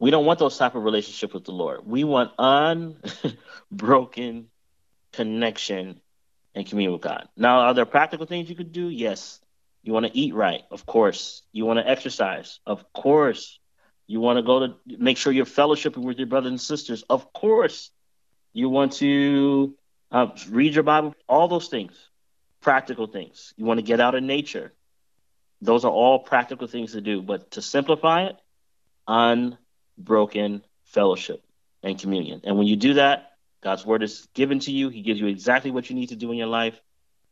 We 0.00 0.10
don't 0.10 0.24
want 0.24 0.38
those 0.38 0.56
type 0.58 0.74
of 0.74 0.82
relationship 0.82 1.32
with 1.34 1.44
the 1.44 1.52
Lord. 1.52 1.86
We 1.86 2.04
want 2.04 2.32
unbroken 3.70 4.48
connection 5.12 6.00
and 6.54 6.66
communion 6.66 6.92
with 6.92 7.02
God. 7.02 7.28
Now, 7.36 7.60
are 7.60 7.74
there 7.74 7.84
practical 7.84 8.26
things 8.26 8.48
you 8.48 8.56
could 8.56 8.72
do? 8.72 8.88
Yes. 8.88 9.40
You 9.82 9.92
want 9.92 10.06
to 10.06 10.16
eat 10.16 10.34
right, 10.34 10.62
of 10.70 10.86
course. 10.86 11.42
You 11.52 11.64
want 11.64 11.78
to 11.78 11.88
exercise, 11.88 12.60
of 12.66 12.92
course. 12.92 13.58
You 14.06 14.20
want 14.20 14.38
to 14.38 14.42
go 14.42 14.66
to 14.66 14.74
make 14.86 15.16
sure 15.16 15.32
you're 15.32 15.46
fellowshipping 15.46 16.02
with 16.02 16.18
your 16.18 16.26
brothers 16.26 16.50
and 16.50 16.60
sisters, 16.60 17.02
of 17.08 17.32
course. 17.32 17.90
You 18.52 18.68
want 18.68 18.92
to 18.94 19.74
uh, 20.10 20.28
read 20.48 20.74
your 20.74 20.82
Bible, 20.82 21.14
all 21.28 21.48
those 21.48 21.68
things, 21.68 21.92
practical 22.60 23.06
things. 23.06 23.54
You 23.56 23.64
want 23.64 23.78
to 23.78 23.84
get 23.84 24.00
out 24.00 24.14
in 24.14 24.26
nature. 24.26 24.72
Those 25.62 25.84
are 25.84 25.90
all 25.90 26.18
practical 26.18 26.66
things 26.66 26.92
to 26.92 27.00
do. 27.00 27.22
But 27.22 27.52
to 27.52 27.62
simplify 27.62 28.24
it, 28.24 28.36
unbroken 29.06 30.64
fellowship 30.84 31.42
and 31.82 31.98
communion. 31.98 32.40
And 32.44 32.58
when 32.58 32.66
you 32.66 32.76
do 32.76 32.94
that, 32.94 33.32
God's 33.62 33.84
word 33.84 34.02
is 34.02 34.26
given 34.34 34.58
to 34.60 34.72
you. 34.72 34.88
He 34.88 35.02
gives 35.02 35.20
you 35.20 35.26
exactly 35.26 35.70
what 35.70 35.88
you 35.88 35.96
need 35.96 36.08
to 36.08 36.16
do 36.16 36.32
in 36.32 36.38
your 36.38 36.46
life, 36.46 36.80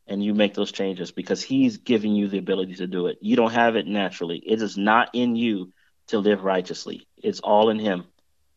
and 0.09 0.23
you 0.23 0.33
make 0.33 0.55
those 0.55 0.71
changes 0.71 1.11
because 1.11 1.41
He's 1.41 1.77
giving 1.77 2.13
you 2.13 2.27
the 2.27 2.39
ability 2.39 2.75
to 2.75 2.87
do 2.87 3.07
it. 3.07 3.19
You 3.21 3.35
don't 3.35 3.53
have 3.53 3.75
it 3.75 3.85
naturally. 3.85 4.41
It 4.45 4.61
is 4.61 4.75
not 4.75 5.09
in 5.13 5.35
you 5.35 5.71
to 6.07 6.17
live 6.17 6.43
righteously. 6.43 7.07
It's 7.17 7.39
all 7.39 7.69
in 7.69 7.77
Him. 7.77 8.05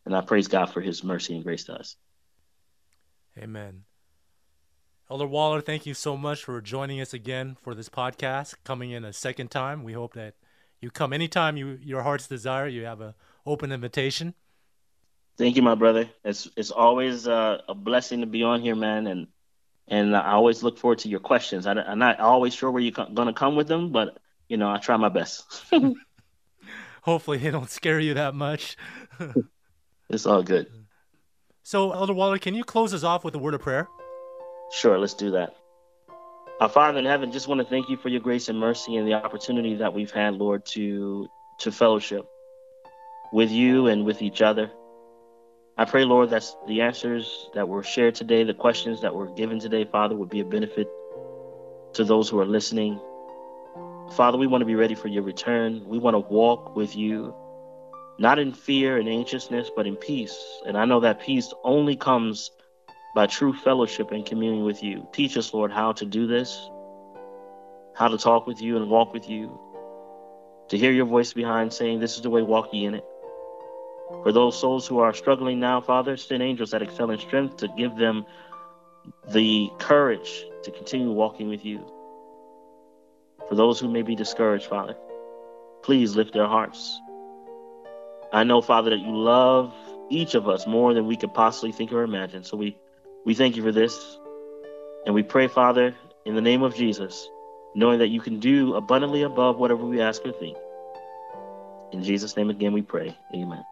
And 0.07 0.16
I 0.16 0.22
praise 0.22 0.48
God 0.48 0.66
for 0.66 0.80
His 0.80 1.05
mercy 1.05 1.34
and 1.34 1.44
grace 1.44 1.64
to 1.64 1.74
us. 1.74 1.96
Amen. 3.38 3.84
Elder 5.11 5.26
Waller, 5.26 5.61
thank 5.61 5.84
you 5.84 5.92
so 5.92 6.16
much 6.16 6.42
for 6.42 6.61
joining 6.62 7.00
us 7.00 7.12
again 7.12 7.59
for 7.61 7.74
this 7.74 7.90
podcast, 7.90 8.55
coming 8.64 8.90
in 8.90 9.05
a 9.05 9.12
second 9.12 9.50
time. 9.50 9.84
We 9.84 9.92
hope 9.92 10.14
that 10.14 10.34
you 10.80 10.90
come 10.90 11.12
anytime 11.12 11.59
you 11.59 11.78
your 11.82 12.03
heart's 12.03 12.26
desire. 12.26 12.66
You 12.66 12.86
have 12.86 13.03
an 13.03 13.12
open 13.44 13.72
invitation. 13.72 14.34
Thank 15.36 15.57
you, 15.57 15.62
my 15.62 15.74
brother. 15.74 16.09
It's 16.24 16.48
it's 16.57 16.70
always 16.70 17.28
uh, 17.28 17.59
a 17.68 17.74
blessing 17.74 18.20
to 18.20 18.26
be 18.26 18.42
on 18.42 18.62
here, 18.62 18.74
man, 18.74 19.07
and 19.07 19.26
and 19.93 20.16
I 20.16 20.32
always 20.32 20.62
look 20.62 20.78
forward 20.78 21.01
to 21.01 21.09
your 21.11 21.20
questions. 21.20 21.66
I, 21.66 21.72
am 21.72 21.99
not 21.99 22.18
always 22.18 22.55
sure 22.55 22.70
where 22.70 22.82
you're 22.82 22.93
going 22.93 23.26
to 23.26 23.34
come 23.34 23.57
with 23.57 23.68
them, 23.68 23.93
but 23.93 24.18
you 24.49 24.57
know 24.57 24.70
I 24.70 24.78
try 24.78 24.97
my 24.97 25.11
best. 25.11 25.45
Hopefully, 27.03 27.36
they 27.36 27.51
don't 27.51 27.68
scare 27.68 28.01
you 28.01 28.14
that 28.14 28.34
much. 28.34 28.78
it's 30.09 30.24
all 30.24 30.43
good. 30.43 30.66
So, 31.62 31.93
Elder 31.93 32.14
Waller, 32.14 32.38
can 32.38 32.55
you 32.55 32.64
close 32.64 32.95
us 32.95 33.05
off 33.05 33.22
with 33.22 33.34
a 33.34 33.38
word 33.38 33.53
of 33.53 33.61
prayer? 33.61 33.86
Sure, 34.72 34.99
let's 34.99 35.12
do 35.12 35.32
that. 35.32 35.57
Our 36.61 36.70
Father 36.70 36.99
in 36.99 37.05
heaven, 37.05 37.30
just 37.30 37.47
want 37.47 37.61
to 37.61 37.66
thank 37.66 37.90
you 37.90 37.99
for 37.99 38.09
your 38.09 38.20
grace 38.20 38.49
and 38.49 38.59
mercy 38.59 38.97
and 38.97 39.07
the 39.07 39.12
opportunity 39.12 39.74
that 39.74 39.93
we've 39.93 40.11
had, 40.11 40.34
Lord, 40.34 40.64
to 40.66 41.28
to 41.59 41.70
fellowship 41.70 42.24
with 43.30 43.51
you 43.51 43.88
and 43.88 44.07
with 44.07 44.22
each 44.22 44.40
other. 44.40 44.70
I 45.78 45.86
pray, 45.86 46.04
Lord, 46.04 46.30
that 46.30 46.44
the 46.66 46.82
answers 46.82 47.48
that 47.54 47.66
were 47.66 47.82
shared 47.82 48.14
today, 48.14 48.44
the 48.44 48.52
questions 48.52 49.00
that 49.00 49.14
were 49.14 49.28
given 49.28 49.58
today, 49.58 49.84
Father, 49.84 50.14
would 50.14 50.28
be 50.28 50.40
a 50.40 50.44
benefit 50.44 50.86
to 51.94 52.04
those 52.04 52.28
who 52.28 52.38
are 52.40 52.46
listening. 52.46 53.00
Father, 54.14 54.36
we 54.36 54.46
want 54.46 54.60
to 54.60 54.66
be 54.66 54.74
ready 54.74 54.94
for 54.94 55.08
your 55.08 55.22
return. 55.22 55.82
We 55.86 55.98
want 55.98 56.14
to 56.14 56.18
walk 56.18 56.76
with 56.76 56.94
you, 56.94 57.34
not 58.18 58.38
in 58.38 58.52
fear 58.52 58.98
and 58.98 59.08
anxiousness, 59.08 59.70
but 59.74 59.86
in 59.86 59.96
peace. 59.96 60.36
And 60.66 60.76
I 60.76 60.84
know 60.84 61.00
that 61.00 61.22
peace 61.22 61.54
only 61.64 61.96
comes 61.96 62.50
by 63.14 63.26
true 63.26 63.54
fellowship 63.54 64.10
and 64.10 64.26
communion 64.26 64.64
with 64.66 64.82
you. 64.82 65.08
Teach 65.12 65.38
us, 65.38 65.54
Lord, 65.54 65.72
how 65.72 65.92
to 65.92 66.04
do 66.04 66.26
this, 66.26 66.68
how 67.94 68.08
to 68.08 68.18
talk 68.18 68.46
with 68.46 68.60
you 68.60 68.76
and 68.76 68.90
walk 68.90 69.14
with 69.14 69.26
you, 69.26 69.58
to 70.68 70.76
hear 70.76 70.92
your 70.92 71.06
voice 71.06 71.32
behind 71.32 71.72
saying, 71.72 72.00
This 72.00 72.16
is 72.16 72.22
the 72.22 72.30
way, 72.30 72.42
walk 72.42 72.74
ye 72.74 72.84
in 72.84 72.94
it. 72.94 73.04
For 74.22 74.32
those 74.32 74.58
souls 74.58 74.86
who 74.86 75.00
are 75.00 75.12
struggling 75.12 75.58
now, 75.58 75.80
Father, 75.80 76.16
send 76.16 76.42
angels 76.42 76.70
that 76.70 76.82
excel 76.82 77.10
in 77.10 77.18
strength 77.18 77.56
to 77.58 77.68
give 77.76 77.96
them 77.96 78.24
the 79.32 79.70
courage 79.78 80.44
to 80.62 80.70
continue 80.70 81.10
walking 81.10 81.48
with 81.48 81.64
you. 81.64 81.84
For 83.48 83.54
those 83.54 83.80
who 83.80 83.88
may 83.88 84.02
be 84.02 84.14
discouraged, 84.14 84.66
Father, 84.66 84.96
please 85.82 86.14
lift 86.14 86.32
their 86.32 86.46
hearts. 86.46 87.00
I 88.32 88.44
know, 88.44 88.62
Father, 88.62 88.90
that 88.90 89.00
you 89.00 89.16
love 89.16 89.74
each 90.08 90.34
of 90.34 90.48
us 90.48 90.66
more 90.66 90.94
than 90.94 91.06
we 91.06 91.16
could 91.16 91.34
possibly 91.34 91.72
think 91.72 91.92
or 91.92 92.02
imagine. 92.02 92.44
So 92.44 92.56
we, 92.56 92.76
we 93.24 93.34
thank 93.34 93.56
you 93.56 93.62
for 93.62 93.72
this. 93.72 94.18
And 95.04 95.14
we 95.14 95.22
pray, 95.22 95.48
Father, 95.48 95.94
in 96.24 96.34
the 96.34 96.40
name 96.40 96.62
of 96.62 96.74
Jesus, 96.74 97.28
knowing 97.74 97.98
that 97.98 98.08
you 98.08 98.20
can 98.20 98.38
do 98.38 98.74
abundantly 98.74 99.22
above 99.22 99.58
whatever 99.58 99.84
we 99.84 100.00
ask 100.00 100.24
or 100.24 100.32
think. 100.32 100.56
In 101.92 102.02
Jesus' 102.02 102.36
name 102.36 102.50
again 102.50 102.72
we 102.72 102.82
pray. 102.82 103.16
Amen. 103.34 103.64